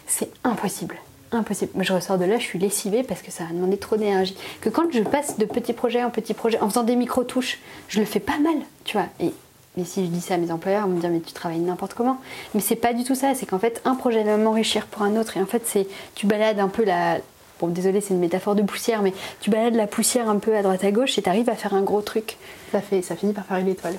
[0.07, 0.97] C'est impossible.
[1.33, 1.73] Impossible.
[1.75, 4.37] Moi, je ressors de là, je suis lessivée parce que ça a demandé trop d'énergie.
[4.61, 7.59] Que quand je passe de petit projet en petit projet, en faisant des micro-touches,
[7.89, 9.07] je le fais pas mal, tu vois.
[9.19, 9.33] Et,
[9.77, 11.59] mais si je dis ça à mes employeurs, ils vont me dire, mais tu travailles
[11.59, 12.19] n'importe comment.
[12.55, 13.35] Mais c'est pas du tout ça.
[13.35, 15.37] C'est qu'en fait, un projet va m'enrichir pour un autre.
[15.37, 17.19] Et en fait, c'est tu balades un peu la.
[17.61, 20.63] Bon, désolé, c'est une métaphore de poussière, mais tu balades la poussière un peu à
[20.63, 22.37] droite à gauche et tu arrives à faire un gros truc.
[22.73, 23.95] Ça, fait, ça finit par faire une étoile.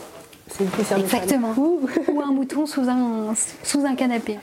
[0.50, 1.00] C'est une poussière.
[1.00, 1.54] Exactement.
[1.58, 3.34] Ou un mouton sous un,
[3.64, 4.38] sous un canapé.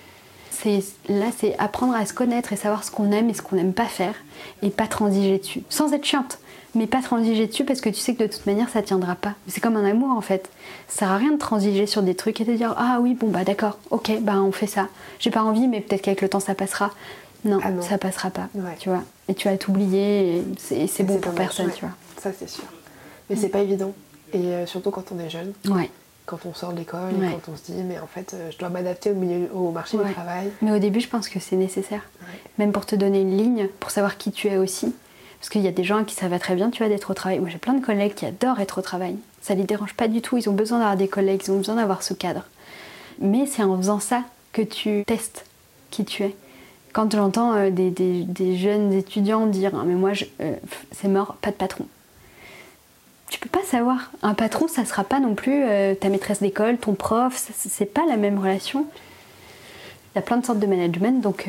[0.50, 3.56] C'est, là, c'est apprendre à se connaître et savoir ce qu'on aime et ce qu'on
[3.56, 4.14] n'aime pas faire
[4.62, 5.62] et pas transiger dessus.
[5.68, 6.38] Sans être chiante,
[6.74, 9.34] mais pas transiger dessus parce que tu sais que de toute manière ça tiendra pas.
[9.48, 10.50] C'est comme un amour en fait.
[10.88, 13.28] Ça sert à rien de transiger sur des trucs et de dire Ah oui, bon
[13.28, 14.88] bah d'accord, ok, bah on fait ça.
[15.18, 16.90] J'ai pas envie, mais peut-être qu'avec le temps ça passera.
[17.44, 17.82] Non, Ah non.
[17.82, 18.48] ça passera pas.
[18.54, 18.76] Ouais.
[18.78, 19.02] Tu vois.
[19.28, 21.72] Et tu vas t'oublier et c'est, bon pour personne, ouais.
[21.72, 21.94] tu vois.
[22.20, 22.64] Ça, c'est sûr.
[23.28, 23.92] Mais c'est pas évident.
[24.32, 25.90] Et euh, surtout quand on est jeune, Ouais.
[26.26, 27.30] quand on sort de l'école, Ouais.
[27.44, 29.96] quand on se dit, mais en fait, euh, je dois m'adapter au, milieu, au marché
[29.96, 30.06] Ouais.
[30.06, 30.50] du travail.
[30.62, 32.02] Mais au début, je pense que c'est nécessaire.
[32.58, 34.94] Même pour te donner une ligne, pour savoir qui tu es aussi.
[35.40, 37.40] Parce qu'il y a des gens qui va très bien, tu vois, d'être au travail.
[37.40, 39.16] Moi, j'ai plein de collègues qui adorent être au travail.
[39.40, 40.36] Ça les dérange pas du tout.
[40.36, 42.44] Ils ont besoin d'avoir des collègues, ils ont besoin d'avoir ce cadre.
[43.18, 44.22] Mais c'est en faisant ça
[44.52, 45.44] que tu testes
[45.90, 46.36] qui tu es.
[46.92, 50.54] Quand j'entends euh, des, jeunes étudiants dire Ah, Mais moi, euh,
[50.92, 51.86] c'est mort, pas de patron.
[53.30, 54.10] Tu peux pas savoir.
[54.22, 58.04] Un patron, ça sera pas non plus euh, ta maîtresse d'école, ton prof, c'est pas
[58.06, 58.86] la même relation.
[60.14, 61.48] Il y a plein de sortes de management, donc,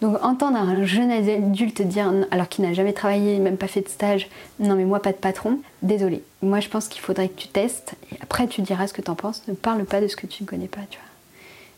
[0.00, 3.88] Donc entendre un jeune adulte dire, alors qu'il n'a jamais travaillé, même pas fait de
[3.90, 6.22] stage, non mais moi pas de patron, désolé.
[6.40, 9.10] Moi je pense qu'il faudrait que tu testes et après tu diras ce que tu
[9.10, 9.42] en penses.
[9.46, 11.08] Ne parle pas de ce que tu ne connais pas, tu vois.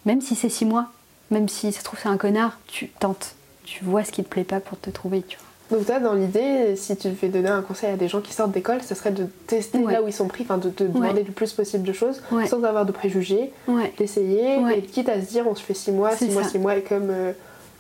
[0.06, 0.92] Même si c'est six mois,
[1.32, 3.34] même si ça se trouve c'est un connard, tu tentes.
[3.64, 5.78] Tu vois ce qui te plaît pas pour te trouver, tu vois.
[5.78, 8.50] Donc toi, dans l'idée, si tu devais donner un conseil à des gens qui sortent
[8.52, 9.92] d'école, ce serait de tester Ouais.
[9.94, 11.24] là où ils sont pris, enfin de te demander Ouais.
[11.26, 12.46] le plus possible de choses, Ouais.
[12.46, 13.50] sans avoir de préjugés,
[13.96, 16.48] d'essayer, et quitte à se dire on se fait 6 mois, C'est 6 mois, ça.
[16.50, 17.32] 6 mois, et comme euh,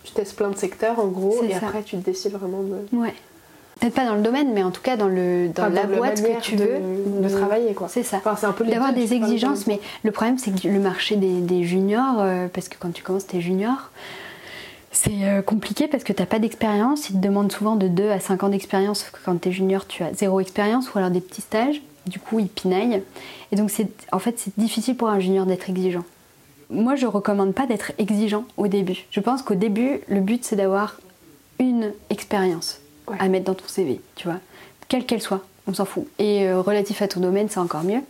[0.04, 1.58] tu testes plein de secteurs en gros, et ça.
[1.66, 2.76] après tu te décides vraiment de.
[3.82, 6.22] Peut-être pas dans le domaine, mais en tout cas dans, le, dans enfin, la boîte
[6.22, 6.78] que tu veux.
[7.20, 7.88] de travailler quoi.
[7.88, 8.18] C'est ça.
[8.18, 11.16] Enfin, c'est un peu les D'avoir des exigences, mais le problème c'est que le marché
[11.16, 13.90] des, des juniors, euh, parce que quand tu commences t'es junior,
[14.92, 17.10] c'est euh, compliqué parce que t'as pas d'expérience.
[17.10, 19.84] Ils te demandent souvent de 2 à 5 ans d'expérience, sauf que quand t'es junior
[19.88, 21.82] tu as zéro expérience ou alors des petits stages.
[22.06, 23.02] Du coup ils pinaillent.
[23.50, 26.04] Et donc c'est, en fait c'est difficile pour un junior d'être exigeant.
[26.70, 29.06] Moi je recommande pas d'être exigeant au début.
[29.10, 31.00] Je pense qu'au début le but c'est d'avoir
[31.58, 32.81] une expérience
[33.18, 34.38] À mettre dans ton CV, tu vois,
[34.88, 36.06] quelle qu'elle soit, on s'en fout.
[36.18, 38.00] Et euh, relatif à ton domaine, c'est encore mieux.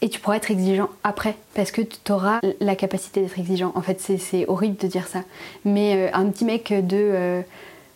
[0.00, 3.70] Et tu pourras être exigeant après, parce que tu auras la capacité d'être exigeant.
[3.76, 5.20] En fait, c'est- horrible de dire ça.
[5.64, 7.40] Mais euh, un petit mec de euh,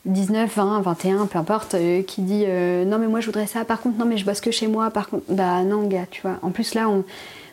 [0.05, 3.81] 19, 20, 21, peu importe, euh, qui dit non mais moi je voudrais ça, par
[3.81, 6.37] contre non mais je bosse que chez moi, par contre, bah non gars, tu vois.
[6.43, 6.89] En plus là,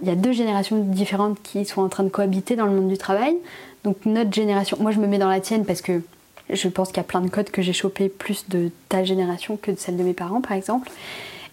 [0.04, 2.90] il y a deux générations différentes qui sont en train de cohabiter dans le monde
[2.90, 3.36] du travail.
[3.84, 6.02] Donc notre génération, moi je me mets dans la tienne parce que
[6.50, 9.58] je pense qu'il y a plein de codes que j'ai chopés plus de ta génération
[9.58, 10.90] que de celle de mes parents par exemple.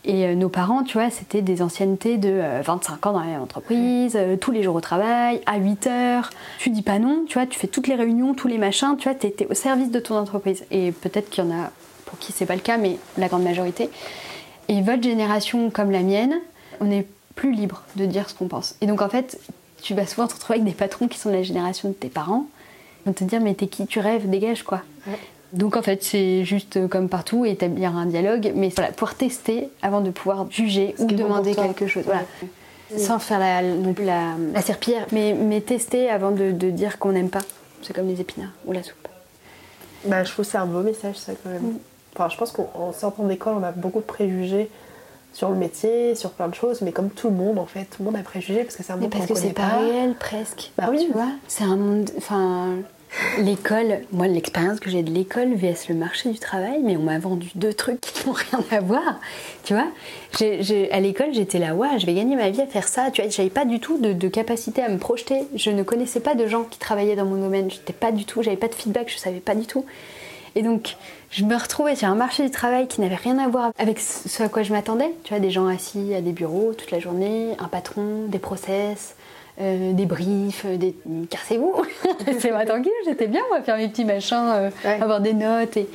[0.05, 3.26] Et euh, nos parents, tu vois, c'était des anciennetés de euh, 25 ans dans la
[3.26, 6.30] même entreprise, euh, tous les jours au travail, à 8 heures.
[6.59, 9.09] Tu dis pas non, tu vois, tu fais toutes les réunions, tous les machins, tu
[9.09, 10.64] vois, t'es au service de ton entreprise.
[10.70, 11.70] Et peut-être qu'il y en a
[12.07, 13.91] pour qui c'est pas le cas, mais la grande majorité.
[14.68, 16.34] Et votre génération, comme la mienne,
[16.80, 18.76] on est plus libre de dire ce qu'on pense.
[18.80, 19.38] Et donc en fait,
[19.82, 22.09] tu vas souvent te retrouver avec des patrons qui sont de la génération de tes
[22.09, 22.47] parents.
[23.07, 24.82] Vont te dire, mais t'es qui tu rêves, dégage quoi.
[25.07, 25.18] Ouais.
[25.53, 29.68] Donc en fait, c'est juste euh, comme partout, établir un dialogue, mais voilà, pouvoir tester
[29.82, 32.05] avant de pouvoir juger Ce ou bon demander pour quelque chose.
[32.05, 32.22] Voilà.
[32.96, 36.98] Sans faire la, non plus la, la serpillière, mais, mais tester avant de, de dire
[36.98, 37.42] qu'on n'aime pas.
[37.82, 39.09] C'est comme les épinards ou la soupe.
[40.05, 41.62] Bah, je trouve que c'est un beau message, ça, quand même.
[41.62, 41.78] Mm.
[42.14, 44.68] Enfin, je pense qu'en sortant d'école, on a beaucoup de préjugés
[45.33, 47.97] sur le métier, sur plein de choses, mais comme tout le monde, en fait, tout
[48.01, 49.68] le monde a préjugés parce que c'est un Mais monde parce qu'on que c'est pas
[49.68, 49.78] pas.
[49.78, 50.72] réel presque.
[50.76, 51.05] Bah oui.
[51.07, 52.11] Tu vois, c'est un monde.
[52.18, 52.76] Enfin,
[53.39, 57.18] l'école, moi, l'expérience que j'ai de l'école vs le marché du travail, mais on m'a
[57.18, 59.20] vendu deux trucs qui n'ont rien à voir.
[59.64, 59.87] Tu vois,
[60.39, 63.11] J'ai- j'ai- à l'école, j'étais là, ouais, je vais gagner ma vie à faire ça.
[63.12, 65.43] Tu vois, j'avais pas du tout de, de capacité à me projeter.
[65.57, 67.70] Je ne connaissais pas de gens qui travaillaient dans mon domaine.
[67.70, 69.85] J'étais pas du tout, j'avais pas de feedback, je savais pas du tout.
[70.57, 70.96] Et donc,
[71.30, 74.42] je me retrouvais sur un marché du travail qui n'avait rien à voir avec ce
[74.42, 75.11] à quoi je m'attendais.
[75.24, 79.14] Tu vois, des gens assis à des bureaux toute la journée, un patron, des process,
[79.61, 80.94] euh, des briefs, euh, des...
[81.28, 81.74] Cassez-vous
[82.26, 85.01] Laissez-moi tranquille, j'étais bien, moi, faire mes petits machins, euh, Ouais.
[85.01, 85.76] avoir des notes.
[85.76, 85.88] Et...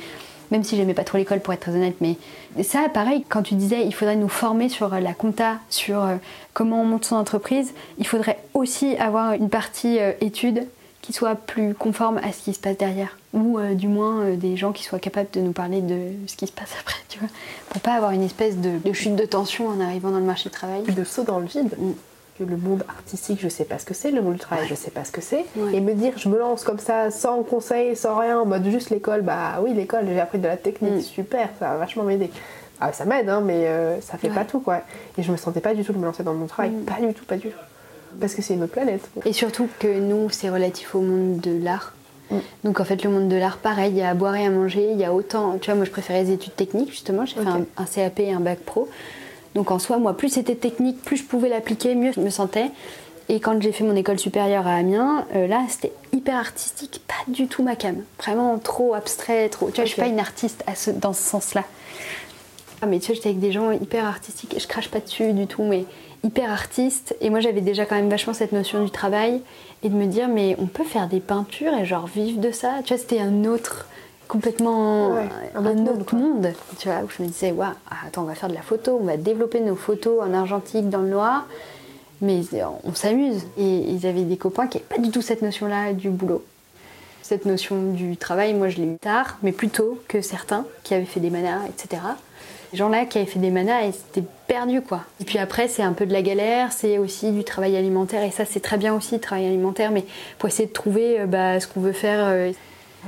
[0.52, 1.96] Même si j'aimais pas trop l'école, pour être très honnête.
[2.00, 2.16] Mais
[2.62, 6.06] ça, pareil, quand tu disais il faudrait nous former sur la compta, sur
[6.54, 10.66] comment on monte son entreprise, il faudrait aussi avoir une partie euh, études
[11.06, 13.16] qui soit plus conforme à ce qui se passe derrière.
[13.32, 16.34] Ou euh, du moins euh, des gens qui soient capables de nous parler de ce
[16.36, 17.28] qui se passe après, tu vois.
[17.68, 20.48] Pour pas avoir une espèce de, de chute de tension en arrivant dans le marché
[20.48, 20.82] du travail.
[20.82, 21.72] De saut dans le vide.
[21.78, 21.92] Mm.
[22.40, 24.74] Que le monde artistique, je sais pas ce que c'est, le monde du travail, je
[24.74, 25.46] sais pas ce que c'est.
[25.56, 25.74] Ouais.
[25.76, 28.90] Et me dire, je me lance comme ça, sans conseil, sans rien, en mode juste
[28.90, 31.00] l'école, bah oui, l'école, j'ai appris de la technique, Mm.
[31.00, 32.30] super, ça va vachement m'aider.
[32.78, 34.34] Ah, ça m'aide, hein, mais euh, ça fait Ouais.
[34.34, 34.82] pas tout, quoi.
[35.16, 36.84] Et je me sentais pas du tout de me lancer dans mon travail, Mm.
[36.84, 37.56] pas du tout, pas du tout.
[38.20, 39.08] Parce que c'est une autre planète.
[39.24, 41.92] Et surtout que nous, c'est relatif au monde de l'art.
[42.30, 42.36] Mm.
[42.64, 44.50] Donc en fait, le monde de l'art, pareil, il y a à boire et à
[44.50, 45.58] manger, il y a autant.
[45.58, 48.32] Tu vois, moi je préférais les études techniques, justement, j'ai fait un, un CAP et
[48.32, 48.88] un bac pro.
[49.54, 52.70] Donc en soi, moi, plus c'était technique, plus je pouvais l'appliquer, mieux je me sentais.
[53.28, 57.30] Et quand j'ai fait mon école supérieure à Amiens, euh, là, c'était hyper artistique, pas
[57.30, 57.96] du tout ma cam.
[58.18, 59.66] Vraiment trop abstrait, trop.
[59.70, 61.64] Tu vois, je suis pas une artiste à ce- dans ce sens-là.
[62.82, 65.32] Ah, mais tu vois, j'étais avec des gens hyper artistiques et je crache pas dessus
[65.32, 65.84] du tout, mais
[66.26, 67.14] hyper artistes.
[67.20, 69.40] Et moi, j'avais déjà quand même vachement cette notion du travail
[69.82, 72.74] et de me dire, mais on peut faire des peintures et genre vivre de ça.
[72.84, 73.86] Tu vois, c'était un autre,
[74.28, 76.18] complètement Ouais, un, un autre monde, autre quoi.
[76.18, 76.52] monde.
[76.78, 77.70] Tu vois, où je me disais, waouh,
[78.06, 81.02] attends, on va faire de la photo, on va développer nos photos en argentique dans
[81.02, 81.46] le noir.
[82.22, 82.40] Mais
[82.84, 83.42] on s'amuse.
[83.58, 86.42] Et ils avaient des copains qui n'avaient pas du tout cette notion-là du boulot.
[87.22, 90.94] Cette notion du travail, moi je l'ai eu tard, mais plus tôt que certains qui
[90.94, 92.00] avaient fait des manas, etc.
[92.70, 95.02] Ces gens-là qui avaient fait des manas, ils étaient perdus quoi.
[95.20, 98.30] Et puis après, c'est un peu de la galère, c'est aussi du travail alimentaire, et
[98.30, 100.04] ça c'est très bien aussi, le travail alimentaire, mais
[100.38, 102.20] pour essayer de trouver euh, bah, ce qu'on veut faire.
[102.24, 102.52] euh,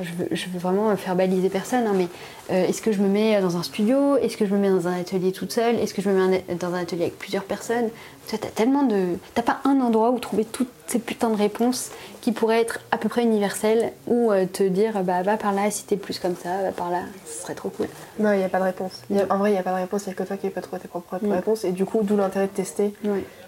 [0.00, 2.06] je veux, veux vraiment faire baliser personne, hein, mais
[2.50, 4.16] Euh, Est-ce que je me mets dans un studio?
[4.16, 5.76] Est-ce que je me mets dans un atelier toute seule?
[5.76, 7.88] Est-ce que je me mets dans un atelier avec plusieurs personnes?
[8.26, 9.16] Tu vois, t'as tellement de.
[9.34, 11.90] T'as pas un endroit où trouver toutes ces putains de réponses
[12.22, 15.70] qui pourraient être à peu près universelles ou euh, te dire bah va par là
[15.70, 17.86] si t'es plus comme ça, va par là, ce serait trop cool.
[18.18, 18.92] Non, il n'y a pas de réponse.
[19.10, 20.24] Il y a- en vrai, il n'y a pas de réponse, il n'y a que
[20.24, 21.32] toi qui peux trouver tes propres Mm.
[21.32, 21.64] réponses.
[21.64, 22.92] Et du coup, d'où l'intérêt de tester.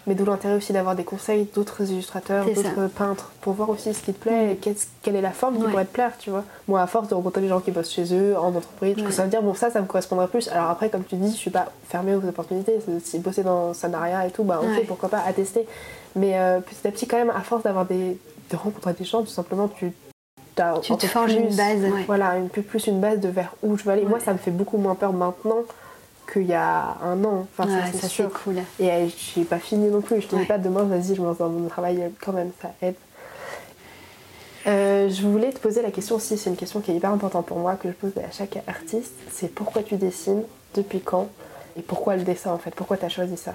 [0.07, 4.01] Mais d'où l'intérêt aussi d'avoir des conseils d'autres illustrateurs, d'autres peintres, pour voir aussi ce
[4.01, 5.69] qui te plaît et qu'est-ce- quelle est la forme qui Ouais.
[5.69, 6.43] pourrait te plaire, tu vois.
[6.67, 9.03] Moi, à force de rencontrer des gens qui bossent chez eux, en entreprise, je Ouais.
[9.03, 10.47] commence à me dire, bon, ça, ça me correspondrait plus.
[10.49, 12.79] Alors après, comme tu dis, je suis pas fermée aux opportunités.
[13.03, 14.83] Si bosser dans le salariat et tout, bah, ok, Ouais.
[14.87, 15.65] pourquoi pas, à tester.
[16.15, 18.17] Mais euh, petit à petit, quand même, à force d'avoir des.
[18.49, 19.91] de rencontrer des gens, tout simplement, tu.
[20.83, 21.81] Tu te forges une base.
[21.81, 22.03] ouais.
[22.05, 24.03] Voilà, une, plus, plus une base de vers où je veux aller.
[24.03, 25.63] Moi, ça me fait beaucoup moins peur maintenant
[26.31, 27.47] qu'il y a un an.
[27.57, 28.29] Enfin, ça, Ouais, c'est ça sûr.
[28.31, 28.55] c'est cool.
[28.79, 30.21] Et euh, j'ai pas fini non plus.
[30.21, 30.41] Je te Ouais.
[30.41, 32.95] dis pas demain, vas-y, je me lance dans mon travail euh, quand même, ça aide.
[34.67, 37.45] Euh, je voulais te poser la question aussi, c'est une question qui est hyper importante
[37.45, 39.13] pour moi, que je pose à chaque artiste.
[39.31, 40.43] C'est pourquoi tu dessines,
[40.75, 41.29] depuis quand,
[41.77, 43.53] et pourquoi le dessin en fait, pourquoi tu as choisi ça?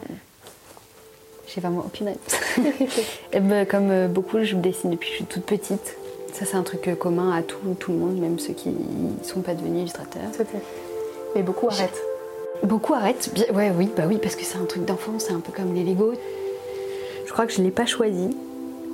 [1.47, 2.41] J'ai vraiment aucune réponse.
[3.33, 5.97] Eh ben, comme euh, beaucoup, je dessine depuis que je suis toute petite.
[6.33, 9.25] Ça, c'est un truc euh, commun à tout, tout le monde, même ceux qui ne
[9.25, 10.23] sont pas devenus illustrateurs.
[11.35, 12.03] Mais beaucoup arrêtent.
[12.63, 13.31] Beaucoup arrêtent.
[13.55, 15.85] Ouais, oui, bah oui, parce que c'est un truc d'enfant, c'est un peu comme les
[15.85, 16.15] Lego.
[17.27, 18.37] Je crois que je l'ai pas choisi.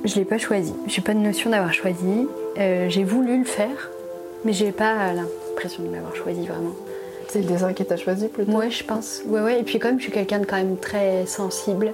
[0.04, 0.74] Je l'ai pas choisi.
[0.88, 2.26] J'ai pas de notion d'avoir choisi.
[2.58, 3.90] Euh, j'ai voulu le faire,
[4.44, 6.72] mais j'ai pas l'impression de l'avoir choisi vraiment.
[7.28, 8.52] C'est le dessin qui t'a choisi plutôt?
[8.52, 9.22] Ouais, je pense.
[9.26, 9.60] Ouais, ouais.
[9.60, 11.92] Et puis comme je suis quelqu'un de quand même très sensible,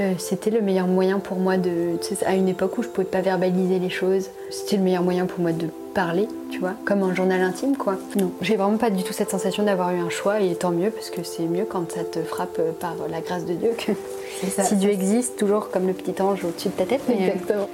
[0.00, 1.96] euh, c'était le meilleur moyen pour moi de...
[2.26, 5.38] à une époque où je pouvais pas verbaliser les choses, c'était le meilleur moyen pour
[5.38, 5.68] moi de
[5.98, 7.96] parler, tu vois, comme un journal intime, quoi.
[8.14, 10.90] Non, j'ai vraiment pas du tout cette sensation d'avoir eu un choix, et tant mieux,
[10.90, 13.90] parce que c'est mieux quand ça te frappe euh, par la grâce de Dieu que
[14.48, 14.62] ça.
[14.62, 17.00] si Dieu existe, toujours comme le petit ange au-dessus de ta tête.
[17.08, 17.68] Mais, euh, Exactement.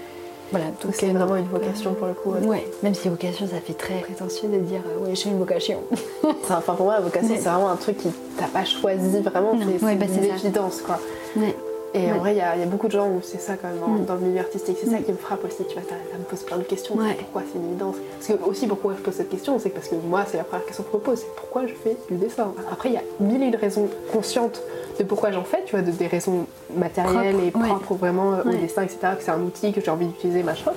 [0.53, 2.31] voilà, Donc c'est vraiment une vocation pour le coup.
[2.31, 2.47] ouais.
[2.47, 5.81] Ouais, même si vocation, ça fait très prétentieux de dire euh, ouais, j'ai une vocation.
[6.45, 8.09] Enfin, pour moi, la vocation, c'est vraiment un truc qui
[8.39, 10.99] t'a pas choisi vraiment, c'est Ouais, bah, une évidence quoi.
[11.37, 11.55] Ouais.
[11.97, 13.55] Et en vrai, il y, a il y a beaucoup de gens où c'est ça
[13.57, 14.05] quand même dans, Mm.
[14.05, 14.77] dans le milieu artistique.
[14.81, 15.05] C'est ça Mm.
[15.05, 15.65] qui me frappe aussi.
[15.69, 16.97] Tu vois, ça, ça me pose plein de questions.
[16.97, 17.15] Ouais.
[17.19, 17.97] Pourquoi c'est une évidence?
[18.19, 20.67] Parce que aussi, pourquoi je pose cette question, c'est parce que moi, c'est la première
[20.67, 22.53] question que je me pose, c'est pourquoi je fais du dessin?
[22.73, 24.61] Après, il y a mille et une raisons conscientes
[24.99, 25.63] de pourquoi j'en fais.
[25.67, 27.69] Tu vois, de, des raisons matérielles et ouais.
[27.69, 28.99] propres vraiment euh, au dessin, etc.
[29.17, 30.73] Que c'est un outil que j'ai envie d'utiliser, machin.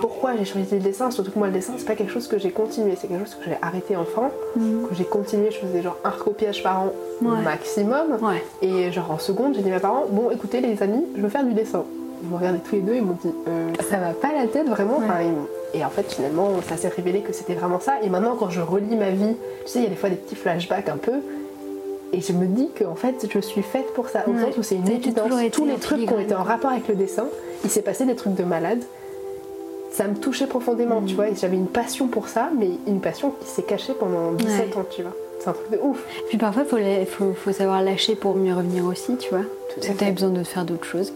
[0.00, 2.38] Pourquoi j'ai choisi le dessin Surtout que moi, le dessin, c'est pas quelque chose que
[2.38, 2.94] j'ai continué.
[3.00, 5.50] C'est quelque chose que j'ai arrêté enfant, que j'ai continué.
[5.50, 6.92] Je faisais genre un recopiage par an
[7.22, 7.40] Ouais.
[7.42, 8.18] maximum.
[8.22, 8.42] Ouais.
[8.62, 11.28] Et genre en seconde, j'ai dit à mes parents Bon, écoutez, les amis, je veux
[11.28, 11.84] faire du dessin.
[12.22, 14.66] Ils m'ont regardé tous les deux, ils m'ont dit Euh, Ça va pas la tête
[14.68, 15.04] vraiment Ouais.
[15.04, 15.20] Enfin,
[15.74, 17.94] Et en fait, finalement, ça s'est révélé que c'était vraiment ça.
[18.02, 20.16] Et maintenant, quand je relis ma vie, tu sais, il y a des fois des
[20.16, 21.12] petits flashbacks un peu.
[22.12, 24.22] Et je me dis que en fait, je suis faite pour ça.
[24.26, 24.40] Au Ouais.
[24.44, 25.28] sens où c'est une évidence.
[25.52, 27.26] Tous les trucs qui ont été en rapport avec le dessin,
[27.64, 28.80] il s'est passé des trucs de malade.
[29.96, 31.06] Ça me touchait profondément, Mm.
[31.06, 31.28] tu vois.
[31.28, 34.84] Et j'avais une passion pour ça, mais une passion qui s'est cachée pendant 17 ans,
[34.90, 35.12] tu vois.
[35.38, 36.02] C'est un truc de ouf.
[36.28, 39.44] Puis parfois, il faut, la- faut, faut savoir lâcher pour mieux revenir aussi, tu vois.
[39.74, 40.10] Tout Si à fait.
[40.10, 41.12] besoin de faire d'autres choses.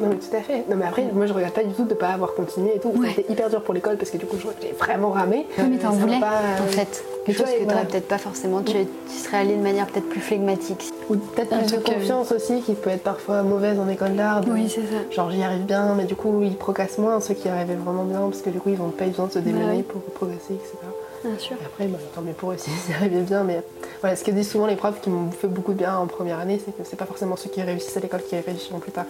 [0.00, 0.64] Non mais tout à fait.
[0.68, 2.88] Non mais après, moi je regrette pas du tout de pas avoir continué et tout.
[2.96, 3.12] Ouais.
[3.14, 5.46] C'était hyper dur pour l'école parce que du coup je- j'ai vraiment ramé.
[5.58, 7.04] Oui, mais t'en Euh, voulais, pas, euh, en fait.
[7.26, 8.62] Quelque chose que t'aurais peut-être pas forcément.
[8.62, 10.90] Tu, tu serais allé de manière peut-être plus flegmatique.
[11.10, 14.40] Ou peut-être plus de euh, confiance aussi qui peut être parfois mauvaise en école d'art.
[14.40, 14.86] de- c'est ça.
[15.10, 18.20] Genre j'y arrive bien, mais du coup ils progressent moins ceux qui arrivaient vraiment bien
[18.20, 19.82] parce que du coup ils n'ont pas eu besoin de se démener Bah oui.
[19.82, 20.76] pour progresser, etc.
[21.22, 21.56] Bien sûr.
[21.60, 23.44] Et après, bah, tant mieux pour eux s'ils y arrivaient bien.
[23.44, 23.62] Mais
[24.00, 26.38] voilà, ce que disent souvent les profs qui m'ont fait beaucoup de bien en première
[26.38, 29.04] année, c'est que c'est pas forcément ceux qui réussissent à l'école qui réussiront plus tard.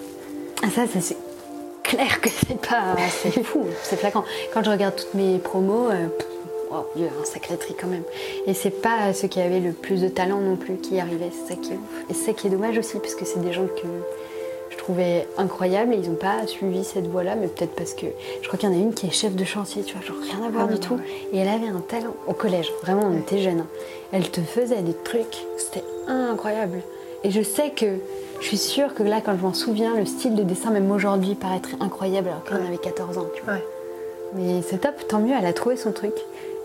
[0.63, 1.17] Ah, ça, c'est
[1.83, 2.97] clair que c'est pas.
[3.23, 4.25] C'est fou, c'est flagrant.
[4.53, 6.07] Quand je regarde toutes mes promos, euh,
[6.71, 8.03] oh, il y a un sacré tri quand même.
[8.47, 11.31] Et c'est pas ceux qui avaient le plus de talent non plus qui y arrivaient,
[11.33, 11.81] c'est ça qui est ouf.
[12.11, 13.87] Et c'est ça qui est dommage aussi, parce que c'est des gens que
[14.71, 18.07] je trouvais incroyables et ils ont pas suivi cette voie-là, mais peut-être parce que
[18.43, 20.17] je crois qu'il y en a une qui est chef de chantier, tu vois, genre
[20.23, 20.95] rien à voir Ah du tout.
[20.95, 21.01] ouais.
[21.33, 23.61] Et elle avait un talent au collège, vraiment, on était jeunes.
[23.61, 23.67] hein.
[24.13, 26.83] Elle te faisait des trucs, c'était incroyable.
[27.25, 27.97] Et je sais que,
[28.41, 31.35] je suis sûre que là, quand je m'en souviens, le style de dessin, même aujourd'hui,
[31.35, 32.67] paraîtrait incroyable alors qu'elle en Ouais.
[32.69, 33.55] avait 14 ans, tu vois.
[33.55, 33.65] Ouais.
[34.35, 36.13] Mais c'est top, tant mieux, elle a trouvé son truc.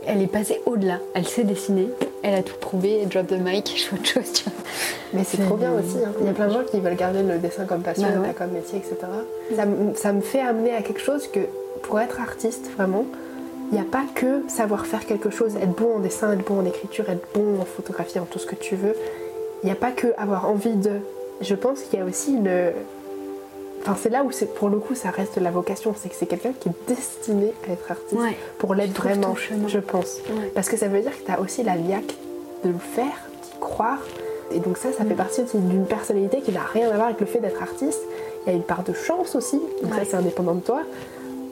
[0.07, 1.89] Elle est passée au-delà, elle sait dessiner,
[2.22, 4.53] elle a tout prouvé, drop the mic, je fais autre chose, tu vois.
[5.14, 5.97] Mais c'est trop bien aussi.
[6.06, 6.11] hein.
[6.22, 8.34] Il y a plein de gens qui veulent garder le dessin comme passion, Bah ouais.
[8.38, 8.95] comme métier, etc.
[9.56, 11.39] Ça, m- ça me fait amener à quelque chose que
[11.81, 13.06] pour être artiste, vraiment,
[13.72, 16.60] il n'y a pas que savoir faire quelque chose, être bon en dessin, être bon
[16.60, 18.93] en écriture, être bon en photographie, en tout ce que tu veux.
[19.64, 20.91] Il n'y a pas que avoir envie de.
[21.41, 22.72] Je pense qu'il y a aussi une.
[23.82, 26.26] Enfin, c'est là où c'est pour le coup ça reste la vocation, c'est que c'est
[26.26, 28.36] quelqu'un qui est destiné à être artiste Ouais.
[28.57, 29.36] pour l'être vraiment,
[29.68, 30.18] je pense.
[30.30, 30.52] Ouais.
[30.56, 32.16] Parce que ça veut dire que tu as aussi la viaque
[32.64, 33.14] de le faire,
[33.44, 33.99] d'y croire.
[34.52, 35.10] Et donc ça, ça Mm.
[35.10, 37.99] fait partie aussi d'une personnalité qui n'a rien à voir avec le fait d'être artiste.
[38.45, 40.82] Il y a une part de chance aussi, donc ça c'est indépendant de toi.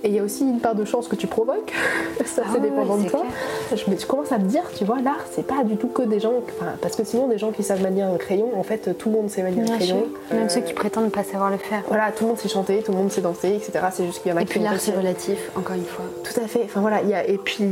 [0.05, 1.71] Et il y a aussi une part de chance que tu provoques.
[2.25, 3.21] ça, Ah c'est ouais, dépendant de toi.
[3.21, 3.79] clair.
[3.85, 6.01] Je, me- je commence à me dire, tu vois, l'art, c'est pas du tout que
[6.01, 6.33] des gens.
[6.81, 9.29] parce que sinon, des gens qui savent manier un crayon, en fait, tout le monde
[9.29, 10.07] sait manier un Bien crayon.
[10.31, 11.83] Même Euh, ceux qui prétendent ne pas savoir le faire.
[11.87, 13.71] Voilà, tout le monde sait chanter, tout le monde sait danser, etc.
[13.93, 16.05] C'est juste qu'il y en a Et puis l'art c'est relatif, encore une fois.
[16.23, 16.61] Tout à fait.
[16.65, 17.63] Enfin voilà, il y a, et puis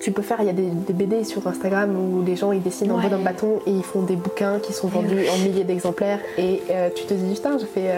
[0.00, 2.62] tu peux faire, il y a des, des BD sur Instagram où les gens ils
[2.62, 3.04] dessinent en Ouais.
[3.04, 6.90] bonhomme bâton et ils font des bouquins qui sont vendus en milliers d'exemplaires et euh,
[6.94, 7.90] tu te dis putain j'ai fait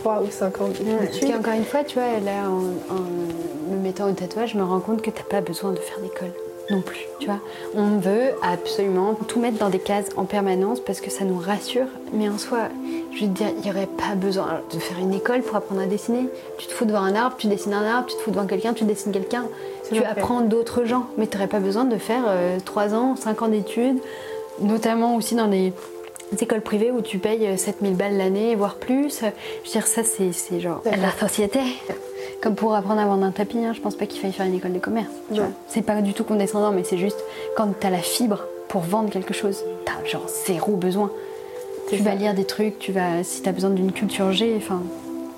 [0.00, 1.20] 3, ou 5 ans d'études.
[1.20, 4.64] Puis encore une fois, tu vois, là, en, en me mettant au tatouage, je me
[4.64, 6.32] rends compte que t'as pas besoin de faire d'école
[6.70, 7.40] non plus, tu vois.
[7.74, 11.88] On veut absolument tout mettre dans des cases en permanence parce que ça nous rassure,
[12.12, 12.68] mais en soi,
[13.12, 15.80] je veux te dire, il n'y aurait pas besoin de faire une école pour apprendre
[15.80, 16.28] à dessiner.
[16.58, 18.72] Tu te fous devant un arbre, tu dessines un arbre, tu te fous devant quelqu'un,
[18.72, 19.46] tu dessines quelqu'un.
[19.92, 22.22] Tu apprends d'autres gens, mais tu n'aurais pas besoin de faire
[22.64, 23.98] 3 ans, 5 ans d'études,
[24.60, 25.72] notamment aussi dans les
[26.38, 29.20] écoles privées où tu payes euh, 7000 balles l'année, voire plus.
[29.20, 31.60] Je veux dire, ça, c'est genre la société.
[32.42, 34.54] Comme pour apprendre à vendre un tapis, hein, je pense pas qu'il faille faire une
[34.54, 35.10] école de commerce.
[35.68, 37.22] C'est pas du tout condescendant, mais c'est juste
[37.56, 41.10] quand t'as la fibre pour vendre quelque chose, t'as genre zéro besoin.
[41.88, 44.80] Tu vas lire des trucs, tu vas, si t'as besoin d'une culture G, enfin.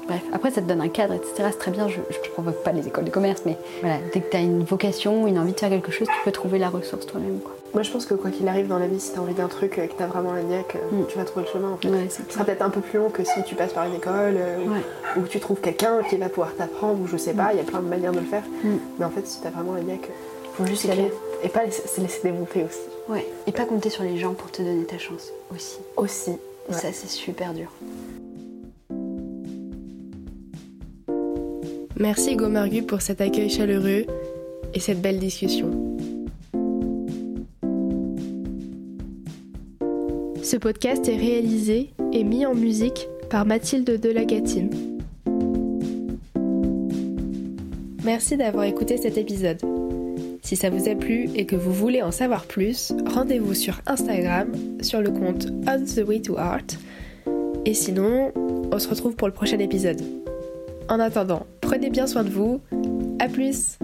[0.07, 1.33] Bref, après ça te donne un cadre, etc.
[1.53, 4.31] C'est très bien, je ne provoque pas les écoles de commerce, mais voilà, dès que
[4.31, 7.07] tu as une vocation, une envie de faire quelque chose, tu peux trouver la ressource
[7.07, 7.39] toi-même.
[7.39, 7.55] quoi.
[7.75, 9.79] Moi je pense que quoi qu'il arrive dans la vie, si t'as envie d'un truc
[9.79, 11.07] et que t'as vraiment la niaque, euh, Mm.
[11.09, 11.89] tu vas trouver le chemin en fait.
[11.89, 14.35] Ouais, Ce sera peut-être un peu plus long que si tu passes par une école
[14.37, 14.81] euh, ou- Ouais.
[15.17, 17.61] ou que tu trouves quelqu'un qui va pouvoir t'apprendre ou je sais pas, il y
[17.61, 18.43] a plein de manières de le faire.
[18.63, 18.69] Mm.
[18.99, 20.11] Mais en fait, si t'as vraiment la niaque,
[20.55, 21.13] faut juste y aller clair.
[21.45, 22.79] et pas laisser, se laisser démonter aussi.
[23.09, 23.27] Ouais.
[23.47, 25.79] Et pas compter sur les gens pour te donner ta chance aussi.
[25.97, 26.31] Aussi.
[26.69, 26.77] Ouais.
[26.77, 27.69] ça, c'est super dur.
[31.99, 34.05] Merci Gomargu pour cet accueil chaleureux
[34.75, 35.71] et cette belle discussion.
[40.43, 44.71] Ce podcast est réalisé et mis en musique par Mathilde Delagatine.
[48.05, 49.61] Merci d'avoir écouté cet épisode.
[50.43, 54.49] Si ça vous a plu et que vous voulez en savoir plus, rendez-vous sur Instagram
[54.81, 56.67] sur le compte On the Way to Art.
[57.65, 60.03] Et sinon, on se retrouve pour le prochain épisode.
[60.89, 62.61] En attendant, prenez bien soin de vous.
[63.21, 63.79] À plus!